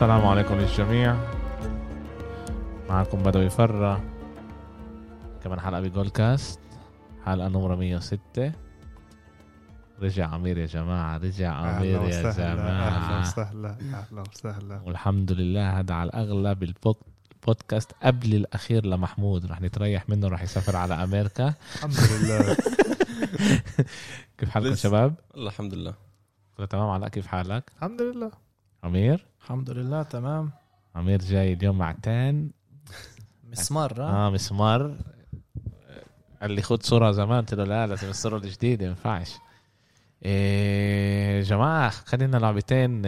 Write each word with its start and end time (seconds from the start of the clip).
السلام 0.00 0.26
عليكم 0.26 0.54
للجميع. 0.54 1.16
معكم 2.88 3.22
بدوي 3.22 3.50
فرة. 3.50 4.04
كمان 5.44 5.60
حلقة 5.60 5.80
بجول 5.80 6.08
كاست 6.08 6.60
حلقة 7.24 7.48
نمرة 7.48 7.74
106 7.76 8.52
رجع 10.02 10.26
عمير 10.26 10.58
يا 10.58 10.66
جماعة 10.66 11.16
رجع 11.16 11.52
عمير 11.52 12.02
يا 12.02 12.32
جماعة. 12.32 13.20
وسهلا 13.20 13.70
أهلا 13.70 14.20
وسهلا. 14.20 14.80
والحمد 14.86 15.32
لله 15.32 15.78
هذا 15.80 15.94
على 15.94 16.08
الأغلب 16.08 16.62
البودكاست 16.62 17.92
قبل 18.02 18.34
الأخير 18.34 18.86
لمحمود. 18.86 19.46
رح 19.46 19.60
نتريح 19.60 20.08
منه 20.08 20.28
رح 20.28 20.42
يسافر 20.42 20.76
على 20.76 20.94
أمريكا. 20.94 21.54
الحمد 21.74 21.94
لله. 22.10 22.56
كيف 24.38 24.48
حالكم. 24.50 24.74
شباب؟ 24.74 25.14
والله 25.34 25.48
الحمد 25.50 25.74
لله. 25.74 25.94
كله 26.56 26.66
تمام 26.66 26.88
علاء؟ 26.88 27.08
كيف 27.08 27.26
حالك؟ 27.26 27.72
الحمد 27.76 28.02
لله. 28.02 28.49
عمير؟ 28.84 29.26
الحمد 29.40 29.70
لله 29.70 30.02
تمام. 30.02 30.50
عمير 30.94 31.18
جاي 31.18 31.52
اليوم 31.52 31.78
مع 31.78 31.92
تان. 31.92 32.50
مسمار 33.44 34.02
ها؟ 34.02 34.26
آه 34.26 34.30
مسمار. 34.30 34.96
قال 36.42 36.50
لي 36.50 36.62
خد 36.62 36.82
صورة 36.82 37.10
زمان 37.10 37.40
قلت 37.40 37.54
له 37.54 37.64
لا 37.64 37.86
لازم 37.86 38.08
الصورة 38.08 38.36
الجديدة 38.36 38.84
ما 38.84 38.90
ينفعش. 38.90 39.38
إيه 40.24 41.42
جماعة 41.42 41.90
خلينا 41.90 42.36
لعبتين 42.36 43.02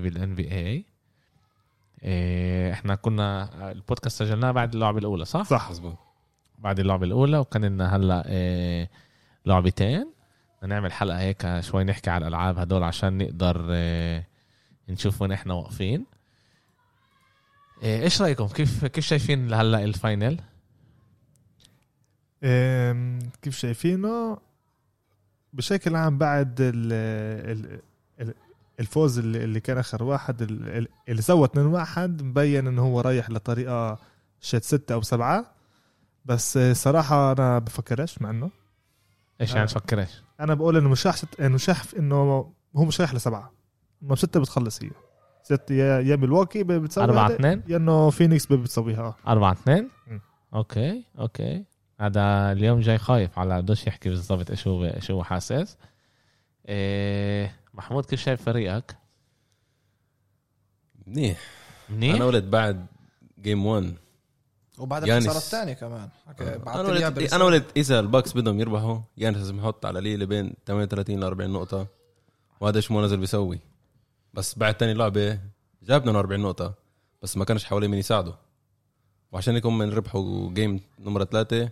بالان 0.00 0.34
بي 0.34 0.52
اي 0.52 0.84
إحنا 2.72 2.94
كنا 2.94 3.48
البودكاست 3.72 4.18
سجلناه 4.22 4.50
بعد 4.50 4.74
اللعبة 4.74 4.98
الأولى 4.98 5.24
صح؟ 5.24 5.42
صح 5.42 5.70
مزبوط 5.70 5.96
بعد 6.58 6.80
اللعبة 6.80 7.06
الأولى 7.06 7.38
وكان 7.38 7.64
لنا 7.64 7.96
هلأ 7.96 8.28
إيه 8.28 8.90
لعبتين. 9.46 10.12
بدنا 10.62 10.74
نعمل 10.74 10.92
حلقة 10.92 11.18
هيك 11.18 11.60
شوي 11.60 11.84
نحكي 11.84 12.10
على 12.10 12.22
الألعاب 12.22 12.58
هدول 12.58 12.82
عشان 12.82 13.18
نقدر 13.18 13.72
إيه 13.72 14.28
نشوف 14.88 15.22
وين 15.22 15.32
إحنا 15.32 15.54
واقفين 15.54 16.04
إيه 17.82 18.02
إيش 18.02 18.22
رأيكم 18.22 18.46
كيف 18.48 18.84
كيف 18.84 19.04
شايفين 19.04 19.54
هلا 19.54 19.84
الفاينل؟ 19.84 20.40
كيف 23.42 23.56
شايفينه 23.56 24.38
بشكل 25.52 25.96
عام 25.96 26.18
بعد 26.18 26.60
ال 26.60 26.92
ال 27.50 27.80
ال- 28.20 28.34
الفوز 28.80 29.18
اللي 29.18 29.44
اللي 29.44 29.60
كان 29.60 29.78
آخر 29.78 30.02
واحد 30.04 30.42
ال- 30.42 30.68
ال- 30.68 30.88
اللي 31.08 31.22
سوى 31.22 31.44
2 31.44 31.66
واحد 31.66 32.22
مبين 32.22 32.66
إنه 32.66 32.82
هو 32.82 33.00
رايح 33.00 33.30
لطريقة 33.30 33.98
شت 34.40 34.64
ستة 34.64 34.92
أو 34.92 35.02
سبعة 35.02 35.54
بس 36.24 36.58
صراحة 36.58 37.32
أنا 37.32 37.58
بفكرش 37.58 38.22
مع 38.22 38.30
إنه 38.30 38.50
إيش 39.40 39.52
آه. 39.52 39.56
يعني 39.56 39.66
تفكرش؟ 39.66 40.22
أنا 40.40 40.54
بقول 40.54 40.76
إنه 40.76 40.88
مش 40.88 41.06
راح. 41.06 41.16
انه 41.40 41.56
شايف 41.58 41.94
إنه 41.94 42.14
هو 42.76 42.84
مش 42.84 43.00
رايح 43.00 43.14
لسبعة 43.14 43.52
انه 44.02 44.14
ستة 44.14 44.40
بتخلص 44.40 44.82
هي. 44.82 44.90
ست 45.42 45.70
يا 45.70 46.00
يا 46.00 46.16
ميلواكي 46.16 46.62
بتسوي 46.62 47.04
أربعة 47.04 47.26
هذا، 47.26 47.34
اثنين؟ 47.34 47.62
يا 47.68 47.76
إنه 47.76 48.10
فينيكس 48.10 48.46
بتسويها. 48.46 49.16
أربعة 49.26 49.52
اثنين؟ 49.52 49.90
مم. 50.06 50.20
أوكي 50.54 51.04
أوكي. 51.18 51.64
هذا 52.00 52.52
اليوم 52.52 52.80
جاي 52.80 52.98
خايف 52.98 53.38
على 53.38 53.62
بدوش 53.62 53.86
يحكي 53.86 54.08
بالضبط 54.08 54.50
إيش 54.50 54.68
هو 54.68 54.84
إيش 54.84 55.10
هو 55.10 55.24
حاسس. 55.24 55.76
إيه 56.68 57.60
محمود 57.74 58.04
كيف 58.06 58.20
شايف 58.20 58.42
فريقك؟ 58.42 58.96
منيح. 61.06 61.38
منيح؟ 61.90 62.14
أنا 62.14 62.24
ولد 62.24 62.50
بعد 62.50 62.86
game 63.40 63.66
1 63.66 63.94
وبعد 64.78 65.06
يانس. 65.06 65.26
الخسارة 65.26 65.44
الثانية 65.44 65.72
كمان. 65.72 66.08
أنا 66.66 66.82
ولد 66.82 67.32
أنا 67.32 67.44
ولد 67.44 67.64
إذا 67.76 68.00
الباكس 68.00 68.36
بدهم 68.36 68.60
يربحوا 68.60 69.00
يانس 69.16 69.36
لازم 69.36 69.58
يحط 69.58 69.86
على 69.86 70.00
ليلة 70.00 70.26
بين 70.26 70.54
38 70.66 71.20
ل 71.20 71.24
40 71.24 71.50
نقطة 71.50 71.86
وهذا 72.60 72.76
إيش 72.76 72.90
مو 72.90 73.02
نزل 73.02 73.16
بيسوي. 73.16 73.60
بس 74.34 74.58
بعد 74.58 74.74
تاني 74.74 74.94
لعبة 74.94 75.40
جاب 75.82 76.00
42 76.00 76.40
نقطة 76.40 76.74
بس 77.22 77.36
ما 77.36 77.44
كانش 77.44 77.64
حواليه 77.64 77.88
مين 77.88 77.98
يساعده. 77.98 78.34
وعشان 79.32 79.54
هيك 79.54 79.66
هم 79.66 79.82
ربحوا 79.82 80.50
game 80.52 80.80
نمرة 80.98 81.24
ثلاثة 81.24 81.70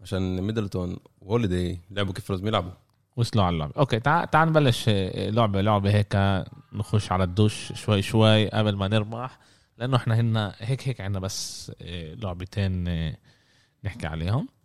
عشان 0.00 0.42
ميدلتون 0.42 0.96
وهوليدي 1.20 1.80
لعبوا 1.90 2.12
كيف 2.12 2.30
لازم 2.30 2.46
يلعبوا. 2.46 2.70
وصلوا 3.16 3.44
على 3.44 3.54
اللعبة. 3.54 3.72
أوكي 3.78 4.00
تعال 4.00 4.30
تعال 4.30 4.48
نبلش 4.48 4.88
إيه، 4.88 5.30
لعبة 5.30 5.60
لعبة 5.60 5.90
هيك 5.90 6.44
نخش 6.72 7.12
على 7.12 7.24
الدوش 7.24 7.72
شوي 7.72 8.02
شوي 8.02 8.48
قبل 8.48 8.76
ما 8.76 8.88
نربح 8.88 9.38
لأنه 9.78 9.96
إحنا 9.96 10.14
هنا 10.14 10.54
هيك 10.58 10.88
هيك 10.88 11.00
عندنا 11.00 11.20
بس 11.20 11.72
إيه، 11.80 12.14
لعبتين 12.14 12.88
إيه، 12.88 13.18
نحكي 13.84 14.06
عليهم. 14.06 14.48
آه، 14.48 14.55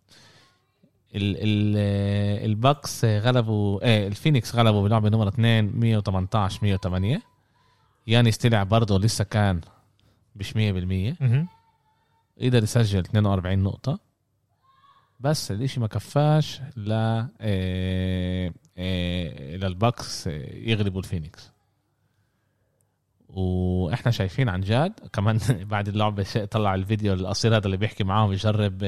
الباكس 1.14 3.04
غلبوا 3.04 3.84
إيه 3.84 4.06
الفينيكس 4.06 4.54
غلبوا 4.54 4.82
بلعبة 4.82 5.08
نمرة 5.08 5.28
2 5.28 5.80
118 5.80 6.58
108 6.62 7.22
يانيس 8.06 8.36
طلع 8.38 8.62
برضه 8.62 8.98
لسه 8.98 9.24
كان 9.24 9.60
مش 10.36 10.52
100% 10.52 10.56
مهم. 10.56 11.48
قدر 12.42 12.62
يسجل 12.62 12.98
42 12.98 13.58
نقطة. 13.58 14.12
بس 15.20 15.50
الإشي 15.50 15.80
ما 15.80 15.86
كفاش 15.86 16.60
ل 16.76 16.92
آه، 16.92 18.52
آه، 18.78 19.56
للباكس 19.56 20.28
آه، 20.28 20.54
يغلبوا 20.54 21.00
الفينيكس 21.00 21.52
وإحنا 23.28 24.12
شايفين 24.12 24.48
عن 24.48 24.60
جد 24.60 24.92
كمان 25.12 25.38
بعد 25.72 25.88
اللعبة 25.88 26.24
طلع 26.50 26.74
الفيديو 26.74 27.12
القصير 27.12 27.56
هذا 27.56 27.66
اللي 27.66 27.76
بيحكي 27.76 28.04
معاهم 28.04 28.32
يجرب 28.32 28.78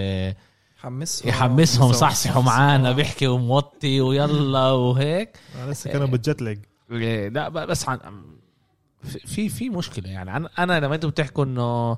آه، 0.85 0.87
حمسهم 0.87 1.29
يحمسهم 1.29 1.93
صح- 1.93 1.99
صحصحوا 1.99 2.43
معانا 2.43 2.93
بيحكي 2.93 3.27
وموطي 3.27 4.01
ويلا 4.01 4.71
وهيك. 4.71 5.37
لسه 5.69 5.91
كانوا 5.93 6.07
بالجتلج 6.07 6.59
إيه، 6.91 7.29
لا 7.29 7.49
بس 7.49 7.89
عن 7.89 7.99
في 9.03 9.49
في 9.49 9.71
مشكلة 9.71 10.11
يعني. 10.11 10.37
أنا 10.37 10.51
أنا 10.59 10.81
لما 10.81 10.95
أنتم 10.95 11.09
بتحكوا 11.09 11.45
إنه 11.45 11.97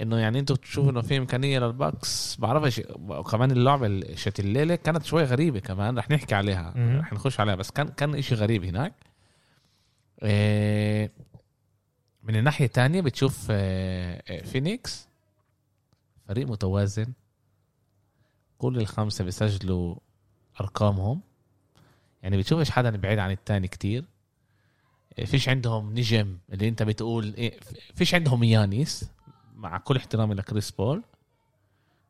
إنه 0.00 0.16
يعني 0.18 0.38
أنتم 0.38 0.54
بتشوفوا 0.54 0.90
إنه 0.90 1.00
في 1.02 1.16
إمكانية 1.16 1.58
للباكس 1.58 2.36
بعرفش 2.38 2.82
وكمان 3.08 3.50
اللعبة 3.50 3.86
اللي 3.86 4.16
شت 4.16 4.40
الليلة 4.40 4.74
كانت 4.74 5.04
شوي 5.04 5.24
غريبة 5.24 5.58
كمان 5.58 5.98
رح 5.98 6.10
نحكي 6.10 6.34
عليها. 6.34 6.74
رح 6.76 7.12
نخش 7.12 7.40
عليها 7.40 7.54
بس 7.54 7.70
كان 7.70 7.88
كان 7.88 8.14
إشي 8.14 8.34
غريب 8.34 8.64
هناك. 8.64 8.92
إيه، 10.22 11.12
من 12.22 12.36
الناحية 12.36 12.64
الثانية 12.64 13.00
بتشوف 13.00 13.46
آه، 13.50 14.22
آه، 14.28 14.42
فينيكس 14.44 15.08
فريق 16.28 16.46
متوازن. 16.48 17.06
كل 18.58 18.76
الخمسة 18.80 19.24
بيسجلوا 19.24 19.96
أرقامهم. 20.60 21.20
يعني 22.22 22.36
بتشوفش 22.36 22.70
حدا 22.70 22.96
بعيد 22.96 23.18
عن 23.18 23.30
التاني 23.30 23.68
كتير. 23.68 24.04
فيش 25.26 25.48
عندهم 25.48 25.92
نجم 25.94 26.38
اللي 26.52 26.68
أنت 26.68 26.82
بتقول 26.82 27.34
إيه 27.34 27.60
فيش 27.94 28.14
عندهم 28.14 28.44
يانيس 28.44 29.10
مع 29.54 29.78
كل 29.78 29.96
احترامي 29.96 30.34
لكريس 30.34 30.70
بول. 30.70 31.02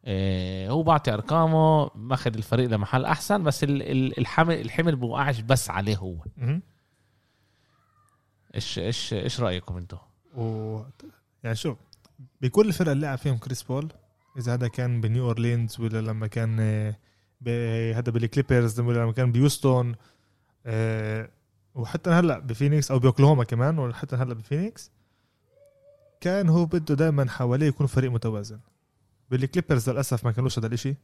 إيه 0.07 0.71
هو 0.71 0.83
بعطي 0.83 1.13
أرقامه 1.15 1.91
ماخذ 1.95 2.35
الفريق 2.37 2.69
لمحل 2.71 3.05
أحسن 3.05 3.43
بس 3.45 3.65
ال- 3.65 3.83
ال- 3.83 4.19
الحمل 4.19 4.55
الحمل 4.61 4.97
بوقعش 4.97 5.41
بس 5.41 5.71
عليه 5.71 5.97
هو. 5.97 6.17
إيش 8.55 8.79
إيش 8.79 9.13
إيش 9.15 9.41
رأيكم 9.41 9.77
أنتم 9.77 9.99
و 10.37 10.81
يعني 11.45 11.57
شوف 11.57 11.79
بكل 12.41 12.69
الفرق 12.69 12.91
اللي 12.91 13.07
لعب 13.07 13.19
فيهم 13.19 13.39
كريس 13.39 13.63
بول 13.63 13.93
إذا 14.39 14.55
هذا 14.55 14.69
كان 14.69 15.01
بنيو 15.01 15.27
أورلينز 15.27 15.81
ولا 15.81 16.01
لما 16.01 16.27
كان 16.27 16.57
آه، 16.61 17.93
هذا 17.93 18.13
بالكليبرز 18.13 18.81
ولا 18.81 19.03
لما 19.03 19.13
كان 19.13 19.33
بهيوستن 19.33 19.95
آه، 20.67 21.31
وحتى 21.75 22.11
هلأ 22.11 22.39
بفينيكس 22.39 22.91
أو 22.91 22.99
بأوكلاهوما 22.99 23.45
كمان 23.45 23.79
وحتى 23.79 24.17
هلأ 24.17 24.35
بفينيكس 24.35 24.91
كان 26.21 26.49
هو 26.49 26.67
بده 26.67 26.95
دائما 26.95 27.31
حواليه 27.31 27.67
يكون 27.67 27.87
فريق 27.87 28.11
متوازن. 28.11 28.61
بالكليبرز 29.31 29.91
للأسف 29.91 30.25
ما 30.25 30.33
كانوش 30.33 30.59
هذا 30.59 30.67
الإشي. 30.67 30.95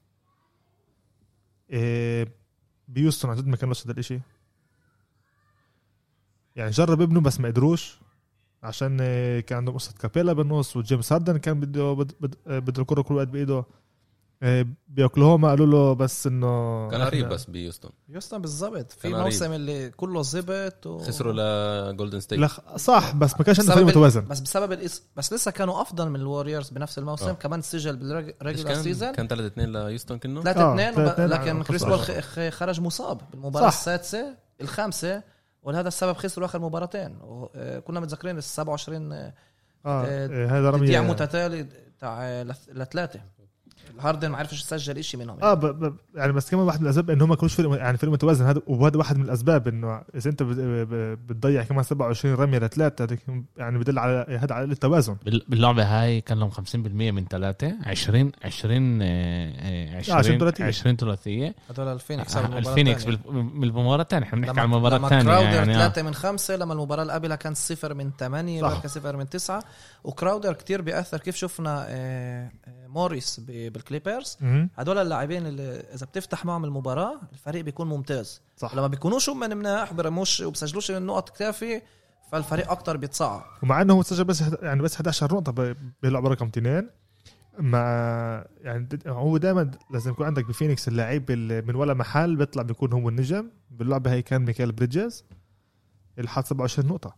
آه، 1.70 2.26
بهيوستن 2.88 3.30
عن 3.30 3.36
جد 3.36 3.46
ما 3.46 3.56
كانوش 3.56 3.84
هذا 3.84 3.92
الإشي. 3.92 4.20
يعني 6.56 6.70
جرب 6.70 7.00
ابنه 7.00 7.20
بس 7.20 7.40
ما 7.40 7.48
قدروش. 7.48 7.98
عشان 8.64 8.98
آه، 9.00 9.40
كان 9.40 9.58
عندهم 9.58 9.74
قصة 9.74 9.92
كابيلا 10.00 10.32
بالنص 10.32 10.76
وجيمس 10.76 11.12
هاردن 11.12 11.36
كان 11.36 11.60
بده 11.60 11.92
بد- 11.92 12.12
بد- 12.20 12.34
آه، 12.46 12.58
بده 12.58 12.82
الكرة 12.82 13.02
كل 13.02 13.14
وقت 13.14 13.28
بإيده. 13.28 13.64
آه، 14.42 14.66
بأوكلاهوما 14.88 15.48
قالوا 15.48 15.66
له 15.66 15.92
بس 15.92 16.26
إنه 16.26 16.90
كان 16.90 17.02
قريب 17.02 17.28
بس 17.28 17.44
بيوستون 17.44 17.90
يوستن 18.08 18.38
بالضبط. 18.38 18.92
في. 18.92 19.08
موسم 19.08 19.52
اللي 19.52 19.90
كله 19.90 20.22
زبط 20.22 20.86
و... 20.86 20.98
خسروا 20.98 21.32
لجولدن 21.92 22.20
ستيت 22.20 22.38
لا 22.38 22.48
صح 22.76 23.14
بس 23.14 23.32
ما 23.38 23.44
كانش 23.44 23.60
عنده 23.60 23.74
فريق 23.74 23.86
متوازن. 23.86 24.24
بس 24.24 24.40
بسبب 24.40 24.72
الإس... 24.72 25.02
بس 25.16 25.32
لسه 25.32 25.50
كانوا 25.50 25.80
أفضل 25.82 26.08
من 26.10 26.20
الوريورز 26.20 26.68
بنفس 26.70 26.98
الموسم. 26.98 27.28
آه. 27.28 27.32
كمان 27.32 27.62
سجل 27.62 27.96
بالريجولار 27.96 28.74
كان؟ 28.74 28.82
سيزون 28.82 29.12
كان 29.12 29.28
3 29.28 29.46
2 29.46 29.72
ليوستون 29.72 30.18
كنه؟ 30.18 30.42
3 30.42 30.60
آه، 30.60 30.74
2 30.90 30.94
3-2 31.16 31.20
لكن 31.20 31.62
كريس. 31.62 31.84
بول 31.84 31.98
خ- 31.98 32.20
خ- 32.20 32.48
خرج 32.48 32.80
مصاب 32.80 33.20
بالمباراة. 33.30 33.68
السادسة 33.68 34.34
الخامسة. 34.60 35.22
ولهذا 35.64 35.88
السبب 35.88 36.12
خسروا 36.12 36.46
آخر 36.46 36.58
مباراتين. 36.58 37.18
آه، 37.54 37.78
كنا 37.78 38.00
متذكرين 38.00 38.38
ال 38.38 38.42
27 38.42 39.12
آه 39.12 39.34
آه، 39.86 40.04
آه، 40.06 40.46
هذا 40.46 40.70
تضييع 40.70 41.00
رمي 41.00 41.10
متتالي 41.10 41.66
تاع 42.00 42.42
لثلاثه 42.68 43.20
هاردن 44.00 44.28
ما 44.28 44.38
عرفش 44.38 44.60
يسجل 44.62 44.98
إشي 44.98 45.16
منهم 45.16 45.38
آه 45.42 45.54
ب... 45.54 45.60
ب... 45.66 45.96
يعني 46.14 46.32
بس 46.32 46.50
كمان 46.50 46.66
واحد 46.66 46.80
من 46.80 46.86
الأسباب 46.86 47.10
انه 47.10 47.24
هم 47.24 47.28
ما 47.28 47.36
كانوش 47.36 47.54
فريق 47.54 47.70
يعني 47.76 47.98
فريق 47.98 48.12
متوازن. 48.12 48.44
هذا 48.46 48.60
وهذا 48.66 48.96
واحد 48.98 49.16
من 49.16 49.24
الأسباب 49.24 49.68
إنه 49.68 50.02
إذا 50.14 50.30
أنت 50.30 50.42
بتضيع 51.28 51.62
كمان 51.62 51.82
27 51.84 52.34
رمية 52.34 52.58
لثلاثة 52.58 53.04
هذا 53.04 53.16
يعني 53.56 53.78
بدل 53.78 53.98
على 53.98 54.26
هذا 54.40 54.54
على 54.54 54.64
التوازن. 54.64 55.16
بال- 55.24 55.44
باللعبة 55.48 55.82
هاي 55.84 56.20
كان 56.20 56.38
لهم 56.38 56.50
50% 56.50 56.76
من 56.76 57.24
ثلاثة. 57.26 57.74
20 57.86 58.32
20 58.44 59.02
آه، 59.02 59.06
آه، 59.06 59.96
20 59.96 60.18
20 60.18 60.38
ثلاثية. 60.38 60.64
20 60.64 60.96
ثلاثية. 60.96 61.54
هدول 61.70 61.88
الفينيكس 61.88 62.36
آه، 62.36 62.58
الفينيكس 62.58 63.04
بال- 63.04 63.18
من 63.32 63.64
المباراه 63.64 64.02
الثانية. 64.02 64.26
إحنا 64.26 64.40
بنحكي 64.40 64.60
عن 64.60 64.66
المباراة 64.66 64.96
الثانية 64.96 65.32
يعني 65.32 65.74
آه. 65.74 65.78
ثلاثة 65.78 66.02
من 66.02 66.14
خمسة 66.14 66.56
لما 66.56 66.72
المباراة 66.72 67.02
اللي 67.02 67.12
قبلها 67.12 67.36
كان 67.36 67.54
صفر 67.54 67.94
من 67.94 68.10
كان 68.80 68.88
صفر 68.90 69.16
من 69.16 69.28
تسعة. 69.28 69.64
وكراودر 70.04 70.52
كتير 70.52 70.82
بيأثر. 70.82 71.18
كيف 71.18 71.36
شفنا 71.36 71.84
آه، 71.88 72.50
آه، 72.66 72.86
موريس 72.86 73.40
بالكليبرز. 73.48 74.38
هدول 74.76 74.98
اللاعبين 74.98 75.46
اللي 75.46 75.62
إذا 75.94 76.06
بتفتح 76.06 76.44
معهم 76.44 76.64
المباراة 76.64 77.20
الفريق 77.32 77.64
بيكون 77.64 77.88
ممتاز. 77.88 78.42
صح. 78.56 78.74
لما 78.74 78.86
بيكونوش 78.86 79.28
هم 79.30 79.40
مناح 79.40 79.92
برموش 79.92 80.40
وبسجلوش 80.40 80.90
النقط 80.90 81.28
كافية 81.36 81.82
فالفريق 82.32 82.70
أكتر 82.70 82.96
بيتصعب 82.96 83.42
ومع 83.62 83.82
إنه 83.82 83.94
هو 83.94 84.02
سجل 84.02 84.24
بس 84.24 84.42
يعني 84.62 84.82
بس 84.82 84.94
11 84.94 85.34
نقطة 85.34 85.52
ب- 85.52 85.76
بيلعب 86.02 86.26
رقم 86.26 86.46
اثنين. 86.46 86.90
مع 87.58 87.80
يعني 88.60 88.88
هو 89.06 89.36
دائما 89.36 89.70
لازم 89.90 90.10
يكون 90.10 90.26
عندك 90.26 90.44
بفينيكس 90.44 90.88
اللاعب 90.88 91.30
اللي 91.30 91.62
من 91.62 91.74
ولا 91.74 91.94
محل 91.94 92.36
بيطلع 92.36 92.62
بيكون 92.62 92.92
هو 92.92 93.08
النجم. 93.08 93.50
باللعبة 93.70 94.12
هي 94.12 94.22
كان 94.22 94.44
ميكال 94.44 94.72
بريدجز 94.72 95.24
اللي 96.18 96.28
حط 96.28 96.44
27 96.46 96.88
نقطة. 96.88 97.16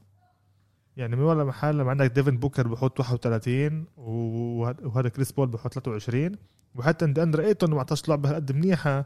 يعني 0.97 1.17
من 1.17 1.23
ولا 1.23 1.45
محل 1.45 1.79
لما 1.79 1.91
عندك 1.91 2.07
ديفن 2.07 2.37
بوكر 2.37 2.69
بحط 2.69 3.01
31 3.01 3.85
وهذا 3.97 5.09
كريس 5.09 5.33
بول 5.33 5.49
بحط 5.49 5.73
23 5.73 6.33
وحتى 6.75 7.05
دياندر 7.05 7.41
أيتون 7.45 7.71
ما 7.71 7.79
اعطاش 7.79 8.09
لعبة 8.09 8.35
قد 8.35 8.53
منيحة 8.53 9.05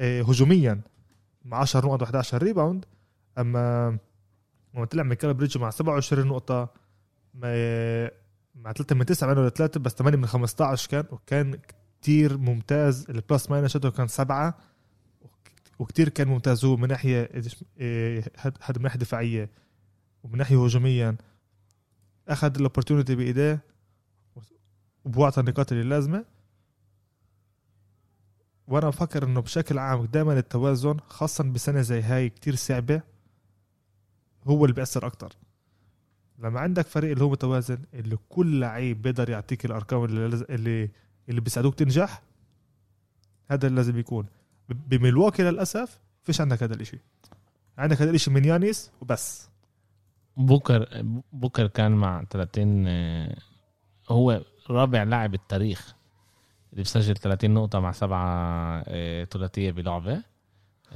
آه، 0.00 0.22
هجوميا 0.22 0.80
مع 1.44 1.58
10 1.58 1.86
نقط 1.86 2.04
و11 2.04 2.34
rebound 2.34 2.84
أما 3.38 3.98
لما 4.74 4.84
طلع 4.84 5.02
ميكال 5.02 5.34
بريدج 5.34 5.58
مع 5.58 5.70
27 5.70 6.26
نقطة 6.26 6.68
مع 8.54 8.72
3 8.72 8.94
من 8.94 9.06
9 9.06 9.28
منه 9.34 9.46
لثلاثة 9.46 9.80
بس 9.80 9.92
8 9.92 10.16
من 10.18 10.26
15 10.26 10.88
كان 10.90 11.04
وكان 11.10 11.58
كتير 12.00 12.38
ممتاز. 12.38 13.06
ال 13.10 13.18
plus 13.18 13.50
minus 13.50 13.70
شيته 13.70 13.90
كان 13.90 14.06
سبعة 14.06 14.58
وكتير 15.78 16.08
كان 16.08 16.28
ممتاز. 16.28 16.64
هو 16.64 16.76
من 16.76 16.88
ناحية 16.88 17.30
إيه، 17.78 18.24
هاد 18.38 18.56
هاد 18.62 18.78
من 18.78 18.84
ناحية 18.84 18.98
دفاعية. 18.98 19.50
ومن 20.24 20.38
ناحية 20.38 20.64
هجوميا 20.64 21.16
أخذ 22.28 22.54
ال 22.56 22.61
opportunity 22.61 23.14
بإيديه 23.14 23.60
وأعطى 25.04 25.40
النقاط 25.40 25.72
اللي 25.72 25.84
لازمة. 25.84 26.24
وأنا 28.66 28.88
بفكر 28.88 29.24
إنه 29.24 29.40
بشكل 29.40 29.78
عام 29.78 30.04
دائما 30.04 30.38
التوازن 30.38 30.96
خاصة 31.08 31.44
بسنة 31.44 31.82
زي 31.82 32.02
هاي 32.02 32.28
كتير 32.28 32.54
صعبة 32.54 33.02
هو 34.46 34.64
اللي 34.64 34.74
بيأثر 34.74 35.06
أكتر. 35.06 35.36
لما 36.38 36.60
عندك 36.60 36.86
فريق 36.86 37.10
اللي 37.10 37.24
هو 37.24 37.30
متوازن 37.30 37.78
اللي 37.94 38.16
كل 38.28 38.60
لعيب 38.60 39.02
بيقدر 39.02 39.30
يعطيك 39.30 39.64
الأرقام 39.64 40.04
اللي 40.04 40.26
اللي 40.26 40.90
اللي 41.28 41.40
بيساعدوك 41.40 41.74
تنجح 41.74 42.22
هذا 43.50 43.66
اللي 43.66 43.76
لازم 43.76 43.98
يكون. 43.98 44.26
بملواكي 44.68 45.42
للأسف 45.42 45.98
فيش 46.22 46.40
عندك 46.40 46.62
هذا 46.62 46.74
الإشي. 46.74 46.98
عندك 47.78 48.02
هذا 48.02 48.10
الإشي 48.10 48.30
من 48.30 48.44
يانيس 48.44 48.90
وبس. 49.00 49.48
بوكر 50.36 50.88
بوكر 51.32 51.66
كان 51.66 51.92
مع 51.92 52.24
30 52.30 52.84
آه، 52.88 53.36
هو 54.08 54.40
رابع 54.70 55.02
لاعب 55.02 55.30
بالتاريخ 55.30 55.94
اللي 56.72 56.82
بسجل 56.82 57.16
30 57.16 57.50
نقطة 57.50 57.80
مع 57.80 57.92
سبعة 57.92 58.26
آه، 58.86 59.24
ثلاثية 59.24 59.70
بلعبة. 59.70 60.22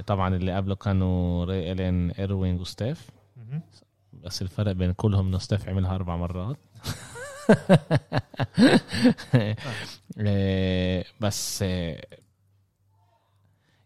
طبعا 0.07 0.35
اللي 0.35 0.55
قبله 0.55 0.75
كانوا 0.75 1.45
ري 1.45 1.71
إلين 1.71 2.11
إيروينج 2.11 2.61
وستيف. 2.61 3.09
بس 4.13 4.41
الفرق 4.41 4.71
بين 4.71 4.91
كلهم 4.91 5.27
إنه 5.27 5.37
ستيف 5.37 5.69
عملها 5.69 5.95
أربع 5.95 6.15
مرات. 6.15 6.57
آه، 10.19 11.05
بس 11.21 11.61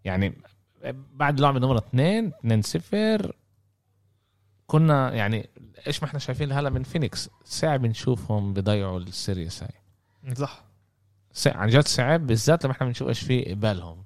يعني 0.05 0.33
بعد 1.13 1.39
لعبة 1.39 1.59
نمرة 1.59 1.77
اثنين 1.77 2.27
2 2.27 2.61
0 2.61 3.33
كنا 4.67 5.13
يعني 5.13 5.49
إيش 5.87 6.03
ما 6.03 6.07
إحنا 6.09 6.19
شايفين 6.19 6.51
هلا 6.51 6.69
من 6.69 6.83
فينيكس 6.83 7.29
صعب 7.45 7.85
نشوفهم 7.85 8.53
بيضيعوا 8.53 8.99
ال 8.99 9.08
series 9.08 9.63
هاي. 9.63 10.35
صح. 10.35 10.63
صع- 11.33 11.57
عن 11.57 11.69
جد 11.69 11.87
صعب 11.87 12.27
بالذات 12.27 12.63
لما 12.65 12.73
إحنا 12.73 12.87
بنشوف 12.87 13.07
إيش 13.07 13.19
في 13.19 13.43
قبالهم 13.43 14.03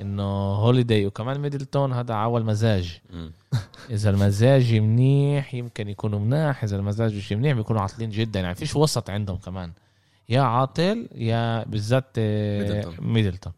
إنه 0.00 0.22
هوليداي 0.54 1.06
وكمان 1.06 1.40
ميدلتون 1.40 1.92
هذا 1.92 2.14
على 2.14 2.44
مزاج. 2.44 3.00
إذا 3.90 4.10
المزاج 4.10 4.74
منيح 4.74 5.54
يمكن 5.54 5.88
يكونوا 5.88 6.18
مناح 6.18 6.64
إذا 6.64 6.76
المزاج 6.76 7.14
مش 7.16 7.32
منيح 7.32 7.56
بيكونوا 7.56 7.82
عاطلين 7.82 8.10
جدا. 8.10 8.40
يعني 8.40 8.54
فيش 8.54 8.76
وسط 8.76 9.10
عندهم 9.10 9.36
كمان. 9.36 9.72
يا 10.28 10.40
عاطل 10.40 11.08
يا 11.14 11.64
بالذات 11.64 12.04
آه، 12.18 12.58
ميدلتون. 12.62 12.96
ميدلتون. 13.00 13.52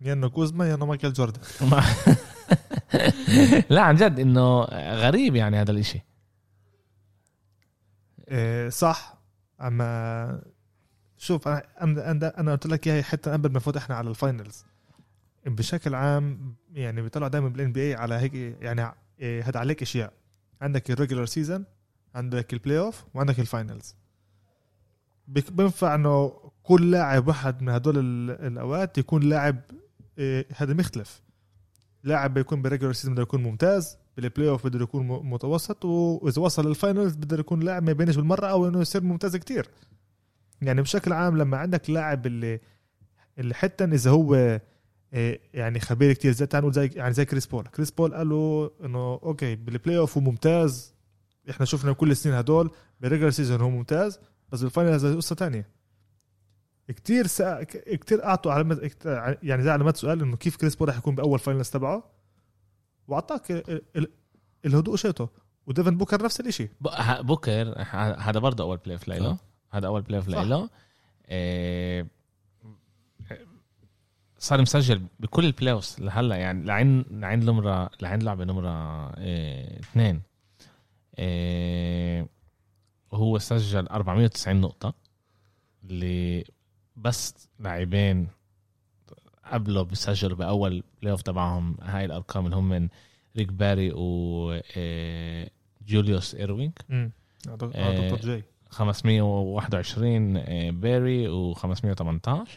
يا 0.00 0.12
إنه 0.12 0.28
كوزما 0.28 0.68
يا 0.68 0.74
إنه 0.74 0.86
مايكل 0.86 1.12
جوردن. 1.12 1.40
لا 3.70 3.82
عن 3.82 3.94
جد 3.96 4.18
إنه 4.20 4.60
غريب 4.94 5.36
يعني 5.36 5.56
هذا 5.60 5.70
الإشي. 5.70 6.00
إيه 8.28 8.68
صح. 8.68 9.18
أما 9.60 10.42
شوف 11.18 11.48
أنا 11.48 12.40
أنا 12.40 12.52
قلت 12.52 12.66
لك 12.66 12.88
إياها 12.88 13.02
حتى 13.02 13.30
قبل 13.30 13.48
ما 13.50 13.56
نفوت 13.56 13.76
إحنا 13.76 13.94
على 13.94 14.10
ال 14.10 14.18
finals 14.18 14.64
بشكل 15.46 15.94
عام 15.94 16.54
يعني 16.72 17.02
بيطلعوا 17.02 17.28
دائما 17.30 17.48
بال 17.48 17.72
NBA 17.72 17.94
على 17.94 18.14
هيك 18.14 18.34
يعني 18.34 18.92
إيه 19.20 19.48
هذا 19.48 19.60
عليك 19.60 19.82
أشياء. 19.82 20.12
عندك 20.60 20.90
ال 20.90 20.94
regular 20.94 21.26
season 21.26 21.64
عندك 22.14 22.52
ال 22.52 22.78
playoff 22.78 23.04
وعندك 23.14 23.40
ال 23.40 23.48
finals 23.48 23.96
بينفع 25.28 25.94
إنه 25.94 26.32
كل 26.62 26.90
لاعب 26.90 27.28
واحد 27.28 27.62
من 27.62 27.68
هدول 27.68 27.98
ال- 27.98 28.30
الأوقات 28.46 28.98
يكون 28.98 29.22
لاعب 29.22 29.60
إيه 30.18 30.46
هذا 30.56 30.74
مختلف. 30.74 31.22
لاعب 32.04 32.34
بيكون 32.34 32.62
بال 32.62 32.69
regular 32.69 32.92
season 32.92 33.14
بده 33.14 33.22
يكون 33.22 33.42
ممتاز 33.42 33.96
بال 34.16 34.48
playoff 34.48 34.66
بده 34.66 34.82
يكون 34.82 35.06
متوسط 35.06 35.84
وإذا 35.84 36.42
وصل 36.42 36.68
لل 36.68 36.80
finals 36.80 37.14
بده 37.14 37.38
يكون 37.38 37.60
لاعب 37.60 37.82
ما 37.82 37.90
يبينش 37.90 38.16
بالمرة 38.16 38.46
أو 38.46 38.68
إنه 38.68 38.80
يصير 38.80 39.02
ممتاز 39.02 39.36
كتير. 39.36 39.68
يعني 40.62 40.82
بشكل 40.82 41.12
عام 41.12 41.38
لما 41.38 41.56
عندك 41.56 41.90
لاعب 41.90 42.26
اللي 42.26 42.60
اللي 43.38 43.54
حتى 43.54 43.84
إذا 43.84 44.10
هو 44.10 44.60
إيه، 45.14 45.40
يعني 45.54 45.80
خبير 45.80 46.12
كتير 46.12 46.32
زي 46.32 46.46
تعال 46.46 46.72
زي 46.72 46.90
يعني 46.94 47.14
زي 47.14 47.24
كريس 47.24 47.46
بول. 47.46 47.66
كريس 47.66 47.90
بول 47.90 48.14
قال 48.14 48.28
له 48.28 48.70
إنه 48.84 49.12
okay 49.22 49.56
بال 49.56 49.98
playoff 49.98 50.18
هو 50.18 50.24
ممتاز 50.24 50.94
إحنا 51.50 51.66
شفنا 51.66 51.92
كل 51.92 52.10
السنين 52.10 52.34
هدول 52.34 52.70
بال 53.00 53.07
regular 53.07 53.30
season 53.30 53.60
هو 53.60 53.70
ممتاز 53.70 54.18
بس 54.52 54.62
بال 54.62 54.73
finals 54.73 55.06
قصة 55.06 55.34
تانية. 55.34 55.81
كتير 56.92 57.26
سأ... 57.26 57.62
ك- 57.62 57.98
كتير 58.00 58.24
أعطوا 58.24 58.52
علامات 58.52 58.78
يعني 59.42 59.62
زي 59.62 59.70
علامات 59.70 59.96
سؤال 59.96 60.22
إنه 60.22 60.36
كيف 60.36 60.56
كريس 60.56 60.76
بول 60.76 60.88
رح 60.88 60.96
يكون 60.96 61.14
بأول 61.14 61.38
finals 61.38 61.70
تبعه. 61.70 62.10
وأعطاك 63.08 63.50
ال- 63.50 63.82
ال- 63.96 64.10
الهدوء 64.66 64.96
شيته 64.96 65.28
وديفن 65.66 65.96
بوكر 65.98 66.24
نفس 66.24 66.40
ه- 66.88 67.20
بوكر 67.20 67.74
ه- 67.78 68.14
هذا 68.14 68.38
برضه 68.40 68.64
أول 68.64 68.76
playoff 68.76 69.08
صح. 69.36 69.36
هذا 69.70 69.86
أول 69.86 70.02
playoff 70.02 70.28
آه، 71.26 72.06
صار 74.38 74.60
مسجل 74.60 75.02
بكل 75.20 75.44
ال 75.44 75.72
playoffs 75.72 76.00
لهلا 76.00 76.36
يعني 76.36 76.64
لعين 76.64 77.04
لعين 77.10 77.40
نمرة 77.44 77.90
لعين 78.02 78.22
لعبة 78.22 78.44
نمرة 78.44 78.68
آه، 79.18 79.80
اثنين. 79.80 80.22
آه، 81.16 82.26
هو 83.12 83.38
سجل 83.38 83.86
490 83.86 84.60
نقطة 84.60 84.94
اللي 85.84 86.44
بس 87.02 87.48
لاعبين 87.58 88.28
قبله 89.52 89.82
بيسجلوا 89.82 90.36
بأول 90.36 90.82
playoff 91.00 91.22
تبعهم. 91.22 91.76
هاي 91.82 92.04
الأرقام 92.04 92.44
اللي 92.44 92.56
هم 92.56 92.68
من 92.68 92.88
ريك 93.36 93.48
باري 93.52 93.92
و 93.94 94.52
آه، 94.76 95.50
جوليوس 95.88 96.34
امم 96.90 97.10
دكتور 97.46 97.72
آه، 97.74 98.00
دكتور 98.08 98.20
جاي. 98.20 98.44
521 98.70 100.36
آه، 100.36 100.70
بيري 100.70 101.28
و518 101.54 102.48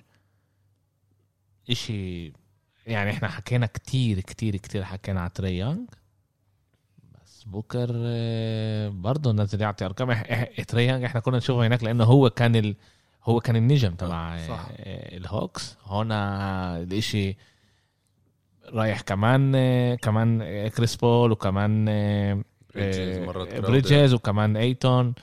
إشي 1.71 2.33
يعني 2.87 3.09
إحنا 3.11 3.27
حكينا 3.27 3.65
كتير 3.65 4.19
كتير 4.19 4.55
كتير 4.55 4.83
حكينا 4.83 5.21
على 5.21 5.29
تري 5.29 5.57
يونغ. 5.57 5.85
بس 7.23 7.43
بوكر 7.43 7.89
آه، 7.95 8.89
برضه 8.89 9.31
نزل 9.31 9.61
يعطي 9.61 9.85
أرقام. 9.85 10.13
إح- 10.15 10.27
إح- 10.27 10.65
تري 10.65 10.87
يونغ 10.87 11.05
إحنا 11.05 11.19
كنا 11.21 11.37
نشوفه 11.37 11.67
هناك 11.67 11.83
لأنه 11.83 12.03
هو 12.03 12.29
كان 12.29 12.55
ال... 12.55 12.75
هو 13.25 13.39
كان 13.39 13.55
النجم 13.55 13.95
تبع 13.95 14.35
آه، 14.35 15.17
الهوكس. 15.17 15.77
هنا 15.85 16.77
الإشي 16.77 17.37
رايح 18.73 19.01
كمان 19.01 19.53
آه، 19.55 19.95
كمان 19.95 20.67
كريس 20.67 20.95
بول 20.95 21.31
وكمان 21.31 21.85
آه، 21.89 22.43
بريدجز 23.59 24.13
وكمان 24.13 24.57
أيتون 24.57 25.13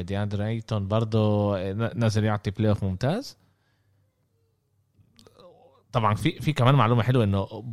دياندر 0.00 0.46
أيتون 0.46 0.88
برضه 0.88 1.56
نزل 1.72 2.24
يعطي 2.24 2.50
playoff 2.50 2.84
ممتاز. 2.84 3.36
طبعا 5.92 6.14
في 6.14 6.40
في 6.40 6.52
كمان 6.52 6.74
معلومة 6.74 7.02
حلوة 7.02 7.24
إنه 7.24 7.64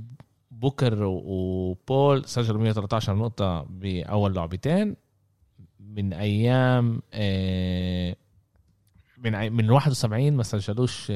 بوكر 0.52 1.04
وبول 1.04 2.26
سجلوا 2.26 2.62
113 2.62 3.16
نقطة 3.16 3.66
بأول 3.70 4.36
لعبتين 4.36 4.96
من 5.80 6.14
أيام 6.14 7.02
من 9.24 9.52
من 9.54 9.70
71 9.70 10.34
ما 10.34 10.44
سجلوش 10.44 11.12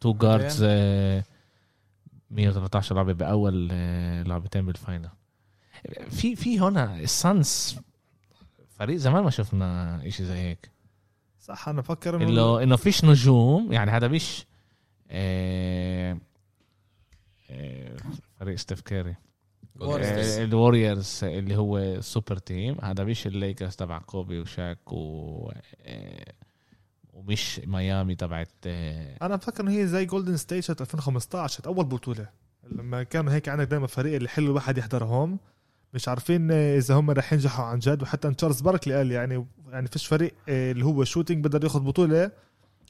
two 0.00 0.12
guards 0.14 0.64
113 2.30 2.94
لعبة 2.94 3.12
بأول 3.12 3.68
آه، 3.72 4.22
لعبتين 4.22 4.66
بال 4.66 4.79
final 4.79 5.10
في 6.10 6.36
في 6.36 6.60
هنا 6.60 6.96
السانز 7.00 7.80
فريق 8.68 8.96
زمان 8.96 9.24
ما 9.24 9.30
شفنا 9.30 10.00
إشي 10.06 10.24
زي 10.24 10.34
هيك. 10.38 10.70
صح 11.40 11.68
أنا 11.68 11.80
بفكر 11.80 12.16
إنه 12.16 12.28
إنه 12.28 12.62
إنه 12.62 12.76
فيش 12.76 13.04
نجوم 13.04 13.72
يعني 13.72 13.90
هذا 13.90 14.08
مش 14.08 14.46
آه، 15.10 16.18
آه، 17.50 17.96
فريق 18.40 18.56
ستيف 18.56 18.80
كاري 18.80 19.14
State. 19.76 20.38
الوريورز 20.38 21.20
اللي 21.24 21.56
هو 21.56 22.00
super 22.00 22.36
team 22.36 22.76
هذا 22.82 23.04
مش 23.04 23.26
الليكرز 23.26 23.76
تبع 23.76 23.98
كوبي 23.98 24.40
وشاك 24.40 24.92
و 24.92 25.50
آه، 25.82 26.32
ومش 27.16 27.60
ميامي 27.66 28.14
تبعت 28.14 28.48
آه، 28.66 29.16
أنا 29.22 29.36
بفكر 29.36 29.62
انه 29.62 29.70
هي 29.70 29.86
زي 29.86 30.04
جولدن 30.04 30.36
ستيت 30.36 30.64
سنه 30.64 30.76
2015 30.80 31.56
كانت 31.56 31.66
أول 31.66 31.84
بطولة. 31.84 32.28
لما 32.72 33.02
كانوا 33.02 33.32
هيك 33.32 33.48
عندك 33.48 33.66
دائما 33.66 33.86
فريق 33.86 34.14
اللي 34.14 34.28
حلو 34.28 34.46
الواحد 34.46 34.78
يحضرهم. 34.78 35.38
مش 35.94 36.08
عارفين 36.08 36.50
آه، 36.50 36.76
إذا 36.78 36.94
هم 36.94 37.10
رح 37.10 37.32
ينجحوا 37.32 37.64
عن 37.64 37.78
جد 37.78 38.02
وحتى 38.02 38.34
تشارلز 38.34 38.60
باركلي 38.60 38.94
قال 38.94 39.12
يعني 39.12 39.46
يعني 39.68 39.88
فيش 39.88 40.06
فريق 40.06 40.34
آه، 40.48 40.72
اللي 40.72 40.84
هو 40.84 41.04
shooting 41.04 41.44
بقدر 41.44 41.64
ياخذ 41.64 41.80
بطولة. 41.80 42.30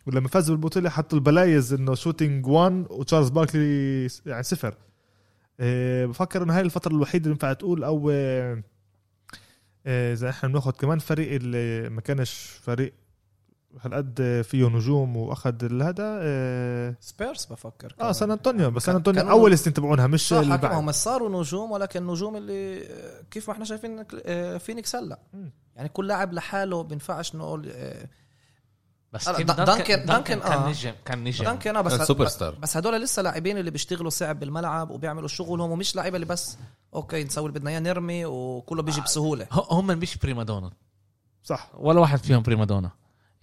ولما 0.06 0.28
فازوا 0.28 0.56
بالبطولة 0.56 0.90
حطوا 0.90 1.18
ال 1.18 1.27
plays 1.27 1.73
إنه 1.73 1.95
shooting 1.95 2.47
1 2.47 2.87
وتشارلز 2.90 3.28
باركلي 3.28 4.09
يعني 4.26 4.42
صفر. 4.42 4.75
بفكر 6.09 6.42
انه 6.42 6.56
هاي 6.56 6.61
الفترة 6.61 6.92
الوحيدة 6.92 7.25
اللي 7.25 7.33
ينفع 7.33 7.52
تقول 7.52 7.85
أو 7.85 8.11
إذا 9.87 10.30
إحنا 10.30 10.49
بناخذ 10.49 10.71
كمان 10.71 10.99
فريق 10.99 11.33
اللي 11.33 11.88
ما 11.88 12.00
كانش 12.00 12.61
فريق 12.62 12.92
هالقد 13.80 14.42
فيه 14.49 14.68
نجوم 14.68 15.16
وأخذ 15.16 15.83
هذا 15.83 16.18
آه, 16.23 16.97
سبيرز 17.00 17.45
بفكر 17.45 17.95
آه 18.00 18.12
سان 18.12 18.30
أنطونيو 18.30 18.71
بس 18.71 18.83
سان 18.85 18.95
أنطونيو 18.95 19.30
أول 19.30 19.59
سنه 19.59 19.75
تبعونها 19.75 20.06
مش 20.06 20.28
صح 20.28 20.37
اللي 20.37 20.59
بعد. 20.59 20.75
هم 20.75 20.92
صاروا 20.92 21.40
نجوم 21.40 21.71
ولكن 21.71 22.06
نجوم 22.06 22.37
اللي 22.37 22.87
آه، 22.87 23.23
كيف 23.30 23.49
ما 23.49 23.54
إحنا 23.54 23.64
شايفين 23.64 24.04
آه، 24.26 24.56
فينيكس 24.59 24.97
هلا. 24.97 25.18
يعني 25.76 25.88
كل 25.88 26.06
لاعب 26.09 26.33
لحاله 26.33 26.83
بينفعش 26.83 27.35
نقول 27.35 27.68
آه، 27.75 28.09
بس 29.12 29.28
دانكن- 29.28 29.54
دانكن، 30.06 30.06
كان 30.40 30.42
آه. 30.42 30.68
نجم 30.68 30.92
كان 31.04 31.25
نجم 31.25 31.45
دانكن 31.45 31.76
آه، 31.76 31.80
بس 31.80 31.92
سوبر 31.92 32.26
ستار. 32.28 32.54
بس 32.54 32.76
هدول 32.76 33.02
لسه 33.02 33.23
لاعبين 33.23 33.59
اللي 33.59 33.71
بيشتغلوا 33.71 34.11
صعب 34.11 34.40
بالملعب 34.40 34.90
وبيعملوا 34.90 35.28
شغلهم 35.28 35.71
ومش 35.71 35.97
لعيبة 35.97 36.16
اللي 36.16 36.26
بس 36.26 36.59
okay 36.95 37.25
نسوي 37.25 37.47
اللي 37.49 37.59
بدنا 37.59 37.71
إياه 37.71 37.80
نرمي 37.80 38.25
وكله 38.26 38.83
بيجي 38.83 39.00
بسهولة 39.00 39.47
هم 39.71 39.87
مش 39.87 40.18
prima 40.18 40.45
donna 40.45 40.71
صح 41.42 41.71
ولا 41.78 42.00
واحد 42.00 42.18
فيهم 42.18 42.42
prima 42.42 42.66
donna 42.66 42.90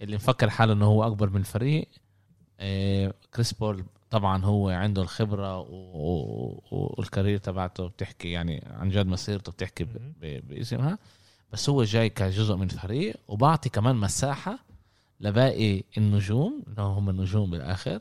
اللي 0.00 0.16
مفكر 0.16 0.50
حاله 0.50 0.72
إنه 0.72 0.84
هو 0.86 1.06
أكبر 1.06 1.30
من 1.30 1.36
الفريق 1.36 1.88
آه، 2.60 3.14
كريس 3.34 3.52
بول 3.52 3.84
طبعا 4.10 4.44
هو 4.44 4.68
عنده 4.68 5.02
الخبرة 5.02 5.58
وال 6.70 6.87
career 6.87 7.38
تبعته 7.38 7.86
بتحكي 7.88 8.30
يعني 8.30 8.64
عن 8.70 8.88
جد 8.88 9.06
مسيرته 9.06 9.52
بتحكي 9.52 9.86
باسمها. 10.20 10.98
بس 11.52 11.68
هو 11.68 11.84
جاي 11.84 12.08
كجزء 12.08 12.56
من 12.56 12.62
الفريق 12.62 13.16
وبعطي 13.28 13.68
كمان 13.68 13.96
مساحة 13.96 14.58
لباقي 15.20 15.82
النجوم 15.98 16.62
اللي 16.68 16.82
هم 16.82 17.10
النجوم 17.10 17.50
بالآخر 17.50 18.00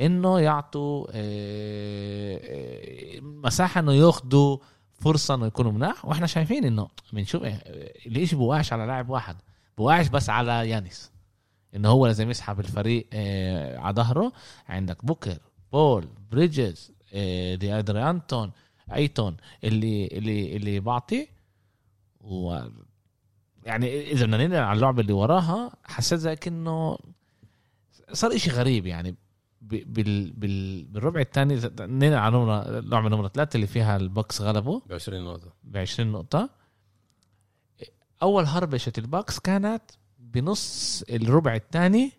إنه 0.00 0.40
يعطوا 0.40 1.06
آه، 1.10 2.40
آه، 2.42 3.20
مساحة 3.20 3.80
إنه 3.80 3.92
ياخذوا 3.92 4.58
فرصة 5.00 5.34
إنه 5.34 5.46
يكونوا 5.46 5.72
مناح. 5.72 6.04
وإحنا 6.04 6.26
شايفين 6.26 6.64
إنه 6.64 6.88
بنشوف 7.12 7.42
ليش 8.06 8.34
بوقعش 8.34 8.72
على 8.72 8.86
لاعب 8.86 9.08
واحد 9.10 9.36
بوقعش 9.78 10.08
بس 10.08 10.30
على 10.30 10.70
يانس 10.70 11.15
انه 11.74 11.88
هو 11.88 12.06
لازم 12.06 12.30
يسحب 12.30 12.60
الفريق 12.60 13.06
آه، 13.12 13.78
على 13.78 13.94
ظهره. 13.94 14.32
عندك 14.68 15.04
بوكر 15.04 15.38
بول 15.72 16.08
بريدجز 16.30 16.92
آه، 17.14 17.54
دياندري 17.54 18.10
أيتون 18.10 18.52
أيتون 18.94 19.36
اللي 19.64 20.06
اللي 20.06 20.56
اللي 20.56 20.80
بعطي. 20.80 21.28
و 22.20 22.58
يعني 23.64 24.12
إذا 24.12 24.26
بدنا 24.26 24.46
ننقل 24.46 24.60
على 24.62 24.76
اللعبة 24.76 25.00
اللي 25.00 25.12
وراها 25.12 25.72
حسيت 25.84 26.18
زي 26.18 26.36
كأنه 26.36 26.98
صار 28.12 28.34
إشي 28.34 28.50
غريب 28.50 28.86
يعني. 28.86 29.16
بال 29.60 30.32
بال 30.32 30.84
بالربع 30.84 31.20
الثاني 31.20 31.60
ننقل 31.80 32.14
على 32.14 32.36
نمرة 32.36 32.78
اللعبه 32.78 33.08
نمرة 33.08 33.28
ثلاثة 33.28 33.56
اللي 33.56 33.66
فيها 33.66 33.96
الباكس 33.96 34.40
غلبوا. 34.42 34.80
ب 34.86 34.92
20 34.92 35.24
نقطة. 35.24 35.52
ب 35.64 35.76
20 35.76 36.12
نقطة. 36.12 36.50
أول 38.22 38.44
هربشة 38.44 38.92
الباكس 38.98 39.38
كانت 39.38 39.82
بنص 40.34 41.04
الربع 41.10 41.54
الثاني 41.54 42.12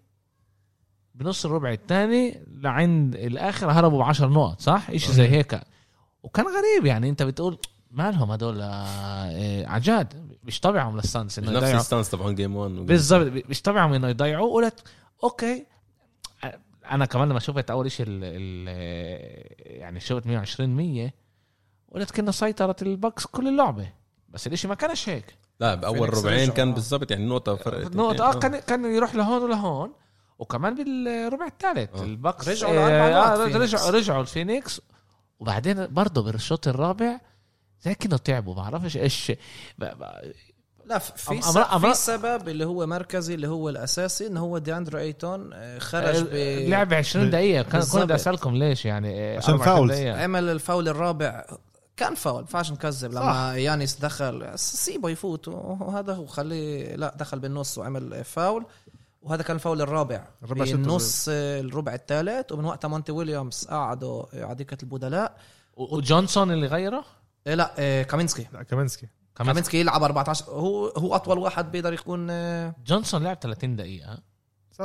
بنص 1.15 1.45
الربع 1.45 1.71
الثاني 1.71 2.43
لعند 2.47 3.15
الآخر 3.15 3.71
هربوا 3.71 3.99
ب 3.99 4.01
10 4.01 4.27
نقط 4.27 4.61
صح؟ 4.61 4.89
إشي 4.89 5.13
زي 5.13 5.27
هيك. 5.27 5.61
وكان 6.23 6.45
غريب 6.45 6.85
يعني 6.85 7.09
أنت 7.09 7.23
بتقول 7.23 7.57
مالهم 7.91 8.31
هدول 8.31 8.61
آه، 8.61 9.65
عن 9.67 9.95
جد. 9.95 10.37
مش 10.43 10.59
طبعهم 10.59 10.95
السانز 10.95 11.39
إنه 11.39 11.51
نفس 11.51 11.73
السانز 11.73 12.09
تبعون 12.09 12.35
game 12.35 12.55
1 12.55 12.71
بالضبط. 12.71 13.43
مش 13.49 13.61
طبعهم 13.61 13.93
إنه 13.93 14.07
يضيعوا. 14.07 14.53
قلت 14.53 14.83
okay. 15.23 15.65
أنا 16.91 17.05
كمان 17.05 17.29
لما 17.29 17.39
شفت 17.39 17.71
أول 17.71 17.91
شيء 17.91 18.07
يعني 19.59 19.99
شفت 19.99 20.27
120 20.27 20.69
100 20.69 21.11
قلت 21.91 22.11
كنا 22.11 22.31
سيطرت 22.31 22.81
الباكس 22.81 23.25
كل 23.25 23.47
اللعبة. 23.47 23.89
بس 24.29 24.47
الإشي 24.47 24.67
ما 24.67 24.75
كانش 24.75 25.09
هيك. 25.09 25.35
لا 25.59 25.75
بأول 25.75 26.13
ربعين. 26.17 26.51
كان 26.51 26.73
بالضبط 26.73 27.11
يعني 27.11 27.25
نقطة 27.25 27.55
فرق 27.55 27.95
نقطة 27.95 28.29
آه 28.29 28.33
كان 28.39 28.59
كان 28.59 28.95
يروح 28.95 29.15
لهون 29.15 29.43
ولهون 29.43 29.93
وكمان 30.39 30.75
بالربع 30.75 31.45
الثالث 31.47 31.89
آه. 31.95 32.03
الباكس 32.03 32.47
رجعوا 32.47 32.73
آه. 32.79 33.35
رجعوا 33.57 33.89
رجعوا 33.91 34.21
الفينيكس 34.21 34.81
وبعدين 35.39 35.87
برضه 35.87 36.23
بالشوط 36.23 36.67
الرابع 36.67 37.19
زي 37.81 37.95
كانوا 37.95 38.17
تعبوا 38.17 38.55
ما 38.55 38.61
بعرفش 38.61 38.97
إيش 38.97 39.31
ب- 39.77 39.83
ب- 39.85 40.33
لا 40.85 40.97
في 40.99 41.29
أم- 41.29 41.43
س- 41.43 41.57
أمر- 41.57 41.77
في 41.77 41.93
سبب 41.93 42.47
اللي 42.49 42.65
هو 42.65 42.85
مركزي 42.85 43.33
اللي 43.33 43.47
هو 43.47 43.69
الأساسي 43.69 44.27
انه 44.27 44.39
هو 44.39 44.57
دياندري 44.57 44.99
أيتون 44.99 45.49
آه، 45.53 45.79
خرج 45.79 46.23
ب... 46.23 46.33
لعب 46.69 46.93
20 46.93 47.27
ب- 47.27 47.29
دقيقة 47.31 47.63
كان 47.63 47.81
كنت 47.81 48.11
أسألكم 48.11 48.55
ليش 48.55 48.85
يعني 48.85 49.19
آه، 49.19 49.37
عشان 49.37 49.53
24 49.53 49.75
fouls. 49.77 49.91
دقيقة. 49.99 50.23
عمل 50.23 50.49
الفاول 50.49 50.87
الرابع 50.87 51.45
كان 51.97 52.15
فاول 52.15 52.35
ما 52.35 52.41
ينفعش 52.41 52.71
نكذب. 52.71 53.11
صح. 53.13 53.21
لما 53.21 53.57
يانيس 53.57 53.95
دخل 53.99 54.59
سيبه 54.59 55.09
يفوت 55.09 55.47
وهذا 55.47 56.13
هو 56.13 56.25
خليه 56.25 56.95
لا 56.95 57.15
دخل 57.17 57.39
بالنص 57.39 57.77
وعمل 57.77 58.23
فاول. 58.23 58.65
وهذا 59.21 59.43
كان 59.43 59.55
الفاول 59.55 59.81
الرابع. 59.81 60.27
الربع 60.43 60.63
النص 60.63 61.25
الربع 61.29 61.93
الثالث 61.93 62.51
ومن 62.51 62.65
وقتها 62.65 62.87
مونتي 62.87 63.11
ويليامز 63.11 63.67
قعدوا 63.69 64.23
على 64.33 64.55
دكه 64.55 64.77
البدلاء 64.83 65.37
وجونسون 65.77 66.51
اللي 66.51 66.67
غيره؟ 66.67 67.05
إيه 67.47 67.55
لا 67.55 67.79
إيه، 67.79 68.03
كامينسكي. 68.03 68.47
لا 68.53 68.63
كامنسكي 68.63 69.07
كمان 69.35 69.47
كامينسكي 69.47 69.79
يلعب 69.79 70.03
14 70.03 70.45
هو 70.45 70.87
هو 70.87 71.15
أطول 71.15 71.37
واحد 71.37 71.71
بيقدر 71.71 71.93
يكون 71.93 72.27
آه، 72.29 72.75
جونسون 72.85 73.23
لعب 73.23 73.37
30 73.41 73.75
دقيقة. 73.75 74.17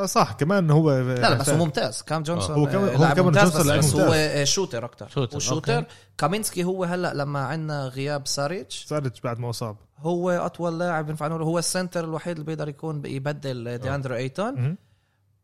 صح, 0.05 0.33
كمان 0.33 0.71
هو 0.71 0.91
لا 0.99 1.15
لا 1.15 1.35
بس 1.35 1.49
هو 1.49 1.57
ممتاز. 1.65 2.03
كام 2.03 2.23
جونسون 2.23 2.57
هو 2.57 2.67
كمان- 2.67 2.89
آه، 2.89 2.97
هو 2.97 3.01
لاعب 3.03 3.17
كمان 3.17 3.27
ممتاز 3.27 3.53
جونسون 3.53 3.79
بس, 3.79 3.87
بس 3.87 3.95
هو 3.95 4.01
ممتاز. 4.01 4.15
آه، 4.15 4.45
shooter 4.45 4.85
أكثر 4.85 5.09
shooter، 5.09 5.35
هو 5.37 5.41
shooter. 5.41 5.77
okay. 5.77 5.87
كامينسكي 6.19 6.65
هو 6.65 6.85
هلا 6.85 7.15
لما 7.15 7.41
عندنا 7.41 7.87
غياب 7.87 8.27
ساريتش. 8.27 8.85
ساريتش 8.89 9.11
بعد 9.25 9.39
ما 9.39 9.51
اصاب 9.51 9.77
هو 9.99 10.31
أطول 10.31 10.79
لاعب 10.79 11.11
ينفع 11.11 11.29
نقول 11.29 11.43
هو 11.43 11.59
ال 11.59 11.65
center 11.65 12.05
الوحيد 12.05 12.33
اللي 12.33 12.47
بيقدر 12.47 12.69
يكون 12.69 13.07
يبدل 13.07 13.79
دياندري 13.79 14.15
أيتون. 14.15 14.77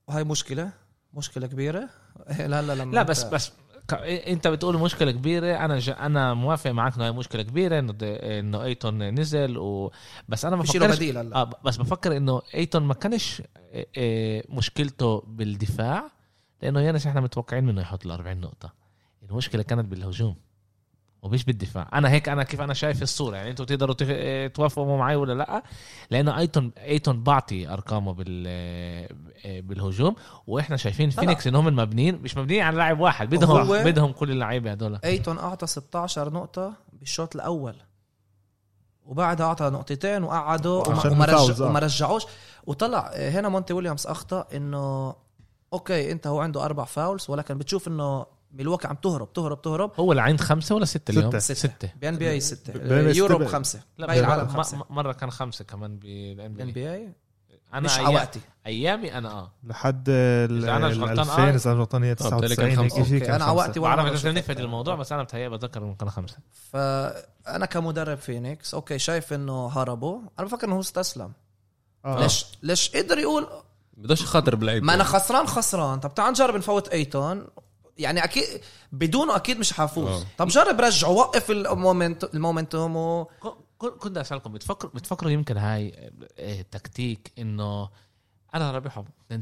وهي 0.08 0.24
مشكلة 0.24 0.70
مشكلة 1.14 1.46
كبيرة. 1.46 1.88
لا 2.38 2.62
لا 2.62 2.74
لما 2.74 2.94
لا 2.94 3.02
بس 3.02 3.22
بس 3.24 3.52
انت 3.92 4.48
بتقول 4.48 4.78
مشكلة 4.78 5.10
كبيرة 5.10 5.56
أنا 5.56 5.78
ج... 5.78 5.90
أنا 5.90 6.34
موافق 6.34 6.70
معك 6.70 6.94
إنه 6.96 7.04
هي 7.06 7.12
مشكلة 7.12 7.42
كبيرة 7.42 7.78
إنه 7.78 7.94
إنه 8.02 8.62
أيتون 8.62 9.08
نزل 9.14 9.58
و... 9.58 9.92
بس 10.28 10.44
أنا 10.44 10.56
ما 10.56 10.62
بفكرش 10.62 10.96
بديل 10.96 11.18
هلا. 11.18 11.36
آه 11.36 11.50
بس 11.64 11.76
بفكر 11.76 12.16
إنه 12.16 12.42
أيتون 12.54 12.82
ما 12.82 12.94
كانش 12.94 13.42
مشكلته 14.48 15.22
بالدفاع 15.26 16.10
لأنه 16.62 16.80
يانس 16.80 17.06
إحنا 17.06 17.20
متوقعين 17.20 17.64
منه 17.64 17.80
يحط 17.80 18.06
ال 18.06 18.10
40 18.12 18.40
نقطة. 18.40 18.72
المشكلة 19.30 19.62
كانت 19.62 19.84
بالهجوم. 19.84 20.36
ومش 21.22 21.44
بالدفاع. 21.44 21.88
أنا 21.94 22.10
هيك 22.10 22.28
أنا 22.28 22.42
كيف 22.42 22.60
أنا 22.60 22.74
شايف 22.74 23.02
الصورة. 23.02 23.36
يعني 23.36 23.50
أنتوا 23.50 23.64
تقدروا 23.64 23.94
تف- 23.94 24.52
توافقوا 24.56 24.98
معي 24.98 25.16
ولا 25.16 25.32
لأ؟ 25.32 25.62
لأنه 26.10 26.38
أيتون 26.38 26.72
أيتون 26.78 27.22
بعطي 27.22 27.68
أرقامه 27.68 28.12
بال 28.14 28.42
بالهجوم 29.62 30.14
وإحنا 30.46 30.76
شايفين 30.76 31.10
فينيكس 31.10 31.46
إنهم 31.46 31.66
مبنيين 31.76 32.22
مش 32.22 32.36
مبنيين 32.36 32.62
على 32.62 32.76
لاعب 32.76 33.00
واحد. 33.00 33.30
بدهم 33.30 33.50
هو- 33.50 33.84
بدهم 33.90 34.12
كل 34.12 34.30
اللعيبة 34.30 34.70
هدول. 34.70 34.98
أيتون 35.04 35.38
أعطى 35.38 35.66
16 35.66 36.32
نقطة 36.32 36.72
بالشوط 36.92 37.34
الأول 37.36 37.74
وبعدها 39.06 39.46
أعطى 39.46 39.64
نقطتين 39.64 40.22
وقعدوا 40.24 40.88
وما, 40.88 41.24
آه. 41.32 41.62
وما 41.62 41.78
رجعوش. 41.78 42.22
وطلع 42.66 43.10
هنا 43.16 43.48
مونتي 43.48 43.72
ويليامز 43.72 44.06
أخطأ 44.06 44.46
إنه 44.54 45.14
okay 45.72 46.12
أنت 46.12 46.26
هو 46.26 46.40
عنده 46.40 46.64
أربع 46.64 46.84
fouls 46.84 47.30
ولكن 47.30 47.58
بتشوف 47.58 47.88
إنه 47.88 48.26
ميلواكي 48.52 48.88
عم 48.88 48.94
تهرب 48.94 49.32
تهرب 49.32 49.62
تهرب. 49.62 49.90
هو 49.96 50.12
اللي 50.12 50.22
عند 50.22 50.40
خمسة 50.40 50.74
ولا 50.74 50.84
ستة 50.84 51.10
اليوم؟ 51.12 51.38
ستة. 51.38 51.54
ستة. 51.54 51.90
بال 52.00 52.08
NBA 52.08 52.40
ستة. 52.40 52.72
Europe 53.16 53.44
ستة- 53.44 53.50
خمسة 53.50 53.80
لا 53.98 54.06
باقي 54.06 54.20
العالم 54.20 54.48
خمسة. 54.48 54.76
م- 54.78 54.82
مرة 54.90 55.12
كان 55.12 55.30
خمسة 55.30 55.64
كمان 55.64 55.96
بال 55.96 56.60
NBA. 56.60 57.12
أنا 57.74 57.80
مش 57.80 57.96
أيام- 57.96 58.00
على 58.00 58.14
وقتي 58.14 58.40
أيامي 58.66 59.18
أنا 59.18 59.30
آه. 59.30 59.52
لحد 59.64 60.04
ال 60.08 60.64
إذا 60.64 60.76
أنا 60.76 60.88
مش 60.88 60.96
غلطان، 60.98 61.18
2000 61.18 61.42
آه. 61.42 61.50
إذا 61.54 61.70
أنا 61.72 61.80
غلطان 61.80 62.04
هي 62.04 62.14
بالتالي 62.14 62.30
كان 62.30 62.38
99 62.56 62.68
هيك 62.70 62.78
خمسة. 62.78 62.94
شيء 63.04 63.14
okay، 63.14 63.20
كان 63.26 63.34
أنا 63.34 63.44
على 63.44 63.52
خمسة. 63.52 63.66
وقتي 63.66 63.80
ولا 63.80 63.96
بعرف 63.96 64.06
مرة 64.06 64.14
اذا 64.14 64.32
نفد 64.32 64.50
حتى. 64.50 64.62
الموضوع 64.62 64.94
بس 64.94 65.12
أنا 65.12 65.22
بتهيأ 65.22 65.48
بتذكر 65.48 65.82
إنه 65.82 65.94
كان 65.94 66.10
خمسة. 66.10 66.36
فأنا 66.72 67.66
كمدرب 67.66 68.18
فينيكس 68.18 68.74
okay 68.74 68.98
شايف 68.98 69.32
إنه 69.32 69.66
هربوا. 69.68 70.20
أنا 70.38 70.46
بفكر 70.46 70.66
إنه 70.66 70.76
هو 70.76 70.80
استسلم. 70.80 71.32
آه. 72.04 72.20
ليش 72.20 72.46
ليش 72.62 72.96
قدر 72.96 73.18
يقول 73.18 73.46
بدوش 73.96 74.20
يخاطر 74.22 74.54
بلعيب 74.54 74.82
ما 74.84 74.94
أنا 74.94 75.04
خسران 75.04 75.46
خسران. 75.46 76.00
طب 76.00 76.14
تعال 76.14 76.30
نجرب 76.30 76.54
نفوت 76.56 76.88
أيتون. 76.88 77.46
يعني 77.98 78.24
أكيد 78.24 78.44
بدونه 78.92 79.36
أكيد 79.36 79.58
مش 79.58 79.72
حافوز 79.72 80.08
آه. 80.22 80.26
طب 80.38 80.48
جرب 80.48 80.80
رجع 80.80 81.08
وقف 81.08 81.50
ال 81.50 81.61
moment 81.61 82.24
ال 82.34 82.41
momentum 82.41 82.96
و... 82.96 83.24
ك- 83.24 83.56
ك- 83.82 83.98
كنت 83.98 84.18
أسألكم 84.18 84.52
بتفكروا 84.52 84.92
بتفكروا 84.94 85.30
يمكن 85.32 85.56
هاي 85.56 86.10
آه، 86.38 86.62
تكتيك 86.62 87.32
إنه 87.38 87.88
أنا 88.54 88.70
رابحهم 88.70 89.04
2-0 89.32 89.36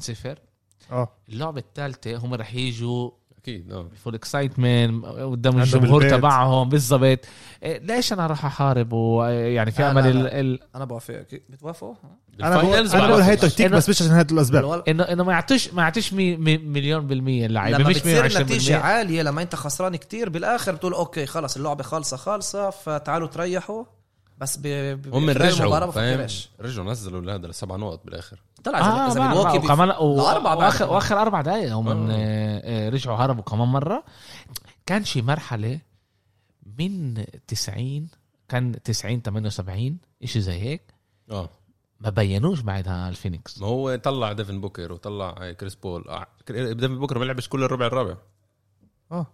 آه 0.93 1.09
اللعبة 1.29 1.61
الثالثه 1.61 2.17
هم 2.17 2.35
رح 2.35 2.55
يجوا 2.55 3.11
أكيد 3.47 3.73
آه. 3.73 3.89
full 4.05 4.15
excitement 4.15 5.05
قدام 5.05 5.59
الجمهور. 5.59 6.11
تبعهم 6.11 6.69
بالضبط. 6.69 7.19
إيه، 7.63 7.79
ليش 7.79 8.13
أنا 8.13 8.27
راح 8.27 8.45
أحارب؟ 8.45 8.93
ويعني 8.93 9.71
في 9.71 9.83
امل 9.83 10.07
ال... 10.07 10.27
ال... 10.27 10.61
أنا 10.75 10.85
بوافق 10.85 11.25
بتوافقوا؟ 11.51 11.95
أنا 12.43 12.57
بقول 12.63 12.89
أنا 12.89 13.09
بقول 13.09 13.21
هي. 13.21 13.37
تكتيك 13.37 13.71
بس 13.71 13.89
مش 13.89 14.03
عشان 14.03 14.13
هذه 14.15 14.33
الأسباب. 14.33 14.83
انه 14.89 15.03
انه 15.03 15.25
ما 15.25 15.33
يعطيش 15.33 15.75
ما 15.75 15.83
يعطيش 15.83 16.13
مي... 16.13 16.37
مي... 16.37 16.59
مليون 16.59 17.07
بالمية 17.07 17.47
اللعيبه 17.47 17.79
لما 17.79 17.89
مش 17.89 17.97
بتصير 17.99 18.29
120% 18.31 18.37
النتيجة 18.37 18.79
عالية 18.79 19.23
لما 19.23 19.43
أنت 19.43 19.55
خسران 19.55 19.97
كتير 19.97 20.29
بالآخر 20.29 20.75
بتقول 20.75 20.93
okay 20.93 21.27
خلص 21.27 21.57
اللعبة 21.57 21.83
خالصة 21.83 22.17
خالصة 22.17 22.71
فتعالوا 22.71 23.29
تريحوا. 23.29 23.85
بس 24.39 24.57
ب... 24.57 24.63
ب- 24.63 25.15
هم 25.15 25.31
رجعوا 25.31 25.93
رجعوا 26.61 26.91
نزلوا 26.91 27.35
هذا 27.35 27.47
السبع 27.47 27.77
نقط 27.77 28.05
بالآخر. 28.05 28.43
طلع 28.67 28.79
آه 28.79 29.11
اذا 29.13 29.21
بعرف. 29.21 29.65
وكمان 29.65 29.91
و... 29.91 30.05
واخر 30.05 30.91
وآخر 30.91 31.21
أربع 31.23 31.41
دقائق 31.41 31.73
هم 31.73 31.89
آه. 31.89 31.93
آه. 32.11 32.87
آه 32.87 32.89
رجعوا 32.89 33.17
هربوا 33.17 33.43
كمان 33.43 33.69
مرة. 33.69 34.05
كان 34.87 35.05
شي 35.05 35.23
مرحلة 35.23 35.81
من 36.79 37.25
90 37.47 38.09
كان 38.49 38.83
90 38.83 39.23
78 39.23 39.99
شيء 40.25 40.43
زي 40.43 40.53
هيك. 40.61 40.95
آه. 41.31 41.49
ما 42.01 42.11
بينوش 42.11 42.61
بعدها 42.61 43.09
الفينيكس. 43.09 43.59
ما 43.61 43.67
هو 43.67 43.97
طلع 43.97 44.33
ديفن 44.33 44.61
بوكر 44.61 44.93
وطلع 44.93 45.53
كريس 45.53 45.75
بول. 45.75 46.05
آه، 46.09 46.27
ديفن 46.51 46.99
بوكر 46.99 47.19
ما 47.19 47.25
لعبش 47.25 47.49
كل 47.49 47.65
الربع 47.65 47.87
الرابع. 47.87 48.17
آه. 49.13 49.27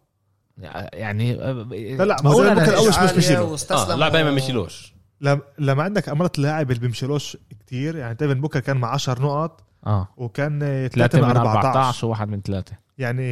يعني 0.92 1.34
لا 1.34 2.04
لا 2.04 2.16
ما 2.24 2.30
هو 2.30 2.42
ممكن 2.42 2.72
أول 2.74 2.88
مش 2.88 2.96
واستسلم 2.98 3.90
آه 3.90 3.94
لا 3.96 4.08
دايما 4.08 4.30
و- 4.30 4.32
ما 4.32 4.38
يشيلوش 4.38 4.92
لما 5.22 5.40
لما 5.58 5.82
عندك 5.82 6.08
أمارات 6.08 6.38
اللاعب 6.38 6.70
اللي 6.70 6.80
بيمشيلوش 6.80 7.36
كتير 7.60 7.96
يعني 7.96 8.14
ديفن 8.14 8.40
بوكر 8.40 8.60
كان 8.60 8.76
مع 8.76 8.88
10 8.92 9.22
نقط 9.22 9.64
آه. 9.86 10.08
وكان 10.16 10.58
3 10.60 10.88
ثلاثة 10.88 11.18
من 11.20 11.24
من 11.28 11.36
14 11.36 11.68
14 11.68 12.06
وواحد 12.06 12.28
من 12.28 12.40
ثلاثة 12.42 12.76
يعني 12.98 13.22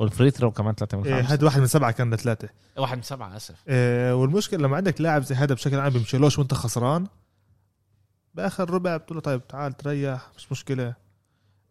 وال 0.00 0.10
free 0.10 0.30
throw 0.30 0.50
كمان 0.50 0.74
ثلاثة 0.74 0.98
من 0.98 1.04
إيه، 1.06 1.22
خمسة. 1.22 1.34
هذا 1.34 1.44
واحد 1.44 1.60
من 1.60 1.66
سبعة 1.66 1.90
كان 1.90 2.14
لثلاثه 2.14 2.48
واحد 2.78 2.96
من 2.96 3.02
سبعة 3.02 3.36
آسف. 3.36 3.54
إيه، 3.68 4.14
والمشكلة 4.14 4.60
لما 4.60 4.76
عندك 4.76 5.00
لاعب 5.00 5.22
زي 5.22 5.34
هذا 5.34 5.54
بشكل 5.54 5.80
عام 5.80 5.92
بيمشيلوش 5.92 6.38
وانت 6.38 6.54
خسران 6.54 7.06
بآخر 8.34 8.70
ربع 8.70 8.96
بتقول 8.96 9.16
له 9.16 9.22
طيب 9.22 9.46
تعال 9.48 9.72
تريح 9.72 10.28
مش 10.36 10.52
مشكلة. 10.52 10.94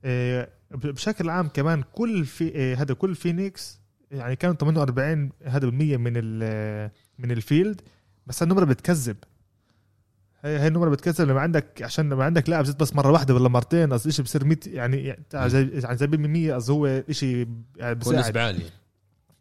إيه، 0.05 0.49
ب- 0.71 0.87
بشكل 0.87 1.29
عام 1.29 1.47
كمان 1.47 1.83
كل 1.93 2.25
في 2.25 2.43
إيه، 2.43 2.81
هذا 2.81 2.93
كل 2.93 3.15
فينيكس 3.15 3.79
يعني 4.11 4.35
كانوا 4.35 4.55
48 4.55 5.29
هذا 5.45 5.65
بالمية 5.65 5.97
من 5.97 6.13
ال- 6.15 6.91
من 7.19 7.31
الفيلد 7.31 7.81
بس 8.27 8.43
النمرة 8.43 8.65
بتكذب. 8.65 9.17
هي 10.43 10.59
هي 10.59 10.67
النمرة 10.67 10.89
بتكذب 10.89 11.27
لما 11.29 11.41
عندك 11.41 11.81
عشان 11.81 12.09
لما 12.09 12.23
عندك 12.23 12.49
لاعب 12.49 12.65
زيت 12.65 12.79
بس 12.79 12.95
مرة 12.95 13.11
واحدة 13.11 13.33
ولا 13.33 13.49
مرتين 13.49 13.93
قصدي 13.93 14.11
شيء 14.11 14.25
بصير 14.25 14.45
100 14.45 14.57
يعني 14.67 15.15
يعني 15.33 15.49
زي 15.49 15.67
يعني 15.67 15.97
زي 15.97 16.07
100 16.07 16.53
قصدي 16.53 16.73
هو 16.73 17.03
شيء 17.11 17.47
يعني 17.77 17.95
بساعد 17.95 18.15
نسبة 18.15 18.41
عالية 18.41 18.83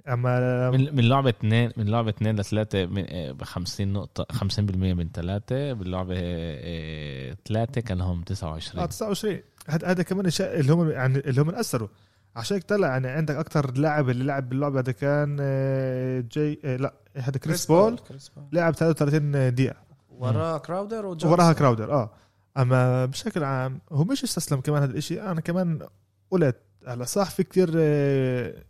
أما 0.08 0.70
من 0.70 0.96
من 0.96 1.08
لعبة 1.08 1.30
اثنين 1.30 1.72
من 1.76 1.88
لعبة 1.88 2.10
اثنين 2.10 2.36
لثلاثة 2.36 2.86
من 2.86 3.02
ب 3.32 3.42
50 3.42 3.92
نقطة 3.92 4.26
50% 4.38 4.60
من 4.60 5.08
ثلاثة 5.14 5.72
باللعبة 5.72 6.14
آه، 6.16 7.36
ثلاثة 7.48 7.80
كان 7.80 8.00
هم 8.00 8.18
آه 8.20 8.24
29 8.24 8.88
29 8.88 9.40
هذا 9.68 9.90
هذا 9.90 10.02
كمان 10.02 10.26
الشيء 10.26 10.60
اللي 10.60 10.72
هم 10.72 10.90
يعني 10.90 11.18
اللي 11.18 11.40
هم 11.40 11.50
أثروا. 11.50 11.88
عشان 12.36 12.54
هيك 12.54 12.64
طلع 12.64 12.88
يعني 12.88 13.08
عندك 13.08 13.34
أكثر 13.34 13.78
لاعب 13.78 14.10
اللي 14.10 14.24
لعب 14.24 14.48
باللعبة 14.48 14.80
هذا 14.80 14.92
كان 14.92 15.36
آه، 15.40 16.24
جاي 16.32 16.60
آه، 16.64 16.76
لا 16.76 16.94
هذا 17.16 17.38
كريس 17.38 17.66
بول 17.66 17.98
كريس 17.98 18.28
بول. 18.28 18.44
لعب 18.52 18.74
33 18.74 19.54
دقيقة. 19.54 19.91
وراه 20.18 20.58
كراودر 20.58 21.06
وجونسون. 21.06 21.30
وراها 21.30 21.52
كراودر 21.52 21.92
آه. 21.92 22.10
أما 22.56 23.06
بشكل 23.06 23.44
عام 23.44 23.80
هو 23.92 24.04
مش 24.04 24.22
استسلم 24.24 24.60
كمان 24.60 24.82
هذا 24.82 24.92
الإشي. 24.92 25.22
أنا 25.22 25.40
كمان 25.40 25.88
قلت 26.30 26.56
هلا 26.86 27.04
صح 27.04 27.30
في 27.30 27.42
كتير 27.42 27.70
آه، 27.76 28.64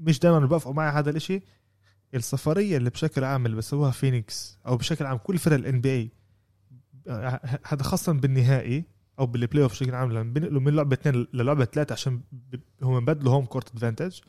مش 0.00 0.18
دائما 0.18 0.38
بوافقوا 0.38 0.74
معي 0.74 0.90
هذا 0.90 1.10
الإشي. 1.10 1.42
السفرية 2.14 2.76
اللي 2.76 2.90
بشكل 2.90 3.24
عام 3.24 3.46
اللي 3.46 3.56
بسووها 3.56 3.90
فينيكس 3.90 4.58
أو 4.66 4.76
بشكل 4.76 5.06
عام 5.06 5.18
كل 5.18 5.38
فرق 5.38 5.54
ال 5.54 5.80
NBA 5.80 6.10
هذا 7.66 7.82
خاصه 7.82 8.12
بالنهائي 8.12 8.84
أو 9.18 9.26
بال 9.26 9.62
playoff 9.62 9.72
بشكل 9.72 9.94
عام 9.94 10.12
لما 10.12 10.32
بينقلوا 10.32 10.60
من 10.60 10.74
لعبة 10.76 10.94
اثنين 10.94 11.26
للعبة 11.32 11.64
ثلاثة 11.64 11.92
عشان 11.92 12.20
هم 12.82 13.04
بدلوا 13.04 13.32
home 13.32 13.44
court 13.44 13.70
advantage 13.70 14.20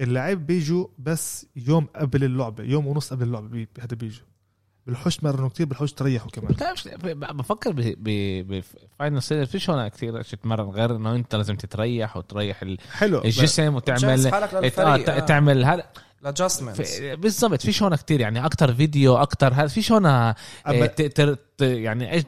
اللعيب 0.00 0.46
بيجوا 0.46 0.86
بس 0.98 1.46
يوم 1.56 1.86
قبل 1.96 2.24
اللعبة 2.24 2.64
يوم 2.64 2.86
ونص 2.86 3.12
قبل 3.12 3.22
اللعبة 3.22 3.66
هذا 3.80 3.96
بيجوا. 3.96 4.26
بلحقوش 4.86 5.24
يتمرنوا 5.24 5.48
كتير 5.48 5.66
بلحقوش 5.66 5.92
يتريحوا 5.92 6.30
كمان. 6.30 6.48
بتعرفش 6.52 6.88
بفكر 7.14 7.72
ب 7.76 8.00
final 8.00 9.22
series 9.22 9.48
فيش 9.48 9.70
هون 9.70 9.88
كثير 9.88 10.22
تتمرن 10.22 10.68
غير 10.70 10.96
إنه 10.96 11.14
أنت 11.14 11.34
لازم 11.34 11.56
تتريح 11.56 12.16
وتريح 12.16 12.62
ال- 12.62 12.78
حلو 12.92 13.18
الجسم 13.18 13.74
وتعمل 13.74 14.26
آه، 14.78 14.96
ت- 14.96 15.28
تعمل 15.28 15.64
هذا. 15.64 15.84
ال 16.22 16.28
adjustments 16.28 16.96
في- 16.98 17.16
بالضبط 17.16 17.62
فيش 17.62 17.82
هون 17.82 17.94
كتير 17.94 18.20
يعني 18.20 18.44
أكتر 18.46 18.74
فيديو 18.74 19.16
أكتر 19.16 19.54
هذا 19.54 19.66
فيش 19.66 19.92
هون 19.92 20.06
آه، 20.06 20.34
يعني 21.60 22.12
إيش 22.12 22.24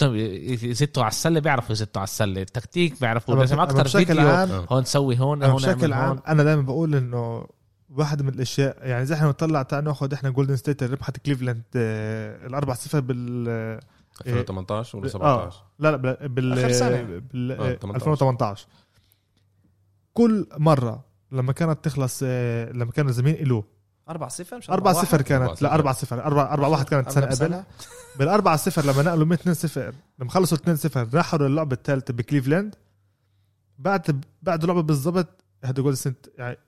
يزتوا 0.63 1.03
على 1.03 1.11
السلة 1.11 1.41
بيعرفوا 1.41 1.73
يزتوا 1.73 2.01
على 2.01 2.07
السلة 2.09 2.43
التكتيك 2.43 3.01
بيعرفوا 3.01 3.35
لازم 3.37 3.61
أكتر 3.61 3.89
فيديو 3.89 4.29
عام. 4.29 4.67
هون 4.71 4.85
سوي 4.85 5.19
هون 5.19 5.43
هون 5.43 5.57
بشكل 5.57 5.93
عام 5.93 6.09
هون 6.09 6.21
أنا 6.29 6.43
دائما 6.43 6.63
بقول 6.63 6.95
إنه 6.95 7.47
واحد 7.91 8.23
من 8.23 8.29
الأشياء 8.29 8.77
يعني 8.89 9.07
زي 9.07 9.15
إحنا 9.15 9.27
بنطلع 9.27 9.63
تعال 9.63 9.85
نأخذ 9.85 10.13
إحنا 10.13 10.31
جولدن 10.31 10.57
ستيت 10.57 10.83
اللي 10.83 10.95
ربحت 10.95 11.17
كليفلاند 11.17 11.63
آه، 11.77 12.47
الأربع 12.47 12.75
صفر 12.75 13.01
بال 13.01 13.49
2018 14.27 14.99
ولا 14.99 15.07
آه 15.07 15.09
17 15.09 15.63
لا 15.79 15.91
لا 15.91 15.97
بال 15.97 16.29
بال, 16.29 16.75
سنة. 16.75 17.03
بال 17.03 17.53
آه، 17.53 17.75
18. 17.75 17.97
2018 17.97 18.67
كل 20.13 20.47
مرة 20.59 21.05
لما 21.33 21.53
كانت 21.53 21.85
تخلص 21.85 22.21
آه، 22.25 22.73
لما 22.73 22.93
كانوا 22.93 23.13
زمين 23.13 23.35
له 23.35 23.65
4 24.09 24.29
0 24.29 24.57
مش 24.59 24.71
4 24.71 24.93
0 24.93 25.01
أربعة 25.15 25.23
كانت. 25.23 25.63
لا 25.63 25.69
صفر. 25.69 25.75
4 25.75 25.93
0 25.93 26.23
4 26.25 26.53
4 26.53 26.69
1 26.69 26.85
كانت 26.89 27.09
سنة 27.11 27.27
قبل. 27.27 27.63
بالأربعة 28.19 28.57
صفر 28.57 28.83
لما 28.85 29.03
نقلوا 29.03 29.27
من 29.27 29.33
2 29.33 29.55
0 29.55 29.95
لما 30.19 30.31
خلصوا 30.31 30.59
2 30.59 30.77
0 30.77 31.09
راحوا 31.15 31.39
للعبة 31.39 31.77
الثالثة 31.77 32.15
بكليفلاند 32.15 32.75
بعد 33.79 34.25
بعد 34.43 34.61
اللعبة 34.63 34.81
بالضبط 34.83 35.45
هذا 35.65 35.83
جول 35.83 35.97
سنت 35.97 36.27
يعني 36.39 36.55
إيه- 36.57 36.59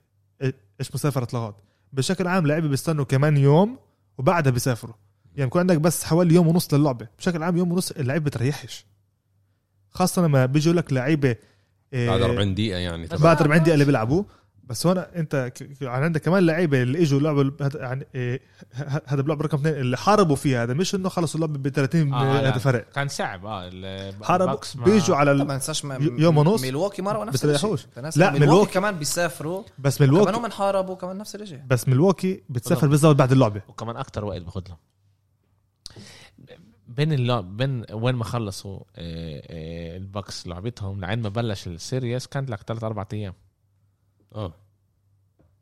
إيش 0.41 0.95
مسافرة 0.95 1.27
لغات 1.33 1.55
بشكل 1.93 2.27
عام 2.27 2.47
لعيبة 2.47 2.67
بيستنوا 2.67 3.05
كمان 3.05 3.37
يوم 3.37 3.77
وبعدها 4.17 4.51
بيسافروا. 4.51 4.95
يعني 5.35 5.49
بكون 5.49 5.59
عندك 5.59 5.77
بس 5.77 6.03
حوالي 6.03 6.35
يوم 6.35 6.47
ونص 6.47 6.73
للعبة. 6.73 7.07
بشكل 7.19 7.43
عام 7.43 7.57
يوم 7.57 7.71
ونص 7.71 7.91
اللعيبة 7.91 8.25
بتريحش. 8.25 8.85
خاصة 9.89 10.21
لما 10.21 10.45
بيجوا 10.45 10.73
لك 10.73 10.93
لعيبة 10.93 11.35
إيه، 11.93 12.09
بعد 12.09 12.21
40 12.21 12.53
دقيقة 12.55 12.79
يعني. 12.79 13.07
بعد 13.07 13.41
40 13.41 13.61
دقيقة 13.61 13.73
اللي 13.73 13.85
بيلعبوا 13.85 14.23
بس 14.67 14.87
هون 14.87 14.97
انت 14.97 15.51
يعني 15.81 16.05
عندك 16.05 16.21
كمان 16.21 16.45
لعيبة 16.45 16.81
اللي 16.81 17.01
اجوا 17.03 17.19
لعبوا 17.19 17.51
هذا- 17.61 17.79
يعني 17.79 18.07
إيه، 18.15 18.41
هذا 19.05 19.21
بلعب 19.21 19.41
رقم 19.41 19.57
اثنين 19.57 19.73
اللي 19.73 19.97
حاربوا 19.97 20.35
فيها 20.35 20.63
هذا 20.63 20.73
مش 20.73 20.95
انه 20.95 21.09
خلصوا 21.09 21.35
اللعبة 21.39 21.59
ب 21.59 21.69
30 21.69 22.13
آه، 22.13 22.41
لا. 22.41 22.49
هذا 22.49 22.57
فرق 22.57 22.89
كان 22.89 23.07
صعب 23.07 23.45
آه 23.45 24.13
حاربوا 24.23 24.57
بيجوا 24.75 25.15
على. 25.15 25.33
ما 25.33 25.53
ننساش 25.53 25.85
ما- 25.85 25.95
يوم 26.17 26.37
ونص 26.37 26.61
ميلواكي 26.61 27.01
مرة 27.01 27.23
نفس. 27.23 27.45
الشيء 27.45 27.75
لا 27.97 28.01
لا، 28.15 28.31
ميلواكي 28.31 28.39
ميلواكي- 28.39 28.73
كمان 28.73 28.95
بيسافروا 28.97 29.63
بس 29.79 29.97
كمان 29.97 30.09
ملواكي 30.11 30.37
هم 30.37 30.45
انحاربوا 30.45 30.95
كمان 30.95 31.17
نفس 31.17 31.35
الشيء 31.35 31.61
بس 31.67 31.87
ملواكي 31.87 32.43
بتسافر 32.49 32.87
بالضبط 32.87 33.15
بعد 33.15 33.31
اللعبة 33.31 33.61
وكمان 33.67 33.97
أكتر 33.97 34.25
وقت 34.25 34.41
باخذ 34.41 34.61
لهم 34.69 34.77
بين 36.87 37.13
اللعب 37.13 37.57
بين 37.57 37.85
وين 37.91 38.15
ما 38.15 38.23
خلصوا 38.23 38.79
آه، 38.79 38.83
آه، 38.95 39.97
الباكس 39.97 40.47
لعبتهم 40.47 41.01
لعند 41.01 41.23
ما 41.23 41.29
بلش 41.29 41.67
ال 41.67 41.76
series 41.76 42.27
كانت 42.27 42.49
لك 42.49 42.59
ثلاث 42.67 42.83
أربع 42.83 43.05
أيام 43.13 43.33
آه. 44.35 44.53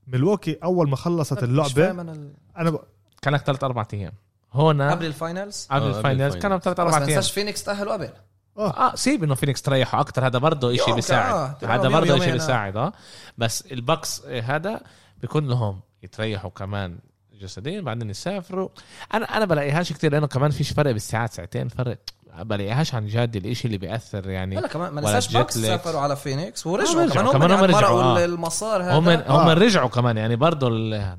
ملواكي 0.08 0.58
أول 0.64 0.90
ما 0.90 0.96
خلصت 0.96 1.38
مش 1.38 1.44
اللعبة 1.44 1.70
فاهم 1.70 2.00
أنا 2.00 2.12
ال- 2.12 2.34
أنا 2.58 2.70
ب... 2.70 2.80
كان 3.22 3.34
لك 3.34 3.42
ثلاث 3.42 3.64
أربع 3.64 3.86
أيام. 3.94 4.14
هون 4.54 4.82
قبل 4.82 5.06
ال 5.06 5.14
finals 5.14 5.68
قبل 5.72 5.84
آه، 5.86 5.98
ال 5.98 6.02
finals. 6.02 6.36
كانوا 6.36 6.58
ثلاث 6.58 6.74
بس 6.76 6.80
أربع 6.80 6.92
ما 7.00 7.06
أيام. 7.06 7.10
ننساش 7.18 7.32
فينيكس 7.32 7.64
تأهلوا 7.64 7.94
قبل. 7.94 8.10
آه. 8.58 8.96
سيب 8.96 9.24
إنه 9.24 9.36
فينيكس 9.36 9.62
تريحوا 9.62 10.00
أكتر. 10.00 10.28
هذا 10.28 10.40
برضه 10.40 10.76
شيء 10.76 10.96
بيساعد. 10.96 11.34
آه، 11.64 11.76
هذا 11.76 11.90
برضه 11.90 12.20
شيء 12.20 12.30
آه. 12.30 12.34
بيساعد 12.34 12.78
آه. 12.78 12.94
بس 13.38 13.62
البكس 13.72 14.22
آه، 14.26 14.42
هذا 14.42 14.82
بيكون 15.18 15.48
لهم 15.48 15.80
يتريحوا 16.04 16.50
كمان 16.50 17.00
جسديا 17.34 17.82
بعدين 17.82 18.10
يسافروا. 18.10 18.70
أنا 19.14 19.26
أنا 19.38 19.46
بلاقيهاش 19.46 19.94
كتير 19.94 20.12
لأنه 20.12 20.28
كمان 20.28 20.52
فيش 20.52 20.74
فرق 20.74 20.92
بالساعات 20.92 21.34
ساعتين 21.34 21.68
فرق. 21.68 21.98
بلاقيهاش 22.44 22.96
عن 22.96 23.08
جد 23.08 23.36
الإشي 23.36 23.66
اللي 23.66 23.78
بيأثر 23.78 24.30
يعني 24.30 24.56
لا 24.56 24.68
كمان 24.68 24.94
ما 24.94 25.02
ننساش 25.02 25.26
ال 25.28 25.30
jet 25.30 25.38
lag. 25.42 25.58
سافروا 25.58 26.02
على 26.02 26.16
فينيكس 26.16 26.68
آه، 26.68 26.72
ورجعوا 26.72 27.04
رجعوا. 27.06 27.14
كمان 27.14 27.26
هم 27.26 27.32
كمان 27.32 27.52
هم 27.52 27.60
يعني 27.64 27.74
رجعوا، 27.78 28.02
آه. 28.22 28.26
المسار 28.26 28.82
هم 28.84 29.10
هذا 29.10 29.26
هم 29.30 29.48
آه. 29.50 29.54
رجعوا 29.54 29.90
كمان 29.90 30.18
يعني 30.18 30.36
برضه 30.36 30.68
ال- 30.68 31.18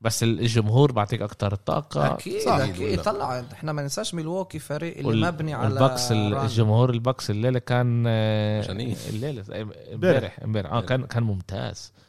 بس 0.00 0.22
الجمهور 0.22 0.92
بعطيك 0.92 1.22
أكتر 1.22 1.54
طاقه 1.54 2.14
أكيد. 2.14 2.48
أكيد. 2.48 3.02
طلع 3.02 3.44
إحنا 3.52 3.72
ما 3.72 3.82
ننساش 3.82 4.14
ميلواكي 4.14 4.56
فريق 4.58 4.96
اللي 4.96 5.08
وال- 5.08 5.20
مبني 5.20 5.54
على 5.54 5.74
والبكس 5.80 6.12
ال- 6.12 6.32
run. 6.32 6.44
الجمهور 6.44 6.90
البكس 6.90 7.30
الليلة 7.30 7.58
كان 7.58 8.04
آه،. 8.06 8.62
الليلة 9.10 9.44
امبارح 9.94 10.38
امبارح 10.44 10.72
آه 10.72 10.80
كان 10.80 11.06
كان 11.06 11.22
ممتاز 11.22 11.92
آه، 11.96 12.03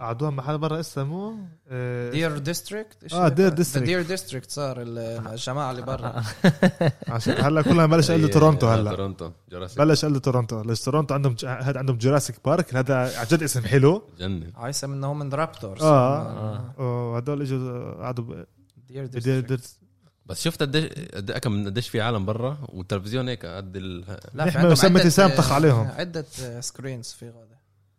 قعدوها 0.00 0.30
محل 0.30 0.58
برا 0.58 0.80
اسمه 0.80 1.36
آه، 1.68 2.10
Deer 2.10 2.38
District 2.38 3.12
آه، 3.14 3.28
دير 3.28 3.50
district. 3.56 3.78
دير 3.78 4.02
ديستريكت 4.02 4.50
صار 4.50 4.82
ال- 4.82 4.98
الجماعة 5.32 5.70
اللي 5.70 5.82
برا. 5.82 6.22
عشان 7.08 7.44
هلا 7.44 7.62
كلها 7.62 7.86
بلش 7.86 8.10
قال 8.10 8.30
تورونتو 8.30 8.66
آه، 8.68 8.74
هلا. 8.74 8.90
تورونتو 8.90 9.30
Jurassic 9.50 9.78
بلش 9.78 10.04
قال 10.04 10.20
تورونتو. 10.22 10.62
ليش 10.62 10.80
تورونتو 10.80 11.14
عندهم 11.14 11.36
هذا 11.46 11.78
عندهم 11.78 11.96
Jurassic 11.98 12.36
Park 12.44 12.74
هذا 12.74 13.18
عن 13.18 13.26
جد 13.30 13.42
اسم 13.42 13.60
حلو. 13.64 14.02
جنن. 14.18 14.50
عايسة 14.56 14.88
منهم 14.88 15.18
من 15.18 15.32
رابتورز 15.32 15.82
آه. 15.82 16.74
وهدول 16.78 17.42
إجوا 17.42 17.92
قعدوا 18.04 18.44
Deer 18.88 19.06
District 19.06 19.76
بس 20.26 20.42
شفت 20.42 20.60
قديش 20.62 20.84
قد 21.14 21.32
كم 21.32 21.52
من 21.52 21.66
قديش 21.66 21.88
في 21.88 22.00
عالم 22.00 22.24
برا؟ 22.24 22.58
والتلفزيون 22.68 23.28
هيك 23.28 23.46
قد 23.46 23.76
ال... 23.76 24.04
لا 24.34 24.50
في 24.50 24.58
عدة- 24.58 24.96
اتسام 24.96 25.30
طخ 25.30 25.52
عليهم. 25.52 25.86
عدة 25.98 26.24
سكرينز 26.60 27.12
في 27.20 27.28
غدا 27.28 27.53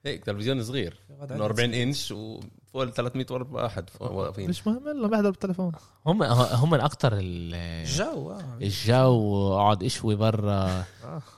هيك 0.06 0.24
تلفزيون 0.26 0.63
صغير. 0.63 0.98
في 1.08 1.13
غدا 1.22 1.36
إنه 1.36 1.44
عدة 1.44 1.46
40 1.46 1.72
screens. 1.72 1.76
انش 1.76 2.12
وفوق 2.12 2.82
ال 2.82 2.94
300 2.94 3.26
واحد. 3.52 3.89
واقفين. 4.00 4.50
مش 4.50 4.68
مهم 4.68 4.88
الا 4.88 5.08
بيحضر 5.08 5.30
بالتليفون. 5.30 5.72
هم 6.06 6.24
هم 6.24 6.70
من 6.70 6.80
أكتر 6.80 7.13
الجو 7.15 8.32
آه. 8.32 8.58
الجو 8.62 9.54
اقعد 9.54 9.84
اشوي 9.84 10.15
برا. 10.15 10.84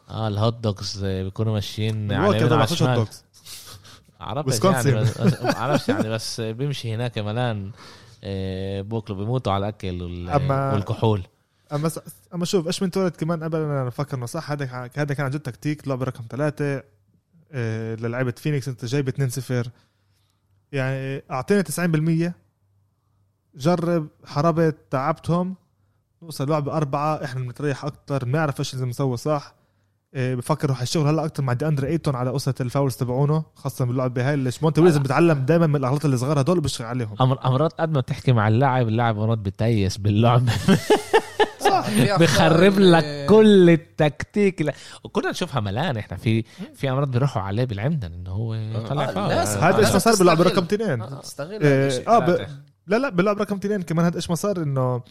آه. 0.10 0.28
الهوت 0.28 0.54
دوجز 0.54 1.06
بيكونوا 1.06 1.54
ماشيين 1.54 2.12
على 2.12 2.20
الواقع 2.20 2.30
اليمين 2.36 2.50
ده 2.50 2.56
على 2.56 2.66
ما 2.82 2.96
هوت 2.96 3.24
عرفت. 4.20 5.54
يعني 5.60 5.74
بس 5.74 5.90
يعني 5.90 6.10
بس 6.10 6.42
بيمشي 6.42 6.94
هناك 6.96 7.18
ملان. 7.18 7.72
آه، 8.24 8.82
بوكلوا 8.82 9.18
بيموتوا 9.18 9.54
على 9.54 9.62
الأكل 9.70 10.02
وال- 10.02 10.30
أما- 10.34 10.74
والكحول. 10.74 11.24
أما. 11.74 11.92
أما 12.34 12.46
شوف 12.46 12.68
إيش 12.68 12.84
من 12.84 12.92
تولد 12.92 13.12
كمان 13.16 13.44
قبل 13.44 13.58
أنا 13.58 13.86
بفكر 13.86 14.18
إنه 14.18 14.26
صح؟ 14.26 14.52
هذا 14.52 14.90
هذا 14.96 15.14
كان 15.14 15.26
عن 15.26 15.32
جد 15.32 15.40
تكتيك 15.40 15.88
لعبه 15.88 16.06
رقم 16.06 16.24
ثلاثة. 16.30 16.66
آه، 16.78 16.84
للعيبة 17.96 18.32
فينيكس. 18.32 18.68
انت 18.68 18.86
جايب 18.86 19.10
2-0 19.10 19.70
يعني 20.72 21.24
اعطيني 21.32 21.64
90% 21.64 22.34
جرب 23.56 24.08
حربت 24.26 24.78
تعبتهم. 24.92 25.56
نوصل 26.24 26.50
لعبه 26.50 26.78
اربعه 26.78 27.24
إحنا 27.24 27.42
بنتريح 27.42 27.86
أكثر 27.86 28.26
بنعرف 28.26 28.60
إيش 28.60 28.74
لازم 28.74 28.90
نسوي 28.90 29.18
صح. 29.18 29.56
آه، 30.14 30.36
بفكر 30.36 30.70
رح 30.70 30.82
يشتغل 30.82 31.08
هلا 31.08 31.26
أكثر 31.26 31.44
مع 31.44 31.54
دي 31.54 31.68
أندري 31.68 31.88
إيتون 31.88 32.16
على 32.16 32.30
قصه 32.30 32.56
ال 32.62 32.67
fouls 32.67 32.96
تبعونه 32.96 33.44
خاصة 33.56 33.86
باللعبه 33.86 34.30
هاي 34.30 34.36
ليش 34.36 34.64
مونتي 34.64 34.82
ويليامز 34.82 34.98
بتعلم 34.98 35.46
دائما 35.46 35.68
من 35.68 35.76
الأغلاط 35.76 36.06
الصغار 36.06 36.42
هدول 36.42 36.60
بيشتغل 36.62 36.88
عليهم. 36.88 37.16
أمر 37.22 37.46
أمرات 37.46 37.74
قد 37.74 37.92
ما 37.92 38.02
تحكي 38.02 38.32
مع 38.32 38.48
اللاعب 38.48 38.88
اللاعب 38.88 39.16
مرات 39.16 39.38
بتيس 39.38 40.00
أخطاء 40.06 40.44
بخرب 42.20 42.80
لك 42.80 43.26
كل 43.30 43.70
التكتيك. 43.70 44.62
لا. 44.62 44.74
وكنا 45.04 45.30
نشوفها 45.30 45.62
ملان. 45.62 45.98
إحنا 45.98 46.18
في 46.18 46.44
في 46.76 46.90
امرات 46.92 47.08
بيروحوا 47.08 47.42
عليه 47.42 47.64
بالعمدن 47.66 48.14
إنه 48.14 48.32
هو 48.32 48.54
يطلع 48.54 49.04
آه، 49.04 49.12
فاول 49.12 49.30
لازم. 49.30 49.60
هذا 49.60 49.78
إيش 49.80 49.92
ما 49.94 50.00
صار 50.00 50.16
باللعبه 50.16 50.44
تستغل. 50.44 50.58
رقم 50.58 50.64
اثنين 50.76 51.22
تستغل. 51.22 51.54
آه، 51.54 51.58
هذا 51.58 51.88
الشيء. 51.88 52.10
آه 52.10 52.20
ب... 52.20 52.48
لا 52.88 52.96
لا 52.98 53.10
باللعب 53.10 53.42
رقم 53.42 53.56
اثنين 53.56 53.82
كمان 53.82 54.06
هذا 54.06 54.16
إيش 54.16 54.30
ما 54.30 54.36
صار 54.36 54.58
إنه 54.58 55.02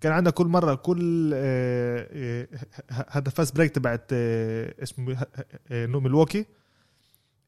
كان 0.00 0.12
عندنا 0.12 0.30
كل 0.30 0.46
مرة 0.46 0.74
كل 0.74 1.30
آه، 1.34 2.06
آه، 2.12 3.06
هذا 3.10 3.30
fast 3.30 3.56
break 3.56 3.70
تبعت 3.70 4.10
آه، 4.12 4.74
اسمه 4.82 5.16
آه، 5.72 5.86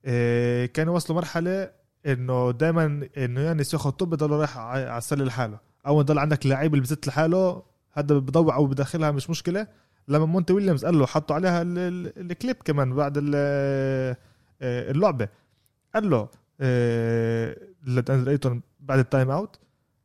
آه، 0.04 0.66
كانوا 0.66 0.94
وصلوا 0.94 1.18
مرحلة 1.18 1.70
إنه 2.06 2.50
دائما 2.50 3.08
إنه 3.16 3.40
يانس 3.40 3.74
ياخذ 3.74 3.90
طب 3.90 4.10
بضل 4.10 4.30
رايح 4.30 4.58
ع- 4.58 4.62
على 4.62 4.98
السلة 4.98 5.24
لحاله. 5.24 5.58
أول 5.86 6.04
ضل 6.04 6.18
عندك 6.18 6.46
لعيب 6.46 6.74
اللي 6.74 6.82
بزت 6.82 7.06
لحاله 7.06 7.62
هذا 7.98 8.18
بضوع 8.18 8.56
أو 8.56 8.66
بدخلها 8.66 9.10
مش 9.10 9.30
مشكلة 9.30 9.66
لما 10.08 10.26
مونتي 10.26 10.52
ويليامز 10.52 10.84
قال 10.84 10.98
له 10.98 11.06
حطوا 11.06 11.36
عليها 11.36 11.62
ال- 11.62 11.78
ال- 11.78 12.30
الكليب 12.30 12.56
كمان 12.64 12.94
بعد 12.94 13.30
آه، 13.34 14.16
اللعبة 14.62 15.28
قال 15.94 16.10
له 16.10 16.28
آه، 16.60 17.56
لأندري 17.82 18.30
أيتون 18.30 18.62
بعد 18.80 18.98
ال 18.98 19.05
time 19.05 19.30
out 19.30 19.58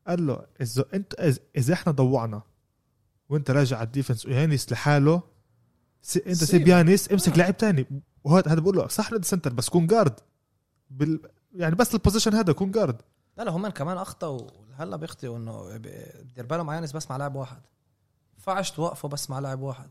قال 0.08 0.28
له 0.28 0.42
إذا 0.62 0.86
انت 0.94 1.14
اذا 1.58 1.74
إحنا 1.74 1.92
ضوعنا 1.92 2.42
وأنت 3.30 3.52
راجع 3.52 3.78
على 3.78 3.86
ال 3.86 3.91
defense 3.91 4.26
ويانيس 4.26 4.72
لحاله. 4.72 5.22
أنت 6.28 6.34
سيب. 6.44 6.68
يانيس 6.68 7.12
امسك. 7.12 7.38
لاعب 7.38 7.58
تاني 7.58 7.86
وهذا 8.24 8.52
هذا 8.52 8.60
بقول 8.60 8.78
له 8.78 8.88
صح 8.88 9.14
ريد 9.14 9.26
center 9.26 9.54
بس 9.54 9.70
كون 9.70 9.88
guard 9.88 10.14
بال... 10.90 11.20
يعني 11.56 11.76
بس 11.76 11.94
ال 11.96 12.00
position 12.00 12.34
هذا 12.34 12.54
كون 12.54 12.72
guard 12.72 13.02
لا 13.38 13.44
لا 13.44 13.52
هم 13.52 13.68
كمان 13.68 13.98
أخطأوا 13.98 14.40
هلا 14.76 14.96
بيخطئوا 14.96 15.38
إنه 15.38 15.78
دير 16.36 16.46
بالهم 16.46 16.72
يانس 16.72 16.92
بس 16.92 17.10
مع 17.10 17.18
لاعب 17.18 17.36
واحد 17.36 17.62
ينفعش 18.48 18.72
توقفوا 18.72 19.10
بس 19.10 19.30
مع 19.30 19.40
لاعب 19.40 19.62
واحد. 19.62 19.90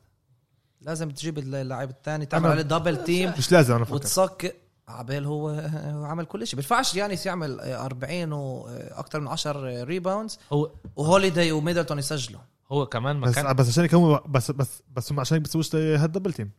لازم 0.81 1.11
تجيب 1.11 1.39
اللاعب 1.39 1.91
الثاني 1.91 2.27
تعمل 2.27 2.51
عليه 2.51 2.63
double 2.63 3.05
team 3.05 3.33
مش 3.39 3.53
لازم 3.53 3.75
أنا 3.75 3.87
وتصك 3.91 4.57
عبال 4.89 5.27
هو 5.27 5.49
هو 5.51 6.05
عمل 6.05 6.25
كل 6.25 6.47
شيء. 6.47 6.57
بينفعش 6.57 6.95
يانيس 6.95 7.27
يعمل 7.27 7.61
40 7.61 8.33
وأكثر 8.33 9.21
من 9.21 9.29
10 9.29 9.85
rebounds 9.85 10.39
هو 10.53 10.71
وهوليداي 10.97 11.53
وميدلتون 11.53 11.99
يسجلوا. 11.99 12.41
هو 12.73 12.87
كمان 12.87 13.17
ما 13.17 13.27
بس 13.27 13.35
كان 13.35 13.53
بس 13.57 13.69
عشان 13.69 13.83
هيك 13.83 13.95
هم 13.95 14.21
بس 14.27 14.51
بس 14.51 14.83
بس 14.97 15.13
هم 15.13 15.21
عشان 15.21 15.35
هيك 15.37 15.43
بيسووش 15.45 15.75
هال 15.75 15.89
double 15.89 16.33
team 16.33 16.51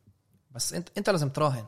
بس 0.51 0.73
انت 0.73 0.89
انت 0.97 1.09
لازم 1.09 1.29
تراهن. 1.29 1.55
لما 1.55 1.65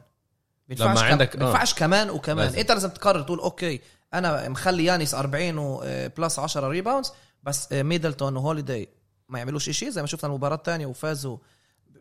بينفعش 0.68 1.04
عندك- 1.04 1.30
كم... 1.30 1.40
آه. 1.42 1.46
بينفعش 1.46 1.74
كمان 1.74 2.10
وكمان. 2.10 2.46
لازم. 2.46 2.60
انت 2.60 2.72
لازم 2.72 2.90
تقرر 2.90 3.22
تقول 3.22 3.40
okay 3.40 3.82
أنا 4.14 4.50
مخلي 4.50 4.86
يانيس 4.86 5.16
40 5.16 5.58
و 5.58 5.74
plus 5.74 6.40
10 6.40 6.68
rebounds 6.68 7.12
بس 7.44 7.74
آه، 7.74 7.84
ميدلتون 7.84 8.38
وهوليداي 8.38 8.90
ما 9.30 9.40
يعملوش 9.40 9.70
شيء 9.70 9.90
زي 9.90 10.02
ما 10.02 10.08
شفنا 10.08 10.30
المباراة 10.30 10.56
الثانية 10.56 10.86
وفازوا 10.86 11.38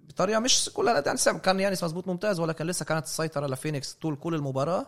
بطريقة 0.09 0.39
مش 0.41 0.71
كلها 0.75 1.03
يعني 1.07 1.39
كان 1.39 1.61
يانيس 1.61 1.85
مزبوط 1.85 2.09
ممتاز 2.09 2.41
ولكن 2.41 2.67
لسه 2.67 2.85
كانت 2.85 3.05
السيطرة 3.05 3.47
لفينيكس 3.47 3.93
طول 3.93 4.17
كل 4.17 4.35
المباراة. 4.35 4.87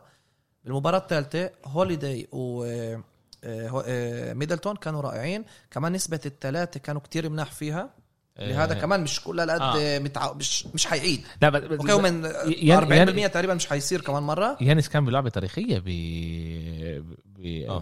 بالمباراه 0.64 0.98
الثالثة 0.98 1.50
هوليداي 1.64 2.28
و 2.32 2.64
آه، 2.64 3.02
آه، 3.44 3.84
آه، 3.86 4.32
ميدلتون 4.32 4.76
كانوا 4.76 5.00
رائعين. 5.00 5.44
كمان 5.70 5.92
نسبة 5.92 6.20
الثلاثة 6.26 6.80
كانوا 6.80 7.00
كتير 7.00 7.28
مناح 7.28 7.52
فيها. 7.52 7.90
لهذا 8.38 8.74
كمان 8.74 9.00
مش 9.02 9.20
كل 9.20 9.40
هالقد 9.40 9.60
آه. 9.62 9.98
متع... 9.98 10.32
مش 10.32 10.66
مش 10.66 10.86
حيعيد. 10.86 11.24
لا 11.42 11.48
بس- 11.48 11.62
okay 11.62 11.92
ومن 11.92 12.24
ين- 12.46 13.26
40% 13.28 13.32
تقريبا 13.32 13.54
مش 13.54 13.66
حيصير 13.66 14.00
كمان 14.00 14.22
مرة. 14.22 14.56
يانس 14.60 14.88
كان 14.88 15.04
بلعبة 15.04 15.28
تاريخية 15.30 15.78
ب 15.78 15.88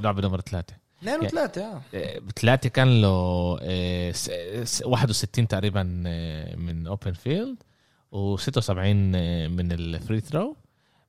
بلعبه 0.00 0.22
نمر 0.28 0.40
ثلاثة. 0.40 0.74
2 1.04 1.28
و3 1.28 1.58
آه. 1.58 1.80
بثلاثه 2.18 2.68
كان 2.68 3.02
له 3.02 3.08
آه، 3.62 4.12
س- 4.12 4.30
س- 4.64 4.82
61 4.86 5.48
تقريبا 5.48 6.02
آه، 6.06 6.56
من 6.56 6.86
open 6.86 7.12
field 7.12 7.56
و76 8.12 8.70
من 9.50 9.72
ال 9.72 9.82
free 9.82 10.20
throw 10.20 10.56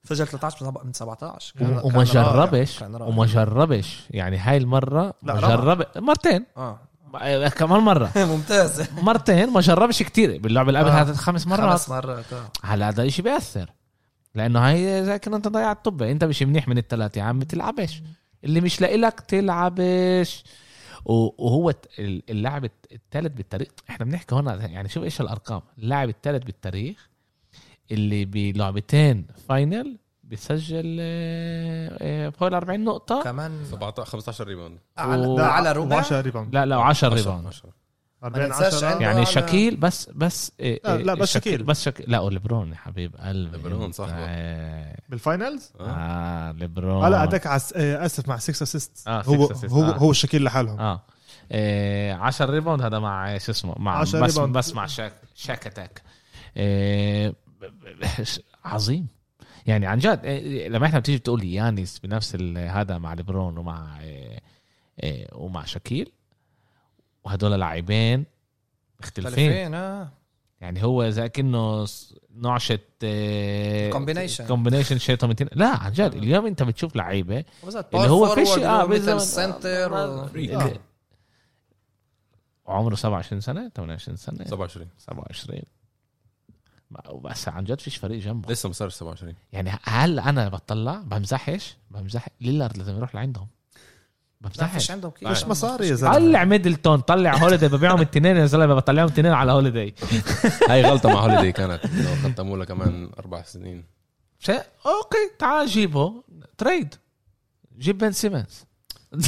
سجل 0.04 0.28
13 0.28 0.72
من 0.86 0.94
17 0.94 1.54
كان- 1.60 1.82
وما 1.84 2.04
كان. 2.04 2.04
جربش 2.04 2.80
كان. 2.80 2.96
وما 3.02 3.26
جربش. 3.26 4.00
يعني 4.10 4.38
هاي 4.38 4.58
المرة 4.58 5.14
لا، 5.24 5.34
ما. 5.34 5.42
جرب 5.42 5.86
مرتين. 5.98 6.46
آه. 6.58 6.80
آه، 7.22 7.48
كمان 7.50 7.80
مرة. 7.80 8.12
ممتاز. 8.36 8.88
مرتين 9.02 9.50
ما 9.50 9.62
جربش 9.62 10.04
كتير. 10.04 10.38
باللعبه 10.38 10.68
اللي 10.70 10.80
قبل 10.80 10.90
آه. 10.90 11.14
خمس 11.14 11.48
مرات. 11.48 11.70
خمس 11.70 11.90
مرات 11.90 12.34
آه. 12.34 12.50
هلا 12.64 12.90
هذا 12.90 13.08
شيء 13.08 13.26
بيأثر؟ 13.26 13.70
لأنه 14.36 14.60
هاي 14.70 15.06
زي 15.06 15.20
كنا 15.20 15.36
أنت 15.38 15.48
ضيعت 15.48 15.78
الطبة 15.78 16.12
أنت 16.12 16.24
مش 16.24 16.44
منيح 16.44 16.68
من 16.68 16.78
الثلاثه 16.78 17.20
يا 17.20 17.24
عم 17.24 17.44
تلعبش. 17.44 18.02
اللي 18.44 18.62
مش 18.62 18.82
لاقي 18.82 18.98
لك 18.98 19.20
تلعبش. 19.20 20.44
وهو 21.06 21.74
اللاعب 22.00 22.66
الثالث 22.92 23.34
بالتاريخ 23.36 23.68
إحنا 23.90 24.06
بنحكي 24.06 24.36
هنا 24.36 24.56
يعني 24.68 24.90
شوف 24.90 25.04
إيش 25.04 25.22
الأرقام. 25.22 25.62
اللاعب 25.78 26.10
الثالث 26.10 26.44
بالتاريخ 26.44 27.10
اللي 27.92 28.26
بلعبتين 28.26 29.28
final 29.50 29.98
بيسجل 30.24 30.98
آه، 31.00 31.98
آه، 32.02 32.30
فوق 32.30 32.48
ال 32.48 32.54
40 32.54 32.84
نقطة. 32.84 33.24
كمان 33.24 33.52
17 33.72 34.06
15 34.06 34.48
rebound 34.48 34.78
على, 34.98 35.28
و- 35.28 35.40
على 35.40 35.72
ربع؟ 35.72 35.98
10 35.98 36.22
rebound 36.22 36.54
لا 36.56 36.66
لا 36.66 36.76
10 36.76 37.08
10 37.08 37.14
rebound 37.14 37.48
10 37.48 37.70
40 38.26 38.48
ننساش 38.48 38.74
10 38.74 38.88
عنده- 38.88 39.02
يعني 39.06 39.26
على- 39.26 39.30
شاكيل 39.30 39.76
بس 39.76 40.10
بس 40.16 40.52
آه، 40.62 40.80
لا، 40.84 40.98
لا، 40.98 41.12
آه، 41.12 41.16
بس 41.16 41.32
شاكيل. 41.34 41.64
بس 41.64 41.84
شاكيل 41.84 42.06
لا 42.12 42.20
وليبرون 42.20 42.70
يا 42.72 42.76
حبيب 42.76 43.16
قلبي 43.16 43.58
ليبرون 43.58 43.92
صاحبه. 43.92 44.16
آه، 44.20 44.98
بال 45.10 45.25
finals 45.25 45.72
آه. 45.80 45.84
آه 45.90 46.52
ليبرون 46.52 47.06
هلا 47.06 47.24
هذاك 47.24 47.48
عس... 47.48 47.74
آه، 47.74 48.06
آسف 48.06 48.28
مع 48.28 48.38
6 48.38 48.64
assist 48.64 49.08
آه، 49.08 49.22
هو 49.22 49.46
6 49.54 49.68
assist، 49.68 49.72
هو 49.72 49.84
آه. 49.84 49.98
هو 49.98 50.12
الشكيل 50.12 50.44
لحالهم 50.44 51.00
آه 51.52 52.14
10 52.14 52.50
rebound 52.50 52.82
هذا 52.82 53.00
مع 53.00 53.38
شو 53.38 53.52
اسمه 53.52 53.76
مع 53.78 54.00
10 54.00 54.20
بس 54.22 54.32
rebound. 54.34 54.58
بس 54.58 54.74
مع 54.76 54.86
شاك 54.86 55.14
Shaq 55.36 55.68
attack 55.68 56.02
آه، 56.58 57.34
عظيم 58.66 59.08
يعني 59.68 59.86
عن 59.86 59.98
جد 60.00 60.22
آه، 60.26 60.68
لما 60.68 60.86
إحنا 60.86 61.00
بتيجي 61.00 61.18
بتقول 61.18 61.40
لي 61.40 61.54
يانيس 61.54 62.00
بنفس 62.00 62.36
ال- 62.36 62.58
هذا 62.58 62.98
مع 62.98 63.14
ليبرون 63.14 63.58
ومع 63.58 63.98
آه، 64.02 64.42
آه، 65.00 65.28
ومع 65.34 65.66
شاكيل 65.66 66.12
وهدول 67.26 67.52
لاعبين 67.60 68.26
مختلفين. 69.02 69.32
مختلفين 69.32 69.74
آه. 69.74 70.10
يعني 70.62 70.84
هو 70.84 71.10
زي 71.10 71.30
كأنه 71.30 71.86
نعشة 72.36 72.80
Combination. 73.94 74.42
combination 74.48 74.98
شيطان 74.98 75.36
لا 75.52 75.68
عن 75.68 75.92
جد 75.92 76.14
اليوم 76.16 76.46
انت 76.46 76.64
بتشوف 76.64 76.96
لعيبة 76.96 77.44
اللي 77.94 78.08
هو 78.10 78.36
فيش 78.36 78.50
آه 78.50 78.84
مثل 78.86 78.90
بالظبط. 78.90 79.16
ال 79.16 79.27
center 79.27 79.94
و... 79.94 79.96
آه. 79.96 80.74
وعمره 82.66 82.96
27 82.96 83.42
سنة 83.42 83.70
28 83.76 84.16
سنة. 84.18 84.46
27 84.46 84.88
27 84.98 85.62
ما- 86.92 87.02
بس 87.24 87.48
عن 87.48 87.64
جد 87.64 87.80
فيش 87.80 87.98
فريق 87.98 88.20
جنبه. 88.20 88.52
لسه 88.52 88.68
ما 88.70 88.74
صارش 88.74 88.94
27 88.94 89.34
يعني 89.54 89.72
هل 89.84 90.20
أنا 90.20 90.50
بطلع؟ 90.50 90.96
بمزحش؟ 91.02 91.78
بمزح 91.92 92.28
ليلارد 92.42 92.78
لازم 92.78 92.96
يروح 92.98 93.16
لعندهم. 93.16 93.48
فيش 94.74 94.92
عندهم 94.92 95.12
كيف 95.12 95.28
مش 95.30 95.44
مصاري 95.44 95.88
يا 95.88 95.96
زلمة. 95.96 96.14
طلع 96.14 96.44
ميدلتون 96.44 97.00
طلع 97.00 97.36
هوليدي 97.38 97.68
ببيعهم 97.68 98.02
التنين 98.02 98.38
يا 98.38 98.46
زلمة 98.46 98.76
بطلعهم 98.76 99.08
تنين 99.08 99.32
على 99.32 99.52
هوليدي 99.52 99.96
هاي 100.70 100.82
غلطة 100.84 101.10
مع 101.10 101.20
هوليدي 101.20 101.52
كانت 101.52 101.86
لو 101.86 102.30
ختموا 102.32 102.58
له 102.58 102.66
كمان 102.66 103.10
أربع 103.20 103.42
سنين. 103.44 103.86
شيء 104.40 104.62
okay 104.86 105.32
تعال 105.40 105.68
جيبه. 105.68 106.24
trade. 106.58 106.96
جيب 107.78 107.98
بن 107.98 108.12
سيمنز. 108.12 108.66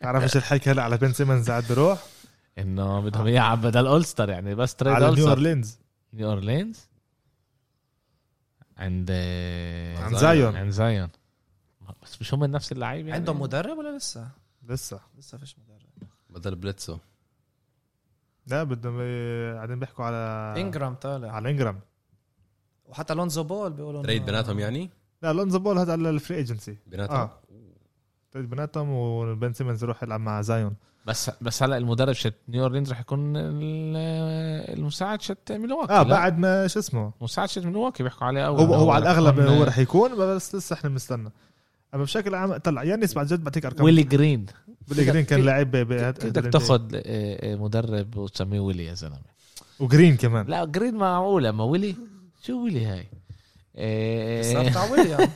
تعرف 0.00 0.22
إيش 0.22 0.36
الحكي 0.36 0.70
هلا 0.70 0.82
على 0.82 0.96
بن 0.96 1.12
سيمنز 1.12 1.50
قاعد 1.50 1.64
بروح؟ 1.70 1.98
إنه 2.58 3.00
بدهم 3.00 3.26
اياه 3.26 3.54
بدل 3.54 3.86
all-star 3.86 4.28
يعني 4.30 4.54
بس 4.54 4.74
trade 4.74 4.92
على 4.92 5.10
نيو 5.10 5.28
أورلينز. 5.28 5.78
نيو 6.12 6.30
أورلينز. 6.30 6.88
عند 8.78 9.10
عند 10.02 10.16
زايون. 10.16 10.56
عند 10.56 10.70
زايون. 10.70 11.08
بس 12.08 12.20
مش 12.20 12.34
هم 12.34 12.44
نفس 12.44 12.72
اللعيبه 12.72 13.08
يعني؟ 13.08 13.18
عندهم 13.20 13.40
مدرب 13.40 13.78
ولا 13.78 13.96
لسه؟ 13.96 14.28
لسه. 14.68 15.00
لسه 15.18 15.38
فيش 15.38 15.56
مدرب. 15.58 16.08
بدل 16.30 16.54
بليتسو 16.54 16.98
لا 18.46 18.62
بدهم 18.62 18.96
قاعدين 19.56 19.78
بيحكوا 19.78 20.04
على 20.04 20.54
انجرام 20.60 20.94
طالع. 20.94 21.30
على 21.32 21.50
انجرام 21.50 21.80
وحتى 22.86 23.14
لونزو 23.14 23.42
بول 23.44 23.72
بيقولوا 23.72 24.02
trade 24.02 24.24
بيناتهم 24.26 24.58
يعني؟ 24.58 24.90
لا 25.22 25.32
لونزو 25.32 25.58
بول 25.58 25.78
هذا 25.78 25.92
على 25.92 26.10
ال 26.10 26.15
free 26.15 26.36
agency 26.36 26.76
بيناتهم؟ 26.86 27.16
آه. 27.16 27.30
trade 28.32 28.50
بيناتهم 28.50 28.90
وبن 28.90 29.52
سيمنز 29.52 29.82
يروح 29.84 30.02
يلعب 30.02 30.20
مع 30.20 30.40
زايون 30.40 30.74
بس 31.06 31.30
بس 31.40 31.62
هلا 31.62 31.76
المدرب 31.76 32.12
شت 32.12 32.34
نيو 32.48 32.62
اورلينز 32.62 32.90
رح 32.92 33.00
يكون 33.00 33.36
ال- 33.36 33.96
المساعد 34.78 35.22
شت 35.22 35.52
ميلواكي 35.52 35.92
آه 35.92 36.02
لا؟ 36.02 36.08
بعد 36.10 36.38
ما 36.38 36.66
شو 36.66 36.78
اسمه؟ 36.78 37.12
مساعد 37.20 37.48
شت 37.48 37.64
ميلواكي 37.64 38.02
بيحكوا 38.02 38.26
عليه 38.26 38.46
أول 38.46 38.60
هو 38.60 38.74
هو 38.74 38.90
على 38.90 39.02
الأغلب 39.02 39.40
هو 39.40 39.64
رح 39.64 39.78
يكون 39.78 40.16
بس 40.16 40.54
لسه 40.54 40.74
إحنا 40.74 40.90
بنستنى. 40.90 41.30
أما 41.94 42.02
بشكل 42.02 42.34
عام 42.34 42.56
طلع 42.56 42.82
يانس 42.84 43.14
بعد 43.14 43.26
جد 43.26 43.44
بعطيك 43.44 43.66
ارقام 43.66 43.84
ويلي 43.84 44.02
جرين. 44.02 44.46
ويلي 44.90 45.04
جرين 45.04 45.24
كان 45.24 45.40
لاعب 45.44 45.70
ب- 45.70 45.76
ب- 45.76 46.10
كيف 46.10 46.26
بدك 46.30 46.52
تاخذ 46.52 46.82
آه، 46.94 47.02
آه، 47.52 47.56
مدرب 47.56 48.16
وتسميه 48.16 48.60
ويلي 48.60 48.84
يا 48.84 48.94
زلمة. 48.94 49.18
وجرين 49.80 50.16
كمان. 50.16 50.46
لا 50.46 50.64
جرين 50.64 50.94
معقوله 50.94 51.50
ما 51.50 51.64
ويلي؟ 51.64 51.94
شو 52.46 52.64
ويلي 52.64 52.86
هاي؟ 52.86 53.06
صار 54.52 54.66
بتاع 54.70 54.90
ويليام. 54.90 55.28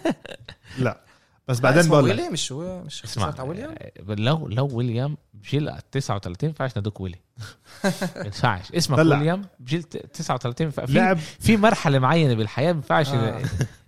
لا 0.79 1.01
بس 1.49 1.61
بعدين 1.61 1.89
بقول 1.89 2.09
لك. 2.11 2.17
ويلي 2.19 2.31
مش 2.31 2.53
هو 2.53 2.83
مش 2.83 3.05
اسمع 3.05 3.43
ويليام؟ 3.43 3.75
آه، 3.79 4.15
لو 4.15 4.49
لو 4.49 4.69
ويليام 4.73 5.17
بجيل 5.35 5.71
39 5.93 6.49
ينفعش 6.49 6.79
ندوك 6.79 7.01
ويلي. 7.01 7.19
ما 7.85 8.25
ينفعش. 8.25 8.73
اسمك. 8.73 8.99
ويليام 8.99 9.43
بجيل 9.61 9.83
39 9.83 10.71
ف- 10.71 10.81
في 10.81 10.93
لعب 10.93 11.17
في 11.19 11.57
مرحلة 11.57 11.99
معينة 11.99 12.35
بالحياة 12.35 12.73
ما 12.73 12.77
ينفعش. 12.79 13.09
لعب 13.13 13.41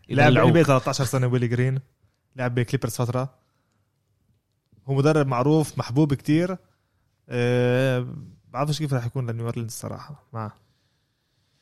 يدلعوك. 0.08 0.52
ب 0.52 0.62
13 0.62 1.04
سنة 1.04 1.26
ويلي 1.26 1.48
جرين. 1.48 1.80
لعب 2.36 2.54
بكليبرز 2.54 2.94
فترة. 2.96 3.34
هو 4.86 4.94
مدرب 4.94 5.26
معروف 5.26 5.78
محبوب 5.78 6.14
كتير. 6.14 6.56
أه 7.28 8.06
بعرفش 8.48 8.78
كيف 8.78 8.94
رح 8.94 9.06
يكون 9.06 9.30
لنيو 9.30 9.44
أورلينز 9.46 9.66
الصراحة. 9.72 10.22
معه 10.32 10.52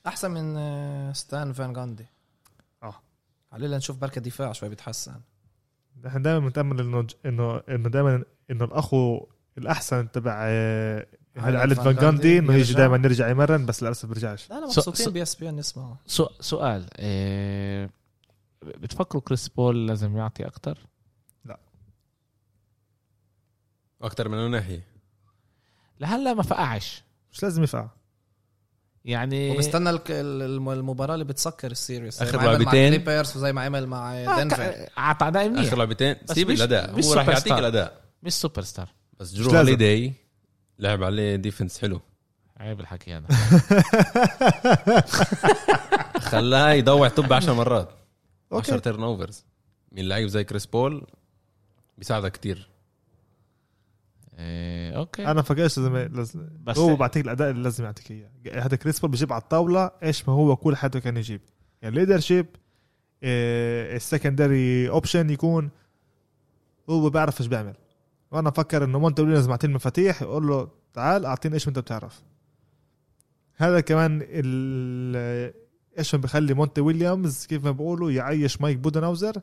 أحسن 0.07 0.31
من 0.31 0.55
آه، 0.57 1.13
ستان 1.13 1.53
فان 1.53 1.77
جاندي. 1.77 2.07
آه. 2.83 2.95
علينا 3.53 3.77
نشوف 3.77 3.97
بركي 3.97 4.21
دفاع 4.21 4.53
شوي 4.53 4.69
بيتحسن. 4.69 5.21
نحن 6.05 6.23
دائما 6.23 6.39
بنتامل 6.47 6.81
إنه 6.81 7.07
إنه 7.27 7.57
إنه 7.69 7.89
دائما 7.89 8.25
إنه 8.51 8.65
الاخو 8.65 9.27
الأحسن 9.59 10.11
تبع 10.11 10.33
عائلة 10.33 11.75
فان 11.75 11.95
جاندي 11.95 12.39
إنه 12.39 12.55
يجي. 12.55 12.75
دائما 12.75 12.97
يرجع 12.97 13.29
يمرن 13.31 13.67
بس 13.67 13.83
للأسف 13.83 14.09
بيرجعش. 14.09 14.51
لا 14.51 14.55
لا 14.61 14.69
سو- 14.69 14.81
مبسوطين 14.81 15.05
سو- 15.07 15.11
بي 15.11 15.23
ESPN 15.23 15.57
نسمعه 15.57 15.97
سو- 16.07 16.29
سؤال 16.41 16.87
آه، 16.97 17.91
بتفكروا 18.63 19.23
كريس 19.23 19.49
بول 19.49 19.87
لازم 19.89 20.17
يعطي 20.17 20.47
أكتر؟ 20.47 20.79
أكثر 24.03 24.29
من 24.29 24.51
ناحيه 24.51 24.87
لهلا 26.01 26.35
ما 26.35 26.43
فقعش. 26.43 27.03
مش 27.33 27.43
لازم 27.43 27.63
يفقع. 27.63 27.89
يعني 29.05 29.51
وبستنى 29.51 29.91
الك- 29.91 30.11
ال- 30.11 30.43
الم- 30.43 30.69
المباراة 30.71 31.15
اللي 31.15 31.25
بتسكر 31.25 31.71
ال 31.71 31.77
series. 31.77 32.23
مع 32.23 32.29
لعبتين. 32.45 32.89
كليبرز 32.89 33.37
وزي 33.37 33.53
ما 33.53 33.63
عمل 33.63 33.87
مع 33.87 34.15
آه، 34.15 34.43
دنفر. 34.43 34.87
اعطى 34.99 35.29
أداء 35.29 35.49
منيح. 35.49 35.67
آخر 35.67 35.77
لعبتين. 35.79 36.17
سيب 36.27 36.51
مش- 36.51 36.59
الأداء. 36.59 36.91
مش 36.97 37.05
هو 37.05 37.11
سوبر 37.11 37.19
يعطيك 37.33 37.39
star. 37.39 37.59
الأداء. 37.59 38.01
مش 38.23 38.33
سوبر 38.33 38.63
ستار 38.63 38.89
بس 39.21 39.33
جرو. 39.35 39.51
هوليداي 39.59 40.13
لعب 40.79 41.03
عليه 41.03 41.37
defense 41.37 41.79
حلو. 41.79 42.01
عيب 42.57 42.81
الحكي 42.81 43.13
هذا 43.15 43.27
خلاه 46.31 46.71
يضيع 46.73 47.09
طب 47.09 47.33
10 47.33 47.53
مرات. 47.55 47.89
10 48.53 48.75
okay. 48.75 48.81
turnovers 48.85 49.45
من 49.93 50.09
لعيب 50.09 50.29
زي 50.29 50.45
كريس 50.45 50.67
بول 50.67 51.07
بيساعدك 51.99 52.33
كتير. 52.33 52.69
آه، 54.35 54.93
okay. 54.97 55.27
أنا 55.27 55.43
فكرش 55.43 55.79
لازم 55.79 56.49
بس 56.63 56.79
هو 56.79 56.97
بعطيك 56.97 57.25
الأداء 57.25 57.51
اللي 57.51 57.63
لازم 57.63 57.85
يعطيك 57.85 58.11
إياه. 58.11 58.31
هذا 58.67 58.77
كريس 58.77 59.01
بول 59.01 59.11
بيجيب 59.11 59.33
على 59.33 59.43
الطاولة 59.43 59.91
إيش 60.03 60.29
ما 60.29 60.35
هو 60.35 60.57
كل 60.57 60.77
حياته 60.77 60.99
كان 60.99 61.17
يجيب. 61.17 61.41
يعني 61.83 61.95
leadership 61.95 62.47
ال 63.23 63.39
secondary 63.39 64.89
option 64.89 65.31
يكون 65.31 65.71
هو 66.91 67.11
بيعرف 67.11 67.41
إيش 67.41 67.49
بيعمل. 67.49 67.75
وأنا 68.31 68.49
أفكر 68.49 68.85
إنه 68.85 68.99
مونت 68.99 69.21
ويليامز 69.21 69.49
معطيه 69.49 69.69
المفاتيح 69.69 70.23
يقول 70.23 70.47
له 70.49 70.69
تعال 70.95 71.25
أعطيني 71.27 71.55
إيش 71.55 71.67
ما 71.67 71.69
أنت 71.69 71.79
بتعرف. 71.79 72.23
هذا 73.57 73.81
كمان 73.81 74.21
ال- 74.23 75.55
إيش 75.99 76.15
ما 76.15 76.21
بخلي 76.21 76.55
مونت 76.55 76.79
ويليامز 76.79 77.47
كيف 77.47 77.65
ما 77.65 77.71
بيقولوا 77.71 78.11
يعيش 78.11 78.61
مايك 78.61 78.79
بودناوزر 78.79 79.41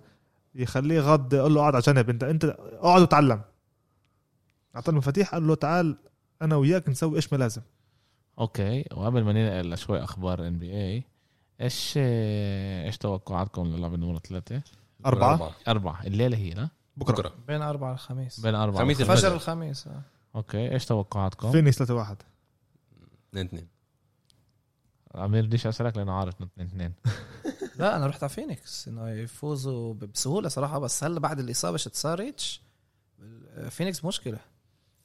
يخليه 0.55 0.99
غض 0.99 1.33
يقول 1.33 1.53
له 1.53 1.61
اقعد 1.61 1.75
على 1.75 1.83
جنب 1.83 2.09
انت 2.09 2.23
انت 2.23 2.45
اقعد 2.59 3.01
وتعلم 3.01 3.41
أعطاه 4.75 4.91
المفاتيح 4.91 5.31
قال 5.31 5.47
له 5.47 5.55
تعال 5.55 5.97
أنا 6.41 6.55
وياك 6.55 6.89
نسوي 6.89 7.15
إيش 7.15 7.33
ما 7.33 7.37
لازم 7.37 7.61
okay 8.39 8.85
وقبل 8.93 9.23
ما 9.23 9.33
ننقل 9.33 9.73
لشوي 9.73 10.03
أخبار 10.03 10.47
NBA 10.47 11.03
إيش 11.61 11.93
إيش 11.97 12.97
توقعاتكم 12.97 13.67
للعبة 13.67 13.97
نمرة 13.97 14.19
ثلاثة؟ 14.19 14.61
أربعة. 15.05 15.51
أربعة 15.67 16.03
الليلة 16.03 16.37
هي 16.37 16.49
لا؟ 16.49 16.69
بكرة, 16.97 17.13
بكرة 17.13 17.33
بين 17.47 17.61
أربعة 17.61 17.93
الخميس 17.93 18.39
بين 18.39 18.55
أربعة 18.55 18.79
خميس 18.79 19.01
وخمسة. 19.01 19.21
فجر 19.21 19.35
الخميس 19.35 19.87
آه. 19.87 20.01
okay 20.35 20.71
إيش 20.73 20.85
توقعاتكم؟ 20.85 21.51
فينيكس 21.51 21.77
3 21.77 21.95
1 21.95 22.17
2 23.29 23.45
2 23.45 23.67
عمير 25.15 25.45
بديش 25.45 25.67
أسألك؟ 25.67 25.97
لأنه 25.97 26.11
عارف 26.11 26.35
انه 26.41 26.49
اثنين 26.53 26.67
اثنين 26.67 26.93
لا 27.79 27.95
أنا 27.95 28.07
رحت 28.07 28.23
على 28.23 28.29
فينيكس 28.29 28.87
إنه 28.87 29.09
يفوزوا 29.09 29.93
بسهولة 29.93 30.49
صراحة. 30.49 30.79
بس 30.79 31.03
هلا 31.03 31.19
بعد 31.19 31.39
الإصابة 31.39 31.77
شت 31.77 31.95
صارتش 31.95 32.61
فينيكس 33.69 34.05
مشكلة. 34.05 34.39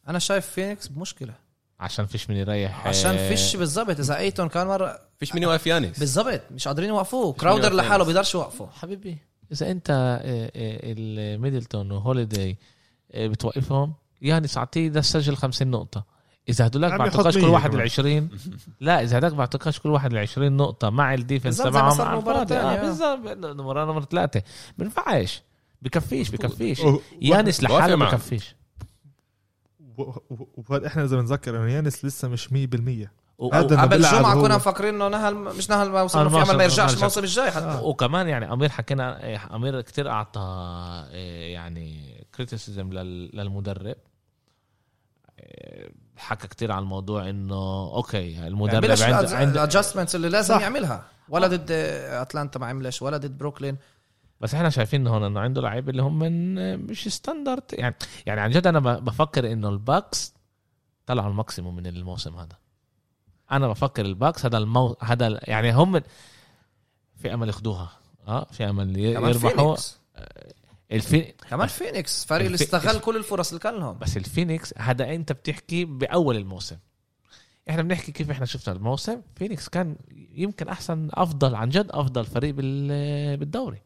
أنا 0.08 0.18
شايف 0.18 0.46
فينيكس 0.46 0.88
بمشكله 0.88 1.34
عشان 1.80 2.06
فيش 2.06 2.30
من 2.30 2.36
يريح 2.36 2.86
عشان 2.86 3.14
آه، 3.14 3.28
فيش 3.28 3.56
بالضبط. 3.56 4.00
إذا 4.00 4.16
أيتون 4.16 4.48
كان 4.48 4.66
مرة 4.66 4.98
فيش 5.18 5.34
مين 5.34 5.42
يوقف 5.42 5.66
يانس 5.66 5.98
بالضبط. 5.98 6.40
مش 6.50 6.68
قادرين 6.68 6.88
يوقفوه. 6.88 7.32
كراودر 7.32 7.74
لحاله. 7.74 8.04
بيقدرش 8.04 8.34
يوقفه. 8.34 8.68
حبيبي 8.72 9.18
إذا 9.52 9.70
أنت 9.70 9.90
آه، 9.90 10.16
آه، 10.16 10.50
الميدلتون 10.56 11.90
وهوليداي 11.90 12.56
بتوقفهم 13.14 13.94
يعني 14.22 14.46
ساعتين 14.46 14.92
ده 14.92 15.00
سجل 15.00 15.36
50 15.36 15.68
نقطة. 15.68 16.04
إذا 16.48 16.66
هدولك 16.66 16.92
عم 16.92 16.98
بعطوكاش 16.98 17.34
يحط 17.36 17.44
كل 17.44 17.50
واحد 17.50 17.64
ال 17.66 17.70
كمان. 17.72 17.84
20 17.84 18.30
لا 18.80 19.02
إذا 19.02 19.18
هداك 19.18 19.32
بعطوكاش 19.32 19.80
كل 19.80 19.88
واحد 19.88 20.12
ال 20.12 20.18
20 20.18 20.52
نقطة 20.56 20.90
مع 20.90 21.14
الديفنس 21.14 21.60
ما 21.60 21.70
تبعهم 21.70 21.90
صار 21.90 22.06
على 22.08 22.18
الفاضي. 22.18 22.54
آه 22.54 22.80
بالظبط. 22.82 23.18
مباراة 23.46 23.84
نمرة 23.84 24.04
ثلاثة. 24.04 24.42
بنفعش. 24.78 25.42
بكفيش 25.82 26.30
بكفيش. 26.30 26.80
و- 26.80 27.00
يانس 27.22 27.62
لحاله. 27.62 27.96
بكفيش. 27.96 28.54
وهذا 30.68 30.86
إحنا 30.86 31.00
لازم 31.00 31.18
نذكر 31.20 31.56
إنه 31.56 31.72
يانس 31.72 32.04
لسه 32.04 32.28
مش 32.28 32.52
100% 32.52 33.10
و- 33.38 33.54
هذا 33.54 33.64
و- 33.66 33.68
إنه 33.78 33.82
قبل 33.82 33.96
الجمعه. 34.04 34.40
كنا 34.42 34.56
مفكرين 34.56 34.94
إنه 34.94 35.08
نهى 35.08 35.28
الم- 35.28 35.56
مش 35.58 35.70
نهى 35.70 35.82
الموسم 35.82 36.18
آه، 36.18 36.22
في 36.22 36.28
الموسم- 36.28 36.56
ما 36.56 36.62
يرجعش 36.64 36.90
ما 36.92 36.96
الموسم 36.98 37.20
الجاي 37.20 37.50
حتى. 37.50 37.80
وكمان 37.82 38.28
يعني 38.28 38.52
أمير 38.52 38.68
حكينا 38.68 39.24
إيه، 39.24 39.40
أمير 39.54 39.80
كتير 39.80 40.10
أعطى 40.10 40.40
إيه، 41.10 41.54
يعني 41.54 42.14
criticism 42.34 42.92
للمدرب. 42.92 43.86
آه، 43.86 44.13
حكى 46.16 46.48
كتير 46.48 46.72
على 46.72 46.82
الموضوع 46.82 47.28
إنه 47.28 47.92
أوكي 47.94 48.46
المدرب 48.46 48.84
عنده 48.84 49.36
عنده 49.36 49.42
ال 49.42 49.48
adjustments 49.48 50.14
اللي 50.14 50.28
لازم 50.28 50.54
صح. 50.54 50.60
يعملها. 50.60 51.04
ولا 51.28 51.46
ضد 51.46 51.70
أتلانتا 51.70 52.58
ما 52.58 52.66
عملش 52.66 53.02
ولا 53.02 53.16
ضد 53.16 53.38
بروكلين. 53.38 53.76
بس 54.40 54.54
إحنا 54.54 54.70
شايفين 54.70 55.06
هون 55.06 55.24
إنه 55.24 55.40
عنده 55.40 55.62
لعيبة 55.62 55.90
اللي 55.90 56.02
هم 56.02 56.18
من 56.18 56.54
مش 56.86 57.08
standard 57.08 57.62
يعني 57.72 57.94
يعني 58.26 58.40
عن 58.40 58.50
جد 58.50 58.66
أنا 58.66 58.78
بفكر 58.80 59.52
إنه 59.52 59.68
الباكس 59.68 60.34
طلعوا 61.06 61.30
ال 61.30 61.36
maximum 61.36 61.76
من 61.76 61.86
الموسم 61.86 62.36
هذا. 62.36 62.56
أنا 63.52 63.68
بفكر 63.68 64.04
الباكس 64.04 64.46
هذا 64.46 64.58
المو... 64.58 64.96
هذا 65.00 65.40
يعني 65.42 65.72
هم 65.72 66.02
في 67.16 67.34
أمل 67.34 67.46
ياخدوها. 67.46 67.90
آه 68.28 68.46
في 68.52 68.70
أمل 68.70 68.98
يربحوا 68.98 69.76
الفي... 70.92 71.20
كمان 71.50 71.68
فينيكس 71.68 72.24
فريق 72.24 72.44
اللي 72.46 72.54
الفي- 72.54 72.64
استغل 72.64 73.00
كل 73.00 73.16
الفرص 73.16 73.48
اللي 73.48 73.60
كان 73.60 73.74
لهم. 73.74 73.98
بس 73.98 74.16
الفينيكس 74.16 74.74
هذا 74.78 75.14
انت 75.14 75.32
بتحكي 75.32 75.84
بأول 75.84 76.36
الموسم. 76.36 76.76
إحنا 77.70 77.82
بنحكي 77.82 78.12
كيف 78.12 78.30
إحنا 78.30 78.46
شفنا 78.46 78.74
الموسم. 78.74 79.20
فينيكس 79.36 79.68
كان 79.68 79.96
يمكن 80.34 80.68
أحسن 80.68 81.08
أفضل 81.12 81.54
عن 81.54 81.68
جد 81.68 81.86
أفضل 81.90 82.24
فريق 82.24 82.54
بال- 82.54 83.36
بالدوري. 83.36 83.82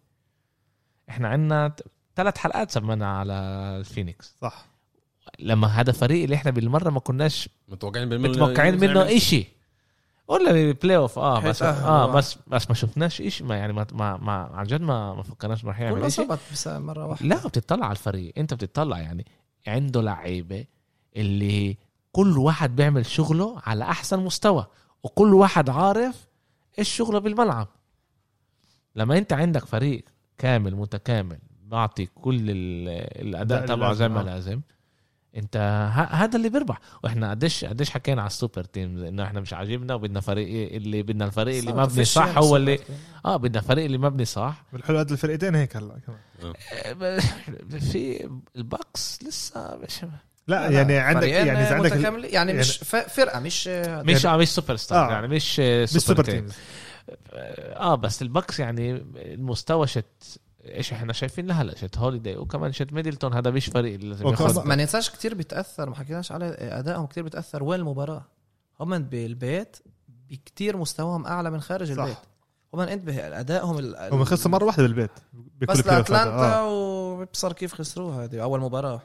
إحنا 1.10 1.28
عندنا 1.28 1.76
ثلاث 2.16 2.38
حلقات 2.38 2.70
سمينا 2.70 3.18
على 3.18 3.32
الفينيكس. 3.80 4.34
صح. 4.42 4.66
لما 5.38 5.66
هذا 5.66 5.92
فريق 5.92 6.22
اللي 6.22 6.34
إحنا 6.36 6.50
بالمرة 6.50 6.90
ما 6.90 7.00
كناش 7.00 7.48
متوقعين 7.68 8.08
بالمليون 8.08 8.36
متوقعين 8.42 8.80
منه 8.80 9.16
إشي. 9.16 9.46
ولا 10.28 10.52
بال 10.52 10.96
playoff 10.96 11.18
آه 11.18 11.40
بس. 11.40 11.62
آه 11.62 12.12
بس 12.12 12.38
بس 12.46 12.68
ما 12.68 12.74
شفناش 12.74 13.20
إشي 13.20 13.44
ما 13.44 13.56
يعني 13.56 13.72
ما, 13.72 13.86
ما, 13.92 14.16
ما 14.16 14.32
عن 14.32 14.66
جد 14.66 14.80
ما 14.80 15.14
ما 15.14 15.22
فكرناش 15.22 15.64
راح 15.64 15.80
يعمل 15.80 16.12
ثبت 16.12 16.38
بس 16.52 16.66
مرة 16.68 17.06
واحدة. 17.06 17.26
لا 17.28 17.36
بتطلع 17.36 17.84
على 17.86 17.92
الفريق. 17.92 18.32
أنت 18.38 18.54
بتطلع 18.54 18.98
يعني 18.98 19.26
عنده 19.66 20.02
لعيبة 20.02 20.64
اللي 21.16 21.76
كل 22.12 22.38
واحد 22.38 22.76
بيعمل 22.76 23.06
شغله 23.06 23.56
على 23.66 23.84
أحسن 23.84 24.18
مستوى 24.20 24.66
وكل 25.02 25.34
واحد 25.34 25.70
عارف 25.70 26.26
إيش 26.78 26.88
شغله 26.96 27.18
بالملعب. 27.18 27.68
لما 28.96 29.18
أنت 29.18 29.32
عندك 29.32 29.64
فريق 29.64 30.04
كامل 30.38 30.76
متكامل 30.76 31.38
بعطي 31.62 32.06
كل 32.06 32.34
ال- 32.50 32.88
الأداء 33.28 33.66
تبعه 33.66 33.92
زي 33.92 34.08
ما 34.08 34.20
آه. 34.20 34.24
لازم 34.24 34.60
انت 35.36 35.56
ه- 35.94 36.14
هذا 36.24 36.36
اللي 36.36 36.48
بيربح 36.48 36.78
وإحنا 37.04 37.30
قديش 37.30 37.64
قديش 37.64 37.90
حكينا 37.90 38.20
على 38.22 38.26
ال 38.28 38.34
super 38.34 38.64
team 38.64 39.04
انه 39.04 39.24
إحنا 39.24 39.40
مش 39.40 39.52
عاجبنا 39.52 39.94
وبدنا 39.94 40.20
فريق 40.20 40.72
اللي 40.74 41.02
بدنا 41.02 41.24
الفريق 41.24 41.58
اللي 41.58 41.72
مبني 41.72 42.04
صح 42.04 42.26
يعني 42.26 42.38
هو 42.38 42.56
اللي 42.56 42.76
سوبر. 42.76 42.88
آه 43.24 43.36
بدنا 43.36 43.60
فريق 43.60 43.84
اللي 43.84 43.98
مبني 43.98 44.24
صح 44.24 44.64
والحلو 44.72 44.98
هذا 44.98 45.12
الفرقتين 45.12 45.54
هيك 45.54 45.76
هلا 45.76 45.94
كمان 46.06 47.20
في 47.92 48.28
الباكس 48.56 49.18
لسه 49.22 49.76
مش 49.76 50.04
لا 50.48 50.70
يعني 50.70 50.98
عندك 50.98 51.28
يعني 51.28 51.50
إذا 51.62 51.74
عندك. 51.74 52.24
يعني 52.32 52.52
مش 52.52 52.78
ف- 52.78 52.96
فرقة 52.96 53.40
مش 53.40 53.68
مش 53.68 54.26
آه 54.26 54.36
مش 54.36 54.48
سوبر 54.48 54.76
ستار 54.76 55.08
آه. 55.08 55.12
يعني 55.12 55.28
مش 55.28 55.60
مش 55.60 55.88
super, 55.88 56.00
super 56.06 56.24
team 56.24 56.34
teams 56.34 56.52
آه 57.32 57.94
بس 57.94 58.22
الباكس 58.22 58.60
يعني 58.60 58.90
المستوى 59.16 59.86
شت 59.86 60.40
إيش 60.64 60.92
إحنا 60.92 61.12
شايفين 61.12 61.46
لهلا 61.46 61.74
شت 61.74 61.98
هوليداي 61.98 62.36
وكمان 62.36 62.72
شت 62.72 62.92
ميدلتون 62.92 63.34
هذا 63.34 63.50
مش 63.50 63.66
فريق 63.66 63.94
اللي 63.94 64.08
لازم 64.08 64.26
ياخذ 64.26 64.66
ما 64.68 64.74
ننساش 64.74 65.10
كتير 65.10 65.34
بيتأثر 65.34 65.88
ما 65.90 65.96
حكيناش 65.96 66.32
على 66.32 66.46
أدائهم 66.58 67.06
كتير 67.06 67.22
بيتأثر 67.24 67.62
وين 67.62 67.80
المباراه 67.80 68.24
هم 68.80 68.98
بالبيت 68.98 69.76
بكتير 70.30 70.76
مستواهم 70.76 71.26
أعلى 71.26 71.50
من 71.50 71.60
خارج 71.60 71.92
صح. 71.92 72.02
البيت 72.02 72.16
هم 72.74 72.80
انتبه 72.80 73.40
أدائهم 73.40 73.78
ال- 73.78 74.08
هم 74.14 74.24
خسروا 74.24 74.52
مرة 74.52 74.64
واحدة 74.64 74.82
بالبيت 74.82 75.10
بكل 75.60 75.72
بس. 75.72 75.86
لأتلانتا 75.86 76.24
آه. 76.58 76.68
وبصر 76.72 77.52
كيف 77.52 77.74
خسروها 77.74 78.24
هذه 78.24 78.42
أول 78.42 78.60
مباراة 78.60 79.02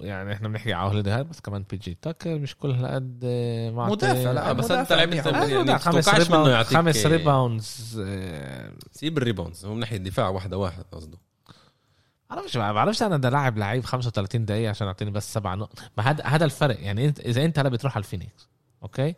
يعني 0.00 0.32
إحنا 0.32 0.48
بنحكي 0.48 0.72
على 0.72 0.90
هوليداي 0.90 1.24
بس 1.24 1.40
كمان 1.40 1.64
بي 1.70 1.76
جي 1.76 1.98
تاكر 2.02 2.38
مش 2.38 2.56
كل 2.56 2.70
هالقد 2.70 3.20
آه، 3.24 3.70
معطي- 3.70 3.92
مدافع، 3.92 4.32
لا، 4.32 4.50
آه 4.50 4.52
بس 4.52 4.70
أنت 4.70 4.92
لعبت 4.92 5.12
منيح. 5.12 5.26
آه، 5.26 5.46
يعني 5.46 5.78
خمس 5.78 6.04
تتوقعش 6.04 6.20
منه 6.20 6.24
rebound 6.38 6.48
يعطيك 6.52 6.76
خمس 6.78 7.06
rebounds 7.06 8.00
سيب 8.92 9.18
ال 9.18 9.23
rebounds 9.23 9.64
هو 9.66 9.74
من 9.74 9.80
ناحية 9.80 9.96
الدفاع 9.96 10.28
واحدة 10.28 10.58
واحد 10.58 10.84
قصده. 10.92 11.18
بعرفش 12.30 12.56
ما 12.56 12.72
بعرفش 12.72 13.02
أنا 13.02 13.16
ده 13.16 13.30
لاعب 13.30 13.58
لعيب 13.58 13.84
35 13.84 14.44
دقيقة 14.44 14.70
عشان 14.70 14.86
يعطيني 14.86 15.10
بس 15.10 15.32
سبع 15.34 15.54
نقط. 15.54 15.78
ما 15.98 16.04
هذا 16.10 16.24
هذا 16.24 16.44
الفرق. 16.44 16.80
يعني 16.80 17.06
انت 17.08 17.20
إذا 17.20 17.44
أنت 17.44 17.58
هلا 17.58 17.68
بتروح 17.68 17.94
على 17.96 18.02
الفينيكس 18.04 18.48
أوكي؟ 18.82 19.14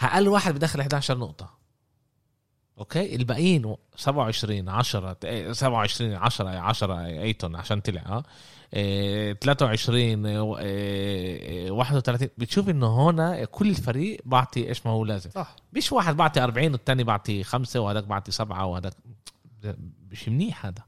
أقل 0.00 0.28
واحد 0.28 0.54
بدخل 0.54 0.80
11 0.80 1.18
نقطة. 1.18 1.50
أوكي؟ 2.78 3.16
الباقيين 3.16 3.76
27 3.96 4.68
10 4.68 5.16
إيه، 5.24 5.52
27 5.52 6.14
10 6.14 6.48
10 6.48 7.00
أيتون 7.06 7.56
عشان 7.56 7.80
طلع 7.80 8.00
آه؟ 8.06 8.22
23 8.74 10.26
إيه، 10.26 10.56
إيه، 10.58 11.70
31 11.70 12.28
بتشوف 12.38 12.68
إنه 12.68 13.10
هنا 13.10 13.44
كل 13.44 13.68
الفريق 13.70 14.20
بعطي 14.24 14.68
إيش 14.68 14.86
ما 14.86 14.92
هو 14.92 15.04
لازم. 15.04 15.30
صح. 15.30 15.56
مش 15.72 15.92
واحد 15.92 16.16
بعطي 16.16 16.40
40 16.44 16.72
والتاني 16.72 17.04
بعطي 17.04 17.44
خمسة 17.44 17.80
وهذاك 17.80 18.04
بعطي 18.04 18.32
سبعة 18.32 18.66
وهذاك. 18.66 18.92
مش 20.10 20.28
منيح 20.28 20.66
هذا. 20.66 20.82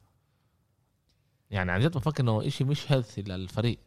يعني 1.50 1.72
عن 1.72 1.80
جد 1.80 1.96
بفكر 1.96 2.22
إنه 2.22 2.46
إشي 2.46 2.64
مش 2.64 2.92
healthy 2.92 3.22
للفريق. 3.22 3.78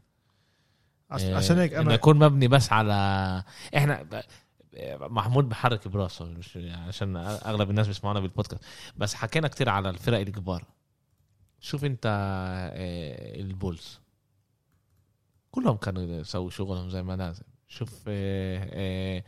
عش- 1.12 1.24
عشان 1.24 1.58
هيك 1.60 1.74
أنا 1.74 1.94
يكون 1.94 2.20
مبني 2.20 2.48
بس 2.48 2.72
على 2.72 2.94
إحنا 3.78 4.06
محمود 5.00 5.50
بحرك 5.50 5.88
براسه 5.88 6.26
مش 6.26 6.60
عشان 6.88 7.18
أغلب 7.18 7.70
الناس 7.70 7.88
بيسمعونا 7.88 8.20
بالبودكاست. 8.20 8.64
بس 8.98 9.14
حكينا 9.14 9.48
كتير 9.48 9.70
على 9.70 9.90
الفرق 9.90 10.20
الكبار. 10.20 10.64
شوف 11.60 11.86
انت 11.86 12.06
آه، 12.06 13.40
البولز. 13.42 14.00
كلهم 15.52 15.78
كانوا 15.78 16.04
يسووا 16.04 16.50
شغلهم 16.50 16.90
زي 16.90 17.04
ما 17.04 17.16
لازم 17.16 17.44
شوف 17.68 18.04
آه، 18.08 18.70
آه، 18.72 19.24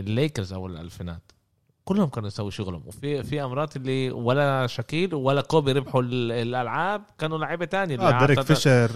الليكرز 0.00 0.52
اول 0.52 0.72
الألفينات. 0.72 1.32
كلهم 1.84 2.08
كانوا 2.08 2.28
يسووا 2.28 2.50
شغلهم. 2.50 2.82
وفي 2.86 3.22
في 3.22 3.42
أمرات 3.44 3.76
اللي 3.76 4.10
ولا 4.10 4.66
شاكيل 4.66 5.14
ولا 5.14 5.40
كوبي 5.40 5.72
ربحوا 5.72 6.02
ال- 6.02 6.32
الألعاب 6.32 7.02
كانوا 7.18 7.38
لعيبة 7.38 7.64
تانية. 7.64 7.94
اللي 7.94 8.08
آه 8.08 8.18
ديريك 8.18 8.40
فيشر 8.40 8.90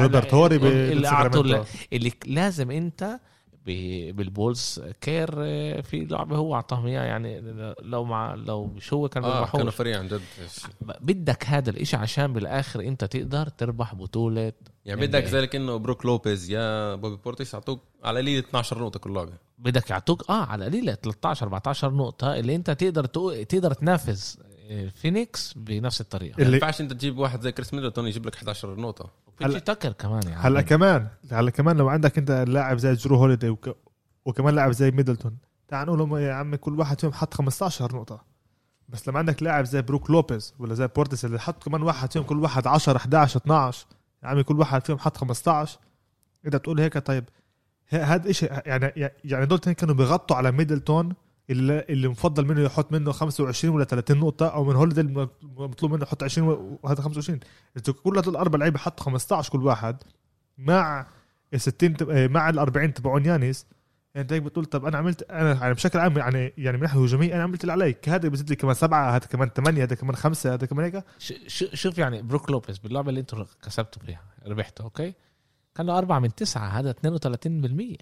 روبرت 0.00 0.34
هوري 0.34 0.56
اللي 0.56 1.00
بساكرامنتو. 1.00 1.54
أعطوا 1.54 1.64
اللي 1.92 2.12
لازم 2.26 2.70
انت 2.70 3.20
بالبولز. 3.66 4.82
كير 5.00 5.30
آه، 5.38 5.80
في 5.80 6.04
لعبة 6.04 6.36
هو 6.36 6.54
أعطاهم 6.54 6.86
إياها 6.86 7.04
يعني 7.04 7.40
لو 7.82 8.04
مع 8.04 8.34
لو 8.34 8.66
مش 8.66 8.92
هو 8.92 9.08
كان 9.08 9.22
بيربحوا 9.22 9.58
كانوا 9.58 9.72
فريق 9.72 9.98
عن 9.98 10.08
جد 10.08 10.20
بدك 11.00 11.44
هذا 11.46 11.70
الإشي 11.70 11.96
عشان 11.96 12.32
بالآخر 12.32 12.80
أنت 12.80 13.04
تقدر 13.04 13.48
تربح 13.48 13.94
بطولة. 13.94 14.52
يعني 14.84 15.06
بدك 15.06 15.24
NBA. 15.24 15.28
زي 15.28 15.46
كانه 15.46 15.76
بروك 15.76 16.06
لوبيز 16.06 16.50
يا 16.50 16.94
بوبي 16.94 17.16
بورتيس 17.24 17.54
يعطوك 17.54 17.80
على 18.04 18.18
قليل 18.18 18.38
12 18.38 18.78
نقطة 18.78 18.98
كل 18.98 19.14
لعبة. 19.14 19.32
بدك 19.58 19.90
يعطوك 19.90 20.30
آه 20.30 20.44
على 20.44 20.64
قليله 20.64 20.94
13 20.94 21.44
14 21.46 21.92
نقطة 21.94 22.36
اللي 22.36 22.54
أنت 22.54 22.70
تقدر 22.70 23.04
تقو... 23.04 23.42
تقدر 23.42 23.72
تنافس. 23.72 24.38
آه، 24.38 24.53
فينيكس 24.94 25.52
بنفس 25.56 26.00
الطريقة. 26.00 26.36
ما 26.38 26.44
اللي- 26.44 26.56
ينفعش 26.56 26.80
انت 26.80 26.92
تجيب 26.92 27.18
واحد 27.18 27.40
زي 27.40 27.52
كريس 27.52 27.74
ميدلتون 27.74 28.06
يجيب 28.06 28.26
لك 28.26 28.34
11 28.34 28.74
نقطة. 28.80 29.10
بيجي 29.40 29.60
تاكر 29.60 29.92
كمان 29.92 30.20
يعني. 30.28 30.36
هلا 30.42 30.60
كمان 30.60 31.08
هلا 31.32 31.50
كمان 31.50 31.76
لو 31.76 31.88
عندك 31.88 32.18
انت 32.18 32.30
لاعب 32.48 32.78
زي 32.78 32.92
جرو 32.94 33.16
هوليدي 33.16 33.48
وك... 33.48 33.76
وكمان 34.24 34.54
لاعب 34.54 34.72
زي 34.72 34.90
ميدلتون 34.90 35.36
تعال 35.68 35.86
نقول 35.86 35.98
لهم 35.98 36.16
يا 36.16 36.32
عمي 36.32 36.56
كل 36.56 36.78
واحد 36.78 37.00
فيهم 37.00 37.12
حط 37.12 37.34
15 37.34 37.96
نقطة. 37.96 38.24
بس 38.88 39.08
لما 39.08 39.18
عندك 39.18 39.42
لاعب 39.42 39.64
زي 39.64 39.82
بروك 39.82 40.10
لوبيز 40.10 40.54
ولا 40.58 40.74
زي 40.74 40.86
بورتس 40.88 41.24
اللي 41.24 41.40
حط 41.40 41.62
كمان 41.64 41.82
واحد 41.82 42.12
فيهم 42.12 42.22
كل 42.22 42.40
واحد 42.42 42.66
10 42.66 42.96
11 42.96 43.36
12 43.40 43.86
يا 44.22 44.28
عمي 44.28 44.42
كل 44.42 44.58
واحد 44.58 44.86
فيهم 44.86 44.98
حط 44.98 45.16
15 45.16 45.78
انت 46.46 46.56
بتقول 46.56 46.80
هيك 46.80 46.98
طيب 46.98 47.24
هذا 47.88 48.32
شيء 48.32 48.52
يعني 48.66 49.10
يعني 49.24 49.46
دول 49.46 49.58
كانوا 49.58 49.94
بيغطوا 49.94 50.36
على 50.36 50.52
ميدلتون 50.52 51.12
اللي 51.50 51.84
اللي 51.88 52.08
مفضل 52.08 52.46
منه 52.46 52.60
يحط 52.60 52.92
منه 52.92 53.12
25 53.12 53.74
ولا 53.74 53.84
30 53.84 54.18
نقطة 54.18 54.46
أو 54.48 54.64
من 54.64 54.76
هوليدي 54.76 55.02
مطلوب 55.42 55.92
منه 55.92 56.02
يحط 56.02 56.22
20 56.22 56.78
وهذا 56.82 57.02
25 57.02 57.40
أنتوا 57.76 57.94
كل 57.94 58.18
الأربع 58.18 58.58
لعيبة 58.58 58.78
حطوا 58.78 59.04
15 59.04 59.52
كل 59.52 59.62
واحد 59.62 59.96
مع 60.58 61.06
ال 61.54 61.60
60 61.60 61.96
تب- 61.96 62.10
آه، 62.10 62.26
مع 62.26 62.48
ال 62.48 62.58
40 62.58 62.94
تبعون 62.94 63.24
يانيس 63.26 63.66
أنت 64.16 64.32
هيك 64.32 64.42
بتقول 64.42 64.64
طب 64.64 64.84
أنا 64.84 64.98
عملت 64.98 65.22
أنا 65.22 65.52
يعني 65.54 65.74
بشكل 65.74 65.98
عام 65.98 66.18
يعني 66.18 66.52
يعني 66.58 66.76
من 66.76 66.82
ناحية 66.82 67.00
هجومية 67.04 67.34
أنا 67.34 67.42
عملت 67.42 67.60
اللي 67.60 67.72
علي. 67.72 67.94
هذا 68.08 68.28
بزيد 68.28 68.50
لي 68.50 68.56
كمان 68.56 68.74
سبعة 68.74 69.10
هذا 69.16 69.26
كمان 69.26 69.48
ثمانيه 69.48 69.82
هذا 69.82 69.94
كمان 69.94 70.16
خمسة 70.16 70.54
هذا 70.54 70.66
كمان 70.66 70.84
هيك. 70.84 71.04
شوف 71.74 71.98
يعني 71.98 72.22
بروك 72.22 72.50
لوبيز 72.50 72.78
باللعبة 72.78 73.08
اللي 73.08 73.20
أنتم 73.20 73.44
كسبتوا 73.62 74.02
فيها 74.02 74.20
ربحتوا 74.46 74.84
أوكي؟ 74.84 75.14
كان 75.74 75.86
له 75.86 75.98
أربعة 75.98 76.18
من 76.18 76.34
تسعة 76.34 76.66
هذا 76.68 76.90
32% 76.90 77.96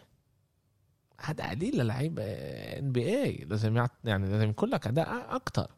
هذا 1.22 1.50
قليل 1.50 1.78
للعيب 1.78 2.18
NBA 2.20 3.46
لازم 3.50 3.76
يعط... 3.76 3.90
يعني 4.04 4.28
لازم 4.32 4.50
يكون 4.50 4.68
لك 4.68 4.86
أداء 4.86 5.26
أكتر. 5.30 5.70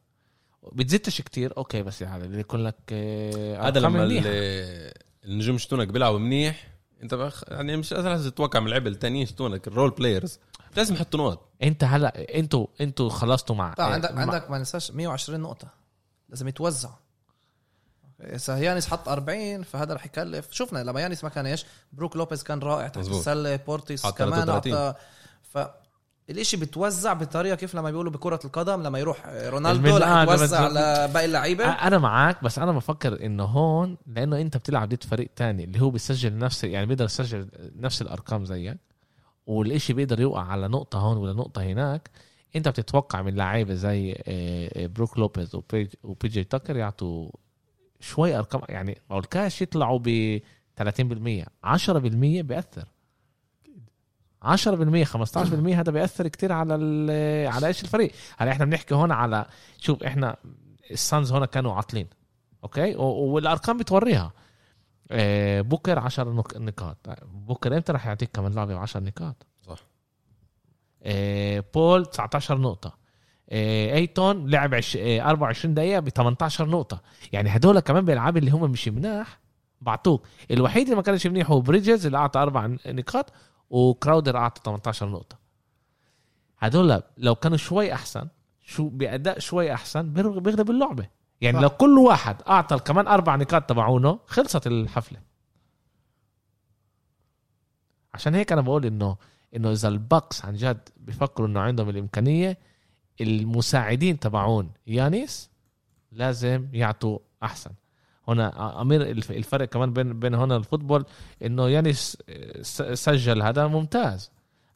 بتزيدش 0.73 1.21
كتير 1.21 1.57
أوكي 1.57 1.83
بس 1.83 2.03
يعني 2.03 2.25
اللي 2.25 2.41
يكون 2.41 2.65
لك 2.65 2.93
هذا 3.61 3.81
لما 3.81 4.09
النجوم 5.25 5.59
شتونك 5.59 5.89
بيلعبوا 5.89 6.19
منيح 6.19 6.69
أنت 7.03 7.15
بخ... 7.15 7.43
يعني 7.49 7.77
مش 7.77 7.93
لازم 7.93 8.31
تتوقع 8.31 8.61
من 8.61 8.67
اللعيبه 8.67 8.91
التانيين 8.91 9.27
شتونك 9.27 9.69
ال 9.69 9.73
role 9.73 9.91
players 9.91 10.39
لازم 10.77 10.95
يحطوا 10.95 11.21
نقط. 11.29 11.49
أنت 11.63 11.85
هلا 11.85 12.39
أنتوا 12.39 12.67
أنتوا 12.81 13.09
خلصتوا 13.11 13.57
مع 13.57 13.75
طبعا 13.75 13.93
عندك 13.93 14.13
مع- 14.13 14.21
عندك 14.21 14.51
ما 14.51 14.59
ننساش 14.59 14.91
120 14.91 15.41
نقطة. 15.41 15.69
لازم 16.29 16.49
يتوزعوا 16.49 16.95
إذا 18.21 18.59
يانيس 18.59 18.87
حط 18.87 19.09
40 19.09 19.63
فهذا 19.63 19.95
رح 19.95 20.07
يكلف. 20.07 20.49
شفنا 20.51 20.79
لما 20.85 21.01
يانيس 21.01 21.25
ما 21.25 21.31
كان 21.31 21.47
إيش 21.47 21.67
بروك 21.93 22.17
لوبيز 22.17 22.43
كان 22.43 22.59
رائع 22.59 22.89
تحت. 22.89 23.07
السله 23.09 23.57
بورتيس 23.57 24.07
كمان 24.07 24.31
33. 24.45 24.75
اعطى 24.75 24.99
ف 25.55 25.59
الاشي 26.31 26.57
بتوزع 26.57 27.13
بطريقة 27.13 27.55
كيف 27.57 27.75
لما 27.75 27.91
بيقولوا 27.91 28.13
بكرة 28.13 28.41
القدم 28.45 28.83
لما 28.83 28.99
يروح 28.99 29.27
رونالدو 29.27 29.97
رح 29.97 30.09
آه، 30.09 30.23
يوزع 30.25 30.45
بس- 30.45 30.53
على 30.53 31.11
باقي 31.15 31.25
اللعيبة. 31.25 31.65
أنا 31.65 31.99
معك 31.99 32.45
بس 32.45 32.59
أنا 32.59 32.73
بفكر 32.73 33.27
إنه 33.27 33.45
هون 33.45 33.97
لأنه 34.07 34.41
أنت 34.41 34.57
بتلعب 34.57 34.89
ضد 34.89 35.03
فريق 35.03 35.31
تاني 35.37 35.65
اللي 35.65 35.81
هو 35.81 35.91
بيسجل 35.91 36.39
نفس 36.39 36.65
يعني 36.65 36.87
بيقدر 36.87 37.05
يسجل 37.05 37.49
نفس 37.77 38.03
الأرقام 38.03 38.45
زيك 38.45 38.79
والإشي 39.47 39.93
بيقدر 39.93 40.21
يوقع 40.21 40.43
على 40.43 40.69
نقطة 40.69 40.99
هون 40.99 41.17
ولا 41.17 41.33
نقطة 41.33 41.63
هناك. 41.63 42.11
أنت 42.57 42.69
بتتوقع 42.69 43.23
من 43.23 43.35
لعيبة 43.35 43.75
زي 43.75 44.13
آه، 44.13 44.71
آه، 44.85 44.87
بروك 44.87 45.19
لوبيز 45.19 45.55
وبي 45.55 45.89
جي 46.29 46.45
تاكر 46.45 46.77
يعطوا 46.77 47.31
شوي 48.01 48.37
أرقام 48.39 48.63
يعني 48.69 48.99
أو 49.11 49.19
الكاش 49.19 49.63
يطلعوا 49.63 49.99
ب 50.03 50.41
30% 50.77 51.47
10% 51.65 52.43
بيأثر. 52.43 52.85
10% 54.45 55.05
15% 55.05 55.37
هذا 55.75 55.93
بيأثر 55.93 56.29
كتير 56.29 56.53
على 56.53 56.75
على 57.53 57.67
إيش 57.67 57.83
الفريق. 57.83 58.13
هلا 58.39 58.51
إحنا 58.53 58.65
بنحكي 58.65 58.95
هون 58.95 59.13
على 59.13 59.47
شوف 59.79 60.03
إحنا 60.03 60.37
الصنز 60.91 61.33
هون 61.33 61.45
كانوا 61.45 61.75
عاطلين 61.75 62.07
أوكي؟ 62.65 62.95
والأرقام 62.97 63.79
بتوريها. 63.79 64.33
آه، 65.11 65.61
بوكر 65.61 65.99
10 65.99 66.33
نق- 66.33 66.57
نقاط. 66.57 66.97
بوكر 67.33 67.75
إمتى 67.77 67.93
راح 67.93 68.07
يعطيك 68.07 68.31
كمان 68.33 68.53
لعبة 68.53 68.75
ب 68.75 68.79
10 68.79 69.01
نقاط؟ 69.01 69.47
صح. 69.67 69.79
آه، 71.03 71.65
بول 71.75 72.07
19 72.07 72.59
نقطة. 72.59 72.97
آه، 73.51 73.95
أيتون 73.95 74.47
لعب 74.51 74.75
عش... 74.75 74.97
آه، 74.97 75.21
24 75.21 75.75
دقيقة 75.75 76.01
ب 76.01 76.09
18 76.09 76.69
نقطة. 76.69 77.03
يعني 77.33 77.51
هدول 77.57 77.81
كمان 77.81 78.05
بالالعاب 78.05 78.37
اللي 78.37 78.51
هم 78.51 78.71
مش 78.71 78.89
مناح 78.89 79.39
بعطوك. 79.81 80.27
الوحيد 80.51 80.83
اللي 80.85 80.97
ما 80.97 81.03
كانش 81.03 81.27
منيح 81.27 81.51
هو 81.51 81.61
بريدجز 81.61 82.07
اللي 82.07 82.19
أعطى 82.19 82.39
أربع 82.43 82.67
نقاط 82.87 83.33
وكراودر 83.75 84.37
أعطى 84.37 84.61
18 84.65 85.09
نقطة. 85.09 85.39
هدول 86.59 87.03
لو 87.17 87.35
كانوا 87.35 87.57
شوي 87.57 87.93
أحسن 87.93 88.29
شو 88.61 88.89
بأداء 88.89 89.39
شوي 89.39 89.75
أحسن 89.75 90.13
بيغلب 90.13 90.71
اللعبة. 90.71 91.09
يعني 91.41 91.57
صح. 91.57 91.63
لو 91.63 91.71
كل 91.71 91.99
واحد 91.99 92.43
أعطى 92.43 92.79
كمان 92.79 93.07
أربع 93.07 93.37
نقاط 93.37 93.63
تبعونه 93.63 94.19
خلصت 94.27 94.67
الحفلة. 94.67 95.21
عشان 98.15 98.35
هيك 98.35 98.53
أنا 98.53 98.61
بقول 98.61 98.87
إنه 98.87 99.17
إنه 99.57 99.73
إذا 99.73 99.89
البكس 99.89 100.45
عن 100.45 100.55
جد 100.55 100.89
بيفكروا 100.97 101.49
إنه 101.49 101.61
عندهم 101.61 101.89
الإمكانية 101.89 102.59
المساعدين 103.21 104.19
تبعون 104.21 104.71
يانيس 104.87 105.51
لازم 106.13 106.69
يعطوا 106.73 107.19
أحسن. 107.43 107.71
هنا 108.29 108.81
أمير 108.81 109.03
الف- 109.03 109.31
الفرق 109.31 109.69
كمان 109.69 109.93
بين 109.93 110.19
بين 110.19 110.35
هنا 110.35 110.57
ال 110.57 110.62
football 110.62 111.05
إنه 111.43 111.69
يانيس 111.69 112.17
س- 112.63 112.83
سجل 112.83 113.43
هذا 113.43 113.67
ممتاز. 113.67 114.31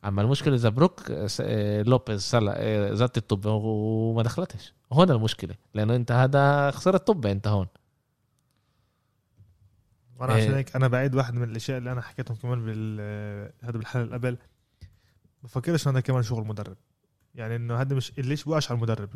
أما 0.04 0.22
المشكلة 0.22 0.54
إذا 0.54 0.68
بروك 0.68 1.12
س- 1.26 1.40
لوبيز 1.86 2.20
سلا- 2.22 2.94
زت 2.94 3.16
الطب 3.16 3.46
وما 3.46 4.22
دخلتش. 4.22 4.72
هون 4.92 5.10
المشكلة 5.10 5.54
لأنه 5.74 5.96
أنت 5.96 6.12
هذا 6.12 6.70
خسرت 6.70 7.06
طب 7.06 7.26
أنت 7.26 7.46
هون. 7.48 7.66
وأنا. 10.20 10.32
عشان 10.32 10.54
هيك 10.54 10.76
أنا 10.76 10.88
بعيد 10.88 11.14
واحد 11.14 11.34
من 11.34 11.42
الأشياء 11.50 11.78
اللي 11.78 11.92
أنا 11.92 12.00
حكيتهم 12.00 12.36
كمان 12.36 12.64
بال 12.64 13.00
هذا 13.62 13.72
بالحلقة 13.72 14.04
اللي 14.04 14.14
قبل. 14.16 14.38
بفكرش 15.42 15.88
هذا 15.88 16.00
كمان 16.00 16.22
شغل 16.22 16.46
مدرب. 16.46 16.76
يعني 17.34 17.56
إنه 17.56 17.80
هذا 17.80 17.94
مش 17.96 18.12
ليش 18.18 18.44
بوقعش 18.44 18.70
على 18.70 18.76
المدرب؟ 18.78 19.10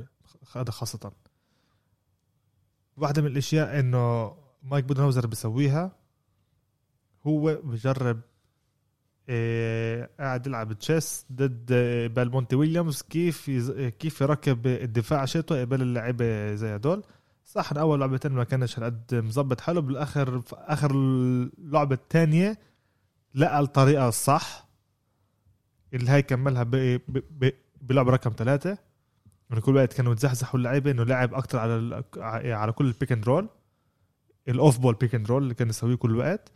هذا 0.56 0.70
خاصة. 0.70 1.12
واحدة 2.96 3.22
من 3.22 3.28
الأشياء 3.28 3.80
إنه 3.80 4.34
مايك 4.62 4.84
بودنهاوزر 4.84 5.26
بيسويها 5.26 5.96
هو 7.26 7.60
بجرب 7.64 8.20
إيه 9.28 10.10
قاعد 10.20 10.46
يلعب 10.46 10.72
chess 10.72 11.26
ضد 11.32 11.68
آه، 11.72 12.06
بالمونتي 12.06 12.56
ويليامز 12.56 13.02
كيف 13.02 13.48
يز... 13.48 13.70
كيف 13.70 14.20
يركب 14.20 14.66
الدفاع 14.66 15.24
شيته 15.24 15.60
قبل 15.60 15.82
اللعيبة 15.82 16.54
زي 16.54 16.76
هدول. 16.76 17.04
صح 17.44 17.72
أول 17.72 18.00
لعبتين 18.00 18.32
ما 18.32 18.44
كانش 18.44 18.78
هالقد 18.78 19.14
مظبط 19.14 19.60
حاله 19.60 19.80
بالآخر 19.80 20.40
في 20.40 20.56
آخر 20.58 20.90
اللعبه 20.90 21.94
الثانية 21.94 22.58
لقى 23.34 23.60
الطريقة 23.60 24.08
الصح 24.08 24.68
اللي 25.94 26.10
هي 26.10 26.22
كملها 26.22 26.62
ب... 26.62 26.70
ب... 26.70 27.00
ب... 27.30 27.50
بلعبه 27.82 28.12
رقم 28.12 28.32
ثلاثة. 28.36 28.78
من 29.52 29.60
كل 29.60 29.76
وقت 29.76 29.92
كانوا 29.92 30.12
يتزحزحوا 30.12 30.58
اللعيبة 30.58 30.90
إنه 30.90 31.02
لعب 31.04 31.34
أكتر 31.34 31.58
على. 31.58 32.04
على 32.54 32.72
كل 32.72 32.86
ال 32.86 32.91
pick 32.91 33.12
and 33.12 33.24
roll 33.24 33.48
ال 34.48 34.56
off 34.56 34.78
ball 34.78 34.94
pick 34.94 35.14
and 35.14 35.26
roll 35.28 35.42
اللي 35.42 35.54
كان 35.54 35.68
يسويه 35.68 35.94
كل 35.94 36.16
وقت 36.16 36.52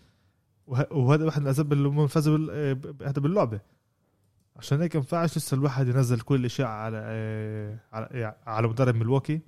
وه... 0.67 0.87
وهذا 0.93 1.25
واحد 1.25 1.41
من 1.41 1.47
الاسباب 1.47 1.73
اللي 1.73 1.89
هم 1.89 2.07
فازوا 2.07 2.37
بال... 2.39 2.75
ب- 2.75 3.03
هذا 3.03 3.21
باللعبة. 3.21 3.61
عشان 4.57 4.81
هيك 4.83 4.97
ما 4.97 5.01
ينفعش 5.01 5.37
لسه 5.37 5.55
الواحد 5.55 5.89
ينزل 5.89 6.21
كل 6.21 6.35
الأشياء 6.41 6.69
على 6.69 7.01
آه، 7.05 7.79
على 7.93 8.37
على 8.47 8.69
مدرب 8.69 8.95
ملواكي 8.95 9.41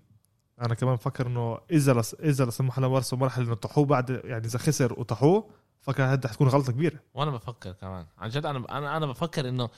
أنا 0.61 0.74
كمان 0.74 0.94
بفكر 0.94 1.26
إنه 1.26 1.59
إذا 1.70 1.94
لس... 1.94 2.14
إذا 2.14 2.44
لا 2.44 2.51
سمح 2.51 2.76
الله 2.78 2.88
ورثوا 2.88 3.18
مرحله 3.18 3.44
إنه 3.44 3.55
طحوه 3.55 3.84
بعد 3.84 4.11
يعني 4.24 4.46
إذا 4.46 4.59
خسر 4.59 5.01
وطحوه 5.01 5.51
فكر 5.80 6.03
هذا 6.03 6.28
حتكون 6.28 6.49
غلطة 6.49 6.72
كبيرة. 6.72 6.99
وأنا 7.14 7.30
بفكر 7.30 7.72
كمان. 7.72 8.07
عن 8.18 8.28
جد 8.28 8.46
أنا 8.46 8.78
أنا 8.78 8.96
أنا 8.96 9.07
بفكر 9.07 9.49
إنه 9.49 9.68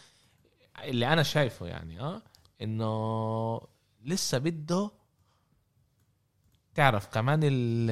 اللي 0.84 1.12
أنا 1.12 1.22
شايفه 1.22 1.66
يعني 1.66 2.00
آه 2.00 2.22
إنه 2.62 3.60
لسه 4.04 4.38
بده 4.38 4.90
تعرف 6.74 7.06
كمان 7.06 7.40
ال. 7.42 7.90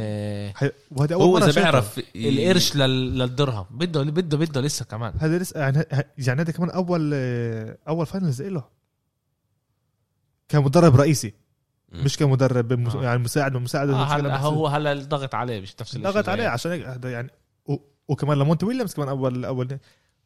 وهذا 0.91 1.15
أول 1.15 1.23
هو 1.25 1.33
مرة 1.33 1.45
إذا. 1.45 1.61
بيعرف 1.61 2.01
القرش 2.17 2.77
لل- 2.77 3.19
للدرهم 3.19 3.67
بده 3.71 4.03
بده 4.03 4.37
بده 4.39 4.61
لسه 4.61 4.85
كمان 4.85 5.13
هذا 5.19 5.39
لسه 5.39 5.61
يعني 5.61 5.85
يعني 6.19 6.41
هذا 6.43 6.53
كمان 6.53 6.71
اول 6.71 7.15
أول 7.89 8.07
فاينلز 8.07 8.43
له 8.43 8.65
كمدرب 10.49 10.97
رئيسي. 10.97 11.35
مش 11.93 12.17
كمدرب 12.17 12.73
مس... 12.73 12.95
آه. 12.95 13.03
يعني 13.03 13.19
مساعد 13.19 13.55
ومساعد 13.57 13.91
آه 13.91 14.05
هلا 14.05 14.37
هو 14.37 14.67
هلا 14.67 14.93
الضغط 14.93 15.35
عليه 15.35 15.61
مش 15.61 15.75
نفس 15.81 15.97
الشيء 15.97 16.11
ضغط 16.11 16.29
عليه 16.29 16.49
عشان 16.49 16.71
هيك 16.71 16.87
هذا 16.87 17.11
يعني 17.13 17.31
و... 17.67 17.77
وكمان 18.09 18.39
لمونتي 18.39 18.67
ويليامز 18.67 18.95
كمان 18.95 19.09
اول 19.09 19.45
اول 19.45 19.79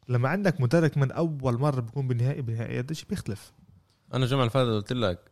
لما 0.09 0.29
عندك 0.29 0.61
مدرب 0.61 0.91
من 0.95 1.11
أول 1.11 1.59
مرة 1.59 1.81
بيكون 1.81 2.07
بالنهائي 2.07 2.41
بالنهائي 2.41 2.79
هذا 2.79 2.93
شيء 2.93 3.09
بيختلف 3.09 3.51
أنا 4.13 4.25
الجمعه 4.25 4.41
اللي 4.41 4.49
فاتت 4.49 4.69
قلت 4.69 4.93
لك 4.93 5.31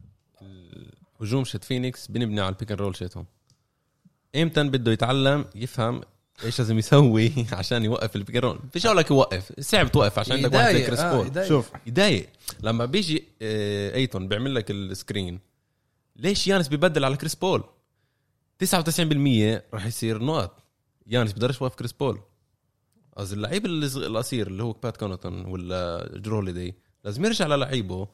هجوم 1.22 1.44
شت 1.46 1.64
فينيكس 1.64 2.08
بنبني 2.08 2.42
على 2.42 2.50
ال 2.50 2.54
pick 2.54 2.72
roll 2.72 2.96
شتهم. 2.96 3.26
إمتى 4.36 4.64
بده 4.64 4.92
يتعلم 4.92 5.46
يفهم 5.56 6.02
إيش 6.44 6.60
لازم 6.60 6.78
يسوي 6.78 7.32
عشان 7.60 7.84
يوقف 7.86 8.16
ال 8.16 8.20
pick 8.20 8.36
roll 8.36 8.60
فيش 8.74 8.86
أقول 8.86 8.98
لك 8.98 9.12
يوقف 9.12 9.60
صعب 9.60 9.92
توقف 9.92 10.20
عشان 10.20 10.36
عندك 10.36 10.54
واحد 10.54 10.74
زي 10.74 10.86
كريس 10.86 11.00
آه 11.00 11.16
بول 11.18 11.26
يضايق. 11.28 11.48
شوف. 11.48 11.72
يضايق. 11.88 12.30
لما 12.64 12.86
بيجي 12.86 13.24
آه، 13.42 13.96
أيتون 13.96 14.28
بيعمل 14.28 14.56
لك 14.56 14.72
ال 14.72 14.82
screen 14.82 15.40
ليش 16.16 16.48
يانيس 16.48 16.68
ببدل 16.68 17.06
على 17.06 17.18
كريس 17.18 17.36
بول؟ 17.36 17.64
99% 18.64 19.62
راح 19.74 19.86
يصير 19.86 20.24
نقط. 20.24 20.64
يانيس 21.08 21.34
بقدرش 21.34 21.62
يوقف 21.62 21.76
كريس 21.76 21.94
بول. 21.94 22.20
قصدي 23.18 23.36
اللعيب 23.36 23.66
القصير 23.66 24.48
اللي 24.48 24.64
هو 24.64 24.72
بات 24.72 24.98
كونوتون 24.98 25.46
ولا 25.46 26.10
جرولي 26.16 26.52
دي 26.52 26.76
لازم 27.04 27.26
يرجع 27.26 27.48
للعيبه 27.48 28.08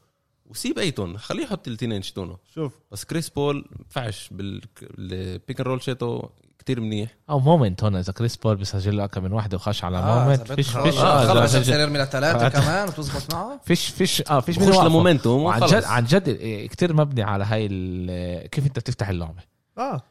وسيب 0.47 0.79
ايتون 0.79 1.17
خليه 1.17 1.43
يحط 1.43 1.67
الاثنين 1.67 2.01
شتونه 2.01 2.37
شوف. 2.55 2.73
بس 2.91 3.05
كريس 3.05 3.29
بول 3.29 3.55
ما 3.55 3.77
ينفعش 3.79 4.29
بال 4.31 4.74
pick 4.74 5.59
and 5.59 5.61
roll 5.67 5.83
شيتو 5.83 6.29
كتير 6.59 6.81
منيح. 6.81 7.15
أو 7.29 7.39
momentum 7.39 7.83
هون 7.83 7.95
إذا 7.95 8.13
كريس 8.13 8.37
بول 8.37 8.55
بيسجل 8.55 8.97
له 8.97 9.03
اكم 9.03 9.23
من 9.23 9.31
واحدة 9.33 9.57
وخش 9.57 9.83
على 9.83 9.97
آه، 9.97 10.23
momentum 10.23 10.51
فيش 10.51 10.67
فيش 10.69 10.75
خلص 10.75 11.55
آه، 11.55 11.75
يرمي 11.81 11.99
لثلاثة 11.99 12.45
آه. 12.45 12.49
كمان 12.49 12.87
وتزبط 12.87 13.33
معه. 13.33 13.59
فيش 13.65 13.89
فيش 13.89 14.23
آه 14.29 14.39
فيش 14.39 14.55
خش 14.59 14.63
من 14.65 14.69
وقفه. 14.71 14.87
ل 14.87 14.93
momentum 14.93 15.43
وخلص. 15.43 15.73
جد 15.73 15.83
عن 15.83 16.03
جد 16.05 16.29
كتير 16.69 16.93
مبني 16.93 17.23
على 17.23 17.43
هاي 17.43 17.67
ال- 17.71 18.49
كيف 18.49 18.65
أنت 18.65 18.79
بتفتح 18.79 19.09
اللعبة. 19.09 19.41
آه. 19.77 20.01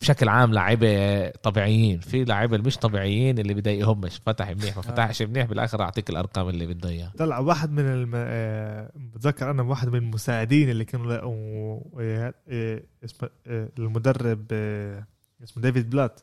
بشكل 0.00 0.28
عام 0.28 0.52
لعيبه 0.54 1.28
طبيعيين 1.30 2.00
في 2.00 2.24
لعيبه 2.24 2.58
مش 2.58 2.76
طبيعيين 2.76 3.38
اللي 3.38 3.54
بضايقهمش 3.54 4.20
فتح 4.26 4.50
منيح 4.50 4.76
ما 4.76 4.82
فتحش 4.82 5.22
منيح 5.22 5.46
بالآخر 5.46 5.82
أعطيك 5.82 6.10
الأرقام 6.10 6.48
اللي 6.48 6.66
بده 6.66 6.88
إياها. 6.88 7.12
طلع 7.18 7.38
واحد 7.38 7.70
من 7.70 7.86
الم... 7.86 8.12
آه، 8.14 8.90
بتذكر 8.96 9.50
أنا 9.50 9.62
واحد 9.62 9.88
من 9.88 9.98
المساعدين 9.98 10.70
اللي 10.70 10.84
كانوا 10.84 11.14
لقوا 11.14 11.80
آه، 12.00 12.34
آه، 12.48 12.82
اسمه 13.04 13.30
آه، 13.46 13.68
المدرب 13.78 14.46
آه، 14.52 15.06
اسمه 15.44 15.62
ديفيد 15.62 15.90
بلات. 15.90 16.20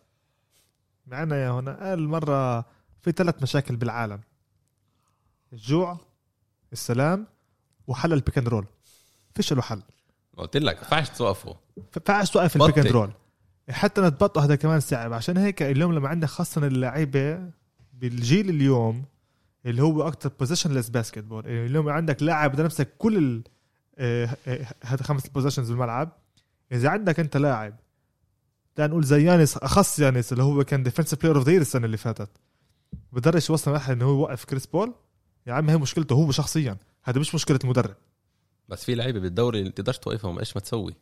معنا 1.07 1.35
يا 1.43 1.49
هنا 1.51 1.89
قال 1.89 2.07
مرة 2.07 2.59
في 3.01 3.11
ثلاث 3.11 3.43
مشاكل 3.43 3.75
بالعالم. 3.75 4.19
الجوع 5.53 5.97
السلام 6.73 7.27
وحل 7.87 8.13
ال 8.13 8.18
pick 8.18 8.37
and 8.37 8.47
roll 8.47 8.65
فيش 9.35 9.53
له 9.53 9.61
حل. 9.61 9.81
قلت 10.37 10.57
لك 10.57 10.75
ما 10.75 10.81
ينفعش 10.81 11.09
توقفه. 11.09 11.55
فعش 12.05 12.31
توقف 12.31 12.57
بطل. 12.57 12.65
ال 12.65 12.68
pick 12.68 12.79
and 12.85 12.91
roll 12.95 13.11
حتى 13.69 14.01
نتبطئ 14.01 14.39
هذا 14.39 14.55
كمان 14.55 14.79
صعب 14.79 15.13
عشان 15.13 15.37
هيك 15.37 15.61
اليوم 15.61 15.93
لما 15.93 16.09
عندك 16.09 16.27
خاصة 16.27 16.67
اللعيبة 16.67 17.49
بالجيل 17.93 18.49
اليوم 18.49 19.03
اللي 19.65 19.81
هو 19.83 20.07
أكثر 20.07 20.31
positionless 20.39 20.89
basketball 20.89 21.47
اليوم 21.47 21.89
عندك 21.89 22.23
لاعب 22.23 22.61
نفسك 22.61 22.89
كل 22.97 23.17
ال- 23.17 23.43
آه، 23.97 24.29
آه، 24.47 24.65
هذا 24.83 25.03
خمس 25.03 25.27
positions 25.27 25.69
بالملعب. 25.69 26.11
إذا 26.71 26.89
عندك 26.89 27.19
أنت 27.19 27.37
لاعب 27.37 27.75
تعال 28.75 28.89
نقول 28.89 29.03
زي 29.03 29.23
يانيس 29.23 29.57
أخص 29.57 29.99
يانيس 29.99 30.31
اللي 30.33 30.43
هو 30.43 30.63
كان 30.63 30.83
defensive 30.83 31.19
player 31.21 31.37
of 31.37 31.45
the 31.49 31.57
السنة 31.57 31.85
اللي 31.85 31.97
فاتت. 31.97 32.29
بدرش 33.11 33.49
يوصل 33.49 33.71
واحد 33.71 33.91
إنه 33.91 34.05
هو 34.05 34.19
يوقف 34.19 34.45
كريس 34.45 34.65
بول 34.67 34.93
يا 35.47 35.53
عم 35.53 35.69
هي 35.69 35.77
مشكلته 35.77 36.13
هو 36.13 36.31
شخصيا. 36.31 36.77
هذا 37.03 37.19
مش 37.19 37.35
مشكلة 37.35 37.59
المدرب 37.63 37.95
بس 38.69 38.85
في 38.85 38.95
لعيبة 38.95 39.19
بالدوري 39.19 39.59
اللي 39.59 39.71
تقدرش 39.71 39.97
توقفهم 39.97 40.39
إيش 40.39 40.55
ما 40.55 40.61
تسوي؟ 40.61 40.95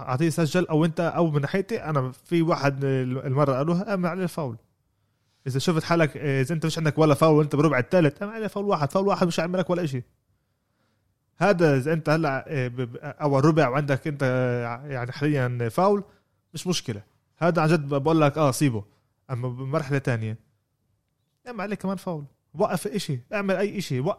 اعطيه 0.00 0.28
سجل 0.28 0.66
أو 0.66 0.84
انت 0.84 1.00
أو 1.00 1.30
من 1.30 1.40
ناحيتي 1.40 1.84
أنا 1.84 2.12
في 2.12 2.42
واحد 2.42 2.84
المرة 2.84 3.52
قالوها 3.52 3.90
اعمل 3.90 4.06
عليه 4.08 4.26
فاول. 4.26 4.56
إذا 5.46 5.58
شفت 5.58 5.82
حالك 5.82 6.16
إذا 6.16 6.54
أنت 6.54 6.66
مش 6.66 6.78
عندك 6.78 6.98
ولا 6.98 7.14
فاول 7.14 7.38
وانت 7.38 7.56
بربع 7.56 7.78
الثالث 7.78 8.22
اعمل 8.22 8.34
عليه 8.34 8.46
فاول 8.46 8.64
واحد 8.66 8.90
فاول 8.92 9.06
واحد 9.06 9.26
مش 9.26 9.40
هيعمل 9.40 9.58
لك 9.58 9.70
ولا 9.70 9.86
شيء 9.86 10.02
هذا 11.36 11.76
إذا 11.76 11.92
أنت 11.92 12.08
هلأ 12.08 12.44
ب- 12.68 12.96
اول 13.02 13.44
ربع 13.44 13.68
وعندك 13.68 14.06
أنت 14.08 14.22
يعني 14.88 15.12
حاليا 15.12 15.68
فاول 15.68 16.04
مش 16.54 16.66
مشكلة. 16.66 17.02
هذا 17.38 17.62
عن 17.62 17.68
جد 17.68 17.88
بقول 17.88 18.20
لك 18.20 18.38
آه 18.38 18.50
سيبه. 18.50 18.84
أما 19.30 19.48
بمرحلة 19.48 19.98
تانية 19.98 20.38
اعمل 21.46 21.60
عليه 21.60 21.76
كمان 21.76 21.96
فاول. 21.96 22.24
وقف 22.54 22.86
إشي 22.86 23.20
اعمل 23.32 23.54
أي 23.56 23.78
إشي. 23.78 24.00
وق... 24.00 24.18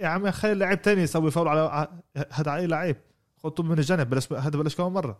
يا 0.00 0.06
عم 0.08 0.30
خلي 0.30 0.54
لاعب 0.54 0.82
تاني 0.82 1.02
يسوي 1.02 1.30
فاول 1.30 1.48
على 1.48 1.88
هذا 2.32 2.54
اي 2.54 2.66
لعيب. 2.66 2.96
خطه 3.38 3.62
من 3.62 3.78
الجنب 3.78 4.10
بلاش 4.10 4.32
هذا 4.32 4.58
بلاش 4.58 4.76
كمان 4.76 4.92
مرة. 4.92 5.18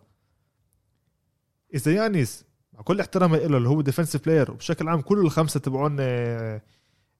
اذا 1.74 1.92
يانيس 1.92 2.44
مع 2.72 2.82
كل 2.82 3.00
احترامي 3.00 3.38
له 3.38 3.56
اللي 3.56 3.68
هو 3.68 3.80
defensive 3.80 4.24
player 4.24 4.50
وبشكل 4.50 4.88
عام 4.88 5.00
كل 5.00 5.18
الخمسة 5.18 5.60
تبعون 5.60 5.96
آه، 6.00 6.62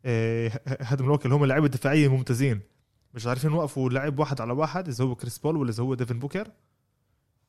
آه، 0.05 0.61
هذا 0.81 1.05
من 1.05 1.33
هم 1.33 1.43
اللعيبه 1.45 1.67
الدفاعيه 1.67 2.09
ممتازين 2.09 2.61
مش 3.15 3.27
عارفين 3.27 3.51
يوقفوا 3.51 3.91
لاعب 3.91 4.19
واحد 4.19 4.41
على 4.41 4.53
واحد 4.53 4.89
إذا 4.89 5.05
هو 5.05 5.15
كريس 5.15 5.39
بول 5.39 5.57
ولا 5.57 5.71
إذا 5.71 5.83
هو 5.83 5.95
ديفن 5.95 6.19
بوكر 6.19 6.49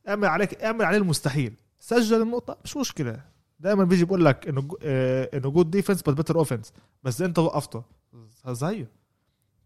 أعمل 0.08 0.28
عليك 0.28 0.64
أعمل 0.64 0.86
عليه 0.86 0.98
المستحيل. 0.98 1.54
سجل 1.80 2.22
النقطة؟ 2.22 2.58
مش 2.64 2.78
مشكلة. 2.78 3.22
دائما 3.60 3.84
بيجي 3.84 4.06
بقول 4.06 4.26
لك 4.26 4.48
إنه 4.48 4.68
آه، 4.84 5.30
إنه 5.34 5.50
good 5.50 5.72
defense 5.72 6.02
بس 6.02 6.14
better 6.14 6.36
offense 6.36 6.74
بس 7.04 7.22
أنت 7.22 7.40
وقفته. 7.40 7.84
زيه 8.48 8.92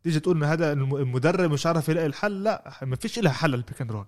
تيجي 0.03 0.19
تقول 0.19 0.37
إن 0.37 0.43
هذا 0.43 0.73
الم- 0.73 0.95
المدرب 0.95 1.51
مش 1.51 1.65
عارف 1.65 1.89
يلاقي 1.89 2.07
الحل 2.07 2.43
لا 2.43 2.73
ما 2.81 2.95
فيش 2.95 3.19
لها 3.19 3.31
حل 3.31 3.53
ال 3.53 3.59
pick 3.59 3.81
and 3.81 3.91
roll. 3.91 4.05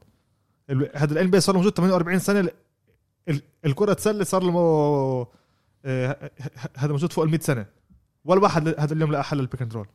هذا 0.96 1.14
الان 1.14 1.30
بي 1.32 1.40
صار 1.40 1.56
موجود 1.56 1.74
48 1.78 2.20
سنة 2.20 2.40
ال- 2.40 2.52
ال- 3.30 3.42
الكرة 3.66 3.94
تسلل 3.94 4.26
صار 4.26 4.44
له 4.44 5.28
آه، 5.86 6.32
هذا 6.78 6.92
موجود 6.92 7.14
فوق 7.14 7.24
ال 7.24 7.30
100 7.32 7.40
سنة. 7.40 7.66
ولا 8.26 8.42
واحد 8.42 8.68
هذا 8.68 8.94
اليوم 8.94 9.12
لقى 9.12 9.24
حل 9.24 9.40
البيك 9.40 9.62
إند 9.62 9.74
رول. 9.74 9.88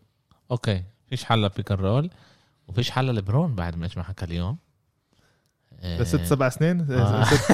أوكي 0.51 0.85
فيش 1.07 1.25
حل 1.25 1.49
بيك 1.49 1.73
إند 1.73 1.81
رول 1.81 2.11
وفيش 2.69 2.91
حل 2.91 3.07
لبرون 3.15 3.55
بعد 3.55 3.77
ما 3.77 3.89
ما 3.97 4.03
حكى 4.03 4.25
اليوم. 4.25 4.59
آه، 5.83 6.03
ست 6.05 6.21
سبع 6.25 6.49
سنين؟ 6.49 6.87
آه. 6.93 7.25
ست 7.25 7.53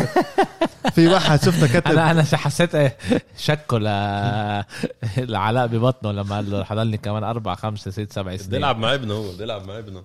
في 0.95 1.09
واحد 1.09 1.43
شفته 1.43 1.67
كتب 1.81 1.91
أنا 1.91 2.11
أنا 2.11 2.23
حسيت 2.23 2.75
إيه، 2.75 2.97
شكه 3.37 3.79
ل 3.79 3.83
لعلاء 5.33 5.67
ببطنه 5.67 6.13
لما 6.13 6.35
قال 6.37 6.51
له 6.51 6.65
حضلني 6.65 6.97
كمان 6.97 7.25
أربع 7.25 7.55
خمسة 7.55 7.91
ست 7.91 8.13
سبع 8.13 8.37
سنين. 8.37 8.51
بيلعب 8.51 8.79
مع 8.79 8.95
ابنه 8.95 9.15
هو 9.15 9.33
بيلعب 9.39 9.67
مع 9.67 9.79
ابنه. 9.79 10.03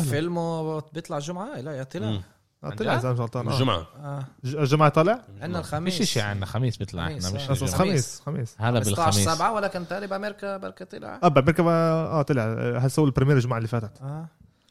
فيلمه 0.00 0.80
بيطلع 0.92 1.18
جمعة؟ 1.18 1.60
لا 1.60 1.72
يا 1.72 1.82
طلع. 1.82 2.20
آه، 2.64 2.70
طلع 2.70 2.94
إذا 2.96 3.12
مش 3.12 3.20
غلطان 3.20 3.48
آه. 3.48 3.52
الجمعه 3.54 3.86
آه. 4.04 4.24
الجمعة 4.44 4.88
طالع؟ 4.88 5.20
عندنا 5.42 5.58
الخميس. 5.58 5.96
فيش 5.98 6.12
شيء 6.12 6.22
عندنا 6.22 6.46
خميس 6.46 6.76
بيطلع 6.76 7.04
خميس، 7.08 7.26
إحنا 7.26 7.36
مش 7.38 7.48
آه. 7.48 7.52
الجمعة. 7.52 7.72
خميس 7.78 8.22
خميس. 8.26 8.54
هلا 8.58 8.80
15 8.80 9.04
بالخميس. 9.04 9.28
7 9.28 9.52
ولا 9.52 9.68
كان 9.68 9.88
تالي 9.88 10.06
بامريكا 10.06 10.56
بركة 10.56 10.84
طلع؟ 10.84 11.20
آه 11.22 11.28
بامريكا 11.28 11.62
ما- 11.62 11.92
آه 12.06 12.22
طلع. 12.22 12.42
آه، 12.42 12.78
هسوي 12.78 13.06
البريمير 13.06 13.36
الجمعة 13.36 13.56
اللي 13.56 13.68
فاتت. 13.68 13.90
آه. 14.02 14.26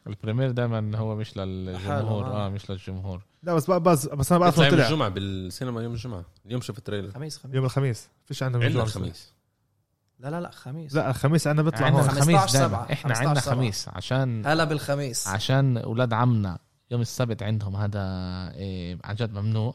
البريمير 0.06 0.50
دائما 0.50 0.98
هو 0.98 1.16
مش 1.16 1.36
للجمهور. 1.36 2.26
آه. 2.26 2.46
آه 2.46 2.48
مش 2.48 2.70
للجمهور. 2.70 3.22
لا 3.42 3.54
بس 3.54 3.70
بس 3.70 4.06
بس 4.06 4.32
أنا 4.32 4.40
بعرف 4.40 4.58
يوم 4.58 4.70
طلع. 4.70 4.86
الجمعة 4.86 5.08
بالسينما 5.08 5.82
يوم 5.82 5.92
الجمعة. 5.92 6.24
اليوم 6.46 6.60
شوف 6.60 6.78
التريلر. 6.78 7.10
خميس 7.10 7.38
خميس. 7.38 7.54
يوم 7.54 7.64
الخميس. 7.64 8.08
فيش 8.24 8.42
عندنا 8.42 8.64
عندنا 8.64 8.82
الجمعة. 8.82 8.96
الخميس 8.96 9.32
لا 10.18 10.30
لا 10.30 10.40
لا 10.40 10.50
خميس. 10.50 10.94
لا 10.94 11.10
الخميس 11.10 11.46
عندنا 11.46 11.70
بيطلع 11.70 11.86
عندنا 11.86 12.02
هون. 12.02 12.10
15 12.10 12.38
خميس 12.38 12.56
دائما. 12.56 12.92
إحنا 12.92 13.14
15 13.14 13.28
عندنا. 13.28 13.40
خميس 13.40 13.88
عشان 13.88 14.46
هلا 14.46 14.64
بالخميس. 14.64 15.28
عشان 15.28 15.76
أولاد 15.78 16.12
عمنا. 16.12 16.58
يوم 16.90 17.00
السبت 17.00 17.42
عندهم 17.42 17.76
هذا 17.76 18.00
إيه 18.54 18.98
عن 19.04 19.14
جد 19.14 19.34
ممنوع. 19.34 19.74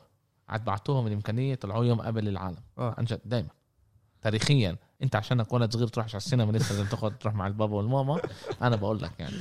عاد 0.49 0.65
بعطوهم 0.65 1.07
الإمكانية 1.07 1.55
طلعوا 1.55 1.85
يوم 1.85 2.01
قبل 2.01 2.27
العالم. 2.27 2.57
آه. 2.77 2.95
عن 2.97 3.05
جد 3.05 3.21
دائما 3.25 3.49
تاريخيا. 4.21 4.77
أنت 5.03 5.15
عشانك 5.15 5.53
ولد 5.53 5.73
صغير 5.73 5.87
تروحش 5.87 6.15
على 6.15 6.21
السينما 6.21 6.51
لسه 6.51 6.75
لازم 6.75 6.89
تاخذ 6.89 7.11
تروح 7.11 7.35
مع 7.35 7.47
البابا 7.47 7.75
والماما. 7.75 8.21
أنا 8.61 8.75
بقول 8.75 9.01
لك 9.01 9.11
يعني. 9.19 9.35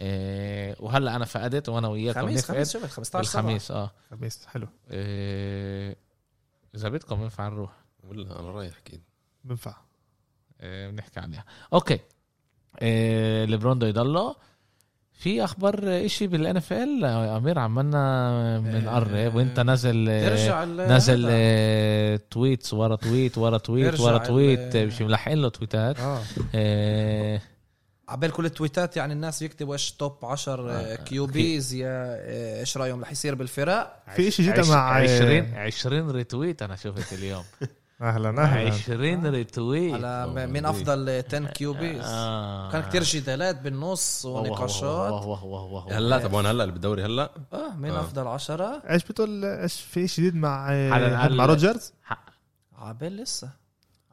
إيه 0.00 0.76
وهلأ 0.80 1.16
أنا 1.16 1.24
فقدت 1.24 1.68
وأنا 1.68 1.88
وياكم 1.88 2.20
خميس 2.20 2.44
خميس 2.44 2.72
شوف 2.72 2.84
15 2.84 3.22
7 3.30 3.42
بالخميس 3.42 3.70
آه. 3.70 3.90
خميس 4.10 4.46
حلو. 4.46 4.66
إيه 4.90 5.96
إذا 6.74 6.88
بدكم 6.88 7.22
ينفع 7.22 7.48
نروح؟ 7.48 7.70
ولا 8.04 8.40
أنا 8.40 8.50
رايح 8.50 8.76
أكيد. 8.86 9.02
بنفع 9.44 9.74
إيه 10.60 10.90
بنحكي 10.90 11.20
عليها. 11.20 11.44
okay. 11.72 11.98
إيه 12.82 13.44
ليبرون 13.44 13.78
بده 13.78 13.86
يضله 13.86 14.36
في 15.12 15.44
أخبار 15.44 15.80
إشي 16.06 16.26
بال 16.26 16.56
NFL 16.56 17.04
امير 17.04 17.58
عمالنا 17.58 18.58
بنقرب 18.58 19.34
وإنت 19.34 19.60
نازل 19.60 20.06
ترجع 20.06 20.64
نزل 20.64 21.26
آه، 21.30 22.20
tweets 22.30 22.74
ورا 22.74 22.96
tweet 22.96 23.38
ورا 23.38 23.58
tweet 23.58 24.00
ورا 24.00 24.18
tweet. 24.18 24.76
آه، 24.76 24.84
مش 24.84 25.02
ملحقين 25.02 25.38
له 25.42 25.48
تويتات. 25.48 26.00
آه. 26.00 26.22
آه، 26.54 27.40
عبال 28.10 28.30
كل 28.30 28.44
التويتات 28.44 28.96
يعني 28.96 29.12
الناس 29.12 29.42
يكتبوا 29.42 29.72
إيش 29.72 29.92
top 29.92 30.24
10 30.24 30.70
آه، 30.72 30.94
QBs 30.94 31.74
يا 31.74 31.88
آه، 31.88 32.60
إيش 32.60 32.76
رأيهم 32.76 33.00
رح 33.02 33.12
يصير 33.12 33.34
بالفرق؟ 33.34 34.02
في 34.16 34.28
إشي 34.28 34.42
جدا 34.46 34.64
مع 34.64 34.94
20 34.94 35.54
20 35.54 36.10
retweet 36.10 36.62
أنا 36.62 36.76
شفت 36.76 37.12
اليوم. 37.12 37.44
أهلا 38.02 38.42
أهلا. 38.42 38.70
20 38.72 39.26
retweet. 39.26 39.94
على 39.94 40.26
م- 40.26 40.52
مين 40.52 40.66
أفضل 40.66 41.22
10 41.28 41.46
QBs 41.46 42.04
آه. 42.04 42.70
كان 42.72 42.82
كتير 42.82 43.02
جدالات 43.02 43.60
بالنص 43.60 44.24
ونقاشات. 44.24 45.12
هلا 45.92 46.18
طبعا 46.18 46.40
هلا 46.40 46.62
اللي 46.62 46.72
بالدوري 46.72 47.04
هلا؟ 47.04 47.30
آه 47.52 47.76
مين 47.76 47.92
آه. 47.92 48.00
أفضل 48.00 48.26
10 48.26 48.82
إيش 48.90 49.04
بتقول 49.04 49.44
إيش 49.44 49.80
في 49.80 50.08
شيء 50.08 50.24
جديد 50.24 50.36
مع 50.40 50.72
آه، 50.72 51.28
مع 51.28 51.46
روجرز؟ 51.46 51.92
عبال 52.78 53.16
لسه. 53.16 53.50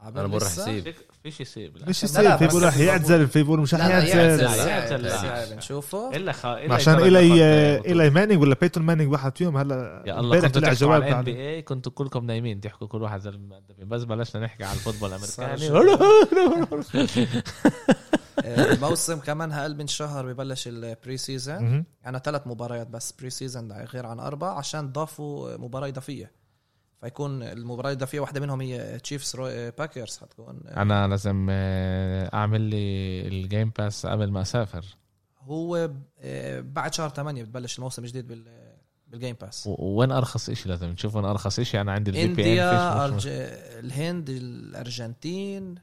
عبال 0.02 0.26
أنا 0.26 0.94
فيش 1.32 1.42
يسيب 1.42 1.78
لا. 1.78 1.90
مش 1.90 2.04
يصير 2.04 2.22
لا، 2.24 2.38
في 2.38 2.46
بس 2.48 2.54
بيقول 2.54 2.68
رح 2.68 2.78
يعتزل 2.78 3.28
في 3.28 3.44
بيقول 3.44 3.60
مش 3.60 3.74
رح 3.74 3.86
لا 3.86 3.88
لا 3.88 3.94
يعتزل 4.08 4.20
يعتزل 4.20 4.44
يعتزل. 4.44 4.70
يعتزل 4.70 5.06
يعتزل. 5.06 5.28
يعتزل 5.28 5.58
نشوفه 5.58 6.16
إلا 6.16 6.32
خ... 6.32 6.46
إلا 6.46 6.74
عشان 6.74 6.94
إيلي. 6.94 7.44
إلي 7.78 8.10
مانينج 8.10 8.42
ولا 8.42 8.56
بيتون 8.62 8.84
مانينج 8.84 9.12
واحد 9.12 9.38
فيهم 9.38 9.58
هلا 9.58 10.04
يا 10.06 10.20
الله 10.20 10.40
كنتوا 10.42 10.62
طلع 10.62 10.74
تحكوا 10.74 10.94
على 10.94 11.00
جواب 11.00 11.04
ال 11.14 11.24
NBA 11.24 11.62
كنتوا 11.62 11.92
كلكم 11.92 12.26
نايمين 12.26 12.62
تحكوا 12.62 12.88
كل 12.88 13.02
واحد 13.02 13.22
بس 13.80 14.04
بلشنا 14.04 14.42
نحكي 14.46 14.64
على 14.64 14.74
ال 14.74 14.78
football 14.78 15.10
الأمريكاني 15.14 15.68
الموسم 18.74 19.20
كمان 19.20 19.52
أقل 19.52 19.76
من 19.78 19.88
شهر 19.88 20.34
ببلش 20.34 20.68
ال 20.68 21.18
preseason. 21.18 21.86
يعني 22.04 22.20
ثلاث 22.24 22.48
مباريات 22.48 22.88
بس 22.88 23.12
preseason 23.12 23.72
غير 23.72 24.06
عن 24.06 24.20
أربع 24.20 24.58
عشان 24.58 24.92
ضافوا 24.92 25.58
مباراة 25.58 25.88
إضافية 25.88 26.32
فيكون 27.02 27.44
المباراة 27.44 27.90
الاضافيه 27.92 28.20
واحدة 28.20 28.40
منهم 28.40 28.62
هي 28.62 29.00
Chiefs 29.00 29.36
Packers 29.78 30.18
حتكون 30.18 30.60
أنا 30.68 31.08
لازم 31.08 31.48
آه، 31.50 32.30
أعمل 32.34 32.62
لي 32.62 33.28
ال 33.28 33.36
Game 33.36 33.72
Pass 33.78 34.06
قبل 34.06 34.32
ما 34.32 34.42
أسافر. 34.42 34.86
هو 35.42 35.92
آه، 36.22 36.60
بعد 36.60 36.94
شهر 36.94 37.10
8 37.10 37.44
بتبلش 37.44 37.78
الموسم 37.78 38.04
الجديد 38.04 38.28
بال 38.28 38.46
بال 39.08 39.17
Game 39.17 39.36
Pass 39.42 39.70
وين 39.80 40.12
أرخص 40.12 40.50
إشي 40.50 40.70
لازم 40.70 40.88
نشوف 40.88 41.16
وين 41.16 41.26
أرخص 41.26 41.60
إشي؟ 41.60 41.82
أنا 41.82 41.92
عندي 41.92 42.12
ال 42.12 42.28
VPN 42.28 42.68
أرج... 43.00 43.28
الهند 43.28 44.30
الأرجنتين 44.30 45.76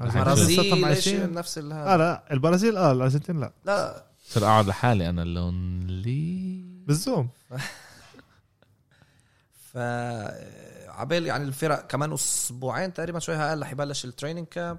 الأرجنتين 0.00 0.74
البرازيل. 0.74 1.32
نفس 1.32 1.58
ال- 1.58 1.72
آه 1.72 1.96
لا 1.96 2.32
البرازيل 2.32 2.76
آه 2.76 2.92
الأرجنتين 2.92 3.40
لا. 3.40 3.52
لا. 3.64 4.04
صير 4.28 4.44
أقعد 4.44 4.66
لحالي 4.66 5.08
أنا 5.08 5.20
lonely 5.24 6.64
بال 6.86 6.98
Zoom. 6.98 7.28
ف 9.72 9.76
عبال 10.88 11.26
يعني 11.26 11.44
الفرق 11.44 11.86
كمان 11.86 12.12
أسبوعين 12.12 12.92
تقريبا 12.94 13.18
شوي 13.18 13.36
أقل 13.36 13.62
رح 13.62 13.72
يبلش 13.72 14.04
ال 14.04 14.09
training 14.09 14.46
camp 14.46 14.78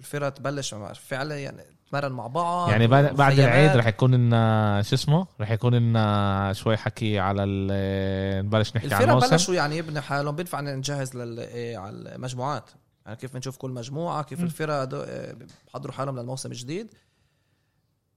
الفرق 0.00 0.28
تبلش 0.28 0.74
فعلا 0.94 1.38
يعني 1.38 1.62
تمرن 1.90 2.12
مع 2.12 2.26
بعض 2.26 2.70
يعني 2.70 2.86
بعد 2.86 3.14
بعد. 3.14 3.38
العيد 3.38 3.76
رح 3.76 3.86
يكون 3.86 4.14
لنا 4.14 4.82
شو 4.82 4.94
اسمه؟ 4.94 5.26
رح 5.40 5.50
يكون 5.50 5.74
لنا 5.74 6.52
شوي 6.52 6.76
حكي 6.76 7.18
على 7.18 7.44
ال- 7.44 8.46
نبلش 8.46 8.76
نحكي 8.76 8.94
عن 8.94 9.02
الموسم. 9.02 9.30
بلشوا 9.30 9.54
يعني 9.54 9.76
يبني 9.76 10.00
حالهم 10.00 10.36
بينفع 10.36 10.60
نجهز 10.60 11.16
لل 11.16 11.38
إيه 11.40 11.78
على 11.78 11.96
المجموعات. 12.14 12.70
يعني 13.06 13.16
كيف 13.16 13.34
بنشوف 13.34 13.56
كل 13.56 13.70
مجموعة 13.70 14.22
كيف. 14.22 14.40
الفرق 14.40 14.94
إيه 14.94 15.36
بحضروا 15.68 15.94
حالهم 15.94 16.18
للموسم 16.18 16.50
الجديد. 16.50 16.94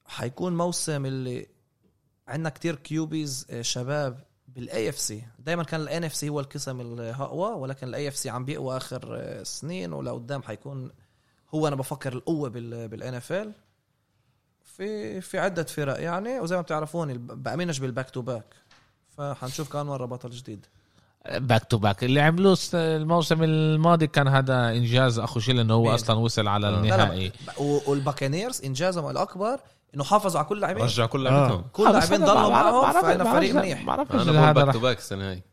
حيكون 0.06 0.58
موسم 0.58 1.06
اللي 1.06 1.48
عندنا 2.28 2.50
كتير 2.50 2.76
QBs 2.76 3.48
إيه، 3.50 3.62
شباب 3.62 4.20
بال 4.56 4.90
AFC 4.90 5.24
دائما 5.40 5.64
كان 5.64 5.82
ال 5.82 6.04
NFC 6.04 6.30
هو 6.30 6.40
القسم 6.40 6.82
الاقوى 6.82 7.50
ولكن 7.52 7.88
ال 7.88 8.08
AFC 8.08 8.30
عم 8.30 8.46
بيقوى 8.46 8.78
آخر 8.78 9.20
سنين 9.44 9.94
ولقدام 9.94 10.44
حيكون 10.44 10.92
هو 11.56 11.68
أنا 11.68 11.76
بفكر 11.76 12.14
القوة 12.14 12.50
بال 12.50 13.14
NFL 13.14 13.52
في 14.64 15.22
في 15.22 15.40
عدة 15.40 15.64
فرق 15.64 16.02
يعني 16.02 16.40
وزي 16.40 16.56
ما 16.56 16.62
بتعرفون 16.62 17.12
الب- 17.12 17.44
بأمنش 17.44 17.80
بال 17.80 17.90
back 17.90 18.10
to 18.10 18.22
back 18.22 18.46
فحنشوف 19.18 19.72
كمان 19.74 19.86
مره 19.86 20.06
بطل 20.06 20.30
جديد. 20.30 20.66
باك 21.38 21.64
تو 21.64 21.78
باك 21.78 22.04
اللي 22.04 22.22
عملوه 22.22 22.58
الموسم 22.74 23.44
الماضي 23.44 24.08
كان 24.08 24.28
هذا 24.28 24.70
إنجاز 24.70 25.20
أخو 25.20 25.40
شيل 25.40 25.60
انه 25.60 25.74
هو؟ 25.74 25.96
أصلا 25.96 26.20
وصل 26.20 26.48
على 26.48 26.70
النهائي. 26.70 27.32
وال 27.60 27.77
Buccaneers 27.77 28.66
إنجازهم 28.66 29.10
الأكبر. 29.10 29.60
إنه 29.96 30.04
حافظوا 30.04 30.40
على 30.40 30.48
كل 30.50 30.60
لاعبين 30.60 30.84
رجع 30.84 31.06
كل 31.06 31.28
آه. 31.28 31.32
لعبتهم 31.32 31.64
كل 31.74 31.84
لاعبين 31.94 32.26
ضلوا 32.26 32.50
معهم 32.50 33.02
فعنا 33.02 33.24
فريق 33.34 33.56
ما 33.56 33.62
منيح. 33.62 33.84
بعرفش 33.86 34.28
أنا 34.28 34.52
باك 34.52 34.74
تو 34.74 34.80
باك 34.80 34.98
السنة 34.98 35.30
هاي. 35.32 35.44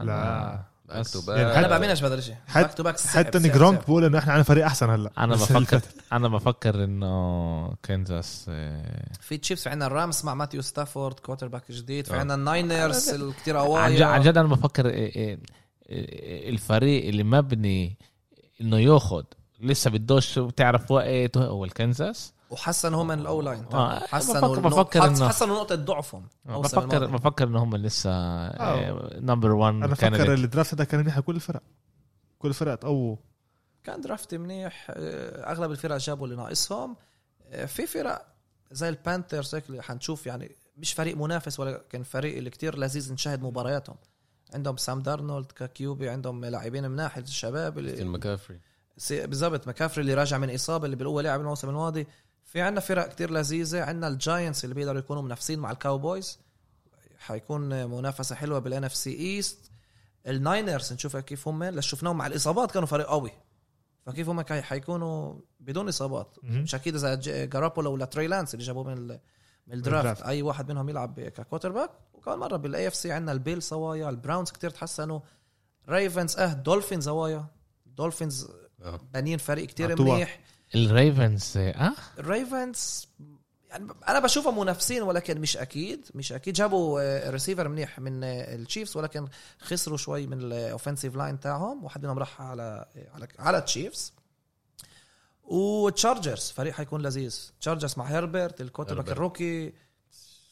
لا. 0.00 0.62
باك 0.88 1.08
تو 1.08 1.20
يعني 1.28 1.44
باك 1.44 1.56
أنا 1.56 1.68
بامنش 1.78 2.00
بهذا 2.00 2.14
الشيء 2.14 2.34
حت- 2.46 2.62
باك 2.64 2.74
تو 2.74 2.82
باك 2.82 3.00
حتى 3.00 3.38
نجرونك 3.38 3.80
بقول 3.80 4.04
إنه 4.04 4.18
إحنا 4.18 4.32
عندنا 4.32 4.44
فريق 4.44 4.66
أحسن 4.66 4.90
هلأ. 4.90 5.10
أنا 5.18 5.34
بفكر. 5.34 5.80
أنا 6.12 6.28
بفكر 6.28 6.84
إنه 6.84 7.74
كنزاس 7.84 8.46
آه، 8.48 9.12
في 9.20 9.36
تشيفز 9.38 9.62
في 9.62 9.68
عندنا 9.68 9.86
الرامس 9.86 10.24
مع 10.24 10.34
ماتيو 10.34 10.62
ستافورد 10.62 11.18
كوتر 11.20 11.48
باك 11.48 11.72
جديد. 11.72 12.06
في 12.06 12.14
آه. 12.14 12.18
عندنا 12.18 12.34
الناينرز 12.34 13.08
الكتير 13.08 13.56
عن 13.56 13.64
جد 13.94 14.02
عن 14.02 14.08
قوايا 14.08 14.18
جد 14.18 14.38
أنا 14.38 14.48
بفكر 14.48 14.86
إيه، 14.86 15.16
إيه، 15.16 15.38
إيه، 15.88 16.50
الفريق 16.50 17.08
اللي 17.08 17.22
مبني 17.24 17.98
إنه 18.60 18.78
ياخد 18.78 19.24
لسه 19.60 19.90
بدوش 19.90 20.40
تعرف 20.56 20.90
وقت 20.90 21.36
هو 21.36 21.64
الكنزاس؟ 21.64 22.33
وحسن 22.50 22.94
هم 22.94 23.06
من 23.06 23.18
الاو 23.18 23.40
لاين 23.40 23.64
آه، 23.72 23.98
حسنوا 24.06 24.40
بفكر- 24.40 24.58
النقط- 24.58 24.86
بفكر 24.86 25.00
إنه- 25.16 25.22
حسنوا 25.28 25.56
نقطه 25.56 25.74
ضعفهم 25.74 26.28
بفكر 26.44 26.82
الماضي. 26.96 27.06
بفكر 27.12 27.46
ان 27.48 27.56
هم 27.56 27.76
لسه 27.76 28.10
number 29.20 29.52
1 29.52 29.74
أنا 29.74 29.86
بفكر 29.86 30.34
ال 30.34 30.41
draft 30.41 30.74
ده 30.74 30.84
كان 30.84 31.00
منيح 31.00 31.20
كل 31.20 31.34
الفرق. 31.36 31.62
كل 32.38 32.48
الفرق 32.48 32.74
تقووا 32.74 33.16
كان 33.84 34.00
draft 34.00 34.34
منيح 34.34 34.86
آه، 34.90 35.52
أغلب 35.52 35.70
الفرق 35.70 35.96
جابوا 35.96 36.26
اللي 36.26 36.36
ناقصهم. 36.36 36.96
آه، 37.48 37.64
في 37.66 37.86
فرق 37.86 38.26
زي 38.72 38.88
ال 38.88 38.95
Panthers 38.95 39.54
هيك 39.54 39.64
اللي 39.70 39.82
حنشوف 39.82 40.26
يعني 40.26 40.56
مش 40.76 40.92
فريق 40.92 41.16
منافس 41.16 41.60
ولكن 41.60 42.02
فريق 42.02 42.36
اللي 42.36 42.50
كتير 42.50 42.78
لذيذ 42.78 43.12
نشاهد 43.12 43.42
مبارياتهم. 43.42 43.96
عندهم 44.54 44.76
سام 44.76 45.02
دارنولد 45.02 45.52
ك 45.52 45.71
QB 45.71 46.08
عندهم 46.08 46.44
لاعبين 46.44 46.90
مناح 46.90 47.16
الشباب 47.16 47.78
اللي 47.78 48.04
مكافري. 48.04 48.60
بالضبط 49.10 49.68
مكافري 49.68 50.00
اللي 50.02 50.14
راجع 50.14 50.38
من 50.38 50.54
إصابة 50.54 50.84
اللي 50.84 50.96
بالقوه 50.96 51.22
لعب 51.22 51.40
الموسم 51.40 51.68
الماضي. 51.68 52.06
في 52.54 52.60
عندنا 52.60 52.80
فرق 52.80 53.08
كتير 53.08 53.30
لذيذة. 53.30 53.84
عندنا 53.84 54.08
ال 54.08 54.16
Giants 54.16 54.64
اللي 54.64 54.74
بيقدروا 54.74 54.98
يكونوا 54.98 55.22
منافسين 55.22 55.58
مع 55.58 55.70
ال 55.70 55.78
Cowboys 55.78 56.38
حيكون 57.18 57.90
منافسة 57.90 58.34
حلوة 58.34 58.58
بال 58.58 58.84
NFC 58.84 58.94
East 58.94 59.70
ال 60.26 60.35
Niners 60.35 60.92
نشوف 60.92 61.16
كيف 61.16 61.48
هم 61.48 61.64
لما 61.64 61.80
شفناهم 61.80 62.18
مع 62.18 62.26
الإصابات 62.26 62.70
كانوا 62.70 62.88
فريق 62.88 63.06
قوي. 63.06 63.30
فكيف 64.06 64.28
هم 64.28 64.44
حيكونوا 64.50 65.40
بدون 65.60 65.88
إصابات. 65.88 66.36
مش 66.42 66.74
أكيد 66.74 66.94
إذا 66.94 67.14
جارابولو 67.44 67.92
ولا 67.92 68.04
تري 68.04 68.26
لانس 68.26 68.54
اللي 68.54 68.64
جابوه 68.64 68.84
من 68.84 69.08
من 69.66 69.72
ال 69.72 69.79
draft. 69.79 70.22
أي 70.22 70.42
واحد 70.42 70.72
منهم 70.72 70.88
يلعب 70.88 71.20
ك 71.20 71.72
quarterback 71.72 71.90
وكمان 72.12 72.38
مرة 72.38 72.56
بال 72.56 72.88
AFC 72.88 73.12
عندنا 73.12 73.32
ال 73.32 73.37
Bills 73.37 73.62
سوايا 73.62 74.10
ال 74.10 74.16
Browns 74.16 74.50
كتير 74.50 74.70
تحسنوا. 74.70 75.20
Ravens 75.88 76.38
أه 76.38 76.52
Dolphins 76.52 77.04
سوايا 77.04 77.46
Dolphins. 77.86 78.48
بنين 79.14 79.38
فريق 79.38 79.66
كتير. 79.66 80.02
منيح. 80.02 80.40
ال 80.74 80.85
Ravens 80.85 81.52
آه؟ 81.56 81.92
ال 82.18 82.31
Ravens 82.31 83.08
يعني 83.70 83.86
أنا 84.08 84.18
بشوفهم 84.18 84.58
منافسين 84.58 85.02
ولكن 85.02 85.40
مش 85.40 85.56
أكيد 85.56 86.06
مش 86.14 86.32
أكيد. 86.32 86.54
جابوا 86.54 87.00
آه، 87.00 87.30
ريسيفر 87.30 87.68
منيح 87.68 87.98
من 87.98 88.24
آه، 88.24 88.54
ال 88.54 88.60
Chiefs 88.60 88.96
ولكن 88.96 89.28
خسروا 89.60 89.96
شوي 89.96 90.26
من 90.26 90.38
ال 90.42 90.49
offensive 90.49 91.16
line 91.16 91.40
تاعهم. 91.40 91.84
واحد 91.84 92.02
منهم 92.02 92.18
راح 92.18 92.40
على 92.42 92.86
على 93.14 93.28
على 93.38 93.58
ال 93.58 93.66
Chiefs 93.66 94.12
و 95.44 95.56
Chargers 95.56 96.50
فريق 96.50 96.72
حيكون 96.72 97.02
لذيذ. 97.02 97.50
Chargers 97.60 97.94
مع 97.98 98.04
هيربرت 98.04 98.60
ال 98.60 98.63
quarterback. 98.63 98.94
ال 98.96 99.08
rookie 99.08 99.72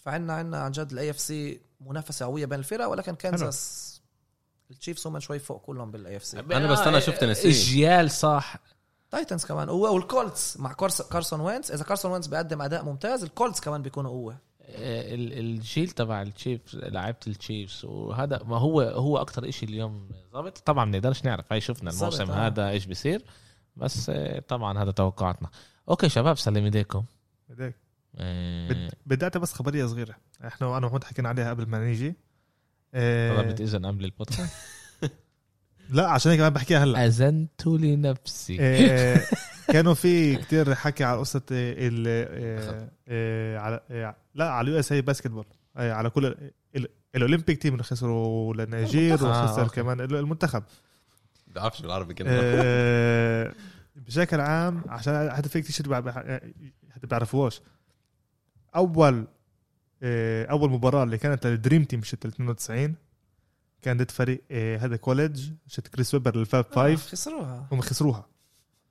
فعنا 0.02 0.32
عنا 0.32 0.58
عن 0.58 0.70
جد 0.70 0.92
ال 0.92 1.10
AFC 1.10 1.60
منافسة 1.80 2.26
قوية 2.26 2.46
بين 2.46 2.58
الفرق 2.58 2.86
ولكن 2.88 3.14
كانزاس 3.14 3.92
ال 4.70 4.75
Chiefs 4.75 5.06
هم 5.06 5.20
شوي 5.20 5.38
فوق 5.38 5.62
كلهم 5.62 5.90
بال 5.90 6.16
AFC 6.16 6.40
أنا 6.40 6.72
بس 6.72 6.78
أنا 6.78 7.00
شفت 7.00 7.20
تنسي. 7.20 7.48
إجيال 7.48 8.10
صح. 8.10 8.56
Titans 9.12 9.44
كمان 9.44 9.70
قوة 9.70 9.90
وال 9.90 10.09
Colts 10.09 10.56
مع 10.60 10.72
كارس- 10.72 11.02
كارسون 11.02 11.40
وينز 11.40 11.72
إذا 11.72 11.84
كارسون 11.84 12.12
وينز 12.12 12.26
بيقدم 12.26 12.62
أداء 12.62 12.84
ممتاز 12.84 13.22
ال 13.22 13.28
Colts 13.28 13.60
كمان 13.60 13.82
بيكونوا 13.82 14.10
قوة. 14.10 14.32
آه، 14.62 15.14
ال- 15.14 15.38
الجيل 15.38 15.90
تبع 15.90 16.22
ال 16.22 16.30
Chiefs 16.30 16.76
لعيبة 16.76 17.18
ال 17.26 17.34
Chiefs 17.34 17.84
وهذا 17.84 18.42
ما 18.44 18.58
هو 18.58 18.80
هو 18.80 19.18
أكتر 19.18 19.48
إشي 19.48 19.66
اليوم 19.66 20.08
ظابط. 20.32 20.58
طبعا 20.58 20.84
ما 20.84 20.90
نقدرش 20.90 21.24
نعرف 21.24 21.52
هاي 21.52 21.60
شفنا 21.60 21.90
الموسم 21.90 22.30
آه. 22.30 22.46
هذا 22.46 22.68
إيش 22.68 22.86
بيصير. 22.86 23.22
بس 23.76 24.10
آه، 24.10 24.38
طبعا 24.48 24.82
هذا 24.82 24.90
توقعاتنا. 24.90 25.48
okay 25.88 26.08
شباب 26.08 26.36
سلم 26.38 26.64
إيديكم. 26.64 27.04
بدك. 27.48 27.76
آه، 28.16 28.68
بد- 28.68 28.94
بدي 29.06 29.24
اعطي 29.24 29.38
بس 29.38 29.52
خبرية 29.52 29.86
صغيرة. 29.86 30.14
إحنا 30.46 30.66
وأنا 30.66 30.86
ومحمود 30.86 31.04
حكينا 31.04 31.28
عليها 31.28 31.50
قبل 31.50 31.66
ما 31.66 31.78
نيجي. 31.84 32.14
آه، 32.94 33.36
طلبت 33.42 33.60
اذن 33.60 33.86
قبل 33.86 34.04
البودكاست. 34.04 34.56
لا 35.90 36.08
عشان 36.08 36.30
هيك 36.32 36.40
أنا 36.40 36.48
بحكيها 36.48 36.84
هلا. 36.84 37.06
أذنت 37.06 37.66
لنفسي. 37.66 38.56
آه، 38.60 39.20
كانوا 39.68 39.94
في 39.94 40.36
كتير 40.36 40.74
حكي 40.74 41.04
على 41.04 41.18
قصة 41.18 41.42
آه، 41.52 41.74
ال 41.78 42.04
آه، 43.08 43.58
على 43.58 43.80
لا 44.34 44.50
على 44.50 44.68
ال 44.68 44.80
USA 44.80 44.92
basketball 44.92 45.44
على 45.76 46.10
كل 46.10 46.26
ال- 46.76 46.88
ال 47.14 47.20
Olympic 47.20 47.62
team 47.62 47.72
اللي 47.72 47.84
خسروا 47.84 48.54
للنيجير 48.54 49.14
وخسر. 49.14 49.68
كمان 49.68 50.00
المنتخب. 50.00 50.62
بعرفش 51.46 51.82
بالعربي 51.82 52.14
كلمه 52.14 52.30
آه، 52.34 53.52
بشكل 53.96 54.40
عام 54.40 54.82
عشان 54.88 55.30
حتى 55.32 55.48
في 55.48 55.60
كتير 55.62 55.72
شيء 55.76 55.94
حتى 56.94 57.06
بيعرفوش 57.06 57.60
أول 58.76 59.26
أول 60.50 60.70
مباراة 60.70 61.02
اللي 61.04 61.18
كانت 61.18 61.46
لل 61.46 61.57
Dream 61.57 61.84
Team 61.84 62.00
مشت 62.00 62.26
92 62.26 62.94
كان 63.82 63.96
ضد 63.96 64.10
فريق 64.10 64.42
آه، 64.50 64.76
هذا 64.78 64.96
college 64.96 65.42
مشت 65.66 65.88
كريس 65.88 66.14
ويبر 66.14 66.36
لل 66.36 66.47
Fab 66.47 66.64
آه، 66.70 66.74
Five 66.74 67.06
خسروها 67.06 67.66
هم 67.72 67.80
خسروها 67.80 68.26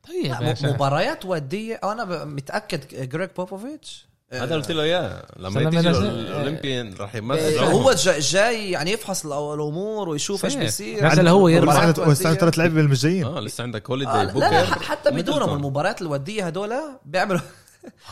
طيب 0.08 0.26
لا،. 0.32 0.56
مباريات 0.74 1.26
ودية 1.26 1.80
أنا 1.84 2.04
ب- 2.04 2.28
متأكد 2.28 3.10
جريج 3.10 3.30
بوبوفيتش 3.38 4.08
آه، 4.32 4.44
هذا 4.44 4.56
قلت 4.56 4.72
له 4.72 4.84
إياه 4.84 5.26
لما 5.38 5.70
تيجي. 5.70 5.90
الاولمبيان 5.90 6.94
راح 6.94 7.16
آه، 7.16 7.18
يمثل 7.18 7.58
هو 7.60 7.92
جا- 7.94 8.20
جاي 8.20 8.72
يعني 8.72 8.92
يفحص 8.92 9.26
الأمور 9.26 10.10
ويشوف 10.10 10.46
إيش. 10.46 10.56
بيصير 10.56 11.08
نزل 11.08 11.28
هو 11.28 11.44
ولسه 11.44 12.30
ودية. 12.30 12.40
ثلاث 12.40 12.58
لعيبة 12.60 12.82
مش 12.82 13.02
جايين 13.02 13.24
آه 13.26 13.40
لسه 13.40 13.62
عندك 13.64 13.86
آه، 13.90 13.92
هوليدي 13.92 14.12
لا, 14.12 14.24
لا 14.24 14.34
بوكر 14.34 14.66
حتى 14.66 15.12
بدونهم. 15.12 15.54
المباريات 15.58 16.02
الودية 16.02 16.48
هدول 16.48 16.74
بيعملوا 17.06 17.40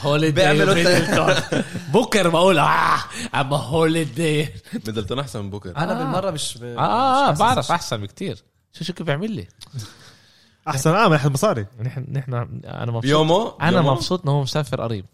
بيعملوا 0.05 0.74
ميدلتون. 0.74 1.63
بوكر 1.93 2.30
بقول 2.30 2.59
آه 2.59 2.99
أما 3.36 3.57
هوليدي 3.57 4.49
ميدلتون 4.74 5.20
أحسن 5.20 5.41
من 5.43 5.49
بوكر 5.49 5.78
أنا 5.78 5.91
آه. 5.91 6.03
بالمرة 6.03 6.32
مش 6.32 6.57
ب... 6.57 6.63
آه 6.63 6.80
آه 6.80 7.32
مش 7.32 7.39
حاسس. 7.39 7.39
بعرف. 7.39 7.72
أحسن 7.72 7.97
بكتير. 8.01 8.43
شو 8.74 8.84
شو 8.84 8.93
كيف 8.93 9.05
بيعمل 9.05 9.32
لي؟ 9.32 9.47
أحسن 10.67 10.95
آه 10.95 11.05
من 11.05 11.11
ناحيه 11.11 11.28
المصاري 11.28 11.65
نحن 11.80 12.05
نحن 12.11 12.34
أنا 12.65 12.86
مبسوط. 12.86 13.01
بيومو 13.01 13.47
أنا. 13.61 13.82
مبسوط 13.82 14.24
إنه 14.24 14.32
هو 14.32 14.41
مسافر 14.41 14.82
قريب. 14.82 15.05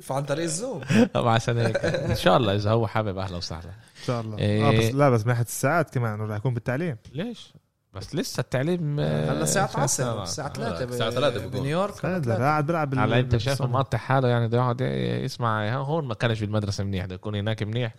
فعن 0.00 0.24
طريق 0.24 0.44
الزوم. 0.44 0.80
طبعا 1.14 1.34
عشان 1.34 1.58
هيك. 1.58 1.76
إن 1.76 2.16
شاء 2.16 2.36
الله 2.36 2.54
إذا 2.54 2.70
هو 2.70 2.86
حابب 2.86 3.18
أهلا 3.18 3.36
وسهلا. 3.36 3.68
إن 3.70 4.06
شاء 4.06 4.20
الله. 4.20 4.38
إيه. 4.38 4.68
آه 4.68 4.70
بس 4.78 4.94
لا 4.94 5.10
بس 5.10 5.20
من 5.20 5.26
ناحيه 5.26 5.44
الساعات 5.44 5.94
كمان 5.94 6.20
راح 6.20 6.36
يكون 6.36 6.54
بالتعليم. 6.54 6.96
ليش؟ 7.12 7.52
بس 7.96 8.14
لسه 8.14 8.40
التعليم 8.40 9.00
آه، 9.00 9.32
هلا 9.32 9.42
الساعة 9.42 9.70
10 9.76 10.22
الساعة 10.22 10.52
3 10.52 10.84
الساعة 10.84 11.10
3 11.10 11.46
بنيويورك. 11.46 12.06
قاعد 12.06 12.66
بيلعب 12.66 12.98
على 12.98 13.20
انت 13.20 13.36
شايفه 13.36 13.66
مقطع 13.66 13.98
حاله 13.98 14.28
يعني 14.28 14.48
ده 14.48 14.58
يقعد 14.58 14.80
يسمع 15.24 15.68
هون 15.76 16.04
ما 16.04 16.14
كانش 16.14 16.40
بالمدرسة 16.40 16.84
منيح 16.84 17.04
ده 17.04 17.14
يكون 17.14 17.34
هناك 17.34 17.62
منيح. 17.62 17.94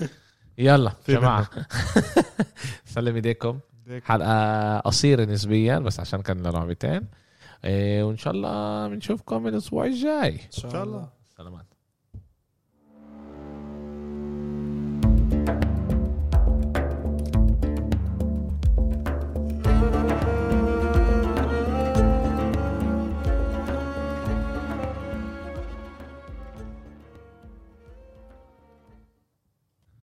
يلا 0.58 0.92
جماعة. 1.08 1.48
سلم 2.94 3.14
ايديكم. 3.14 3.58
حلقة 4.04 4.78
قصيرة 4.78 5.24
نسبيا 5.24 5.78
بس 5.78 6.00
عشان 6.00 6.22
كان 6.22 6.38
لنا 6.38 6.48
لعبتين 6.48 7.08
إيه، 7.64 8.02
وإن 8.02 8.16
شاء 8.16 8.32
الله 8.34 8.88
بنشوفكم 8.88 9.46
الأسبوع 9.46 9.84
الجاي. 9.84 10.34
إن 10.34 10.70
شاء 10.70 10.84
الله. 10.84 11.08
سلامات. 11.36 11.66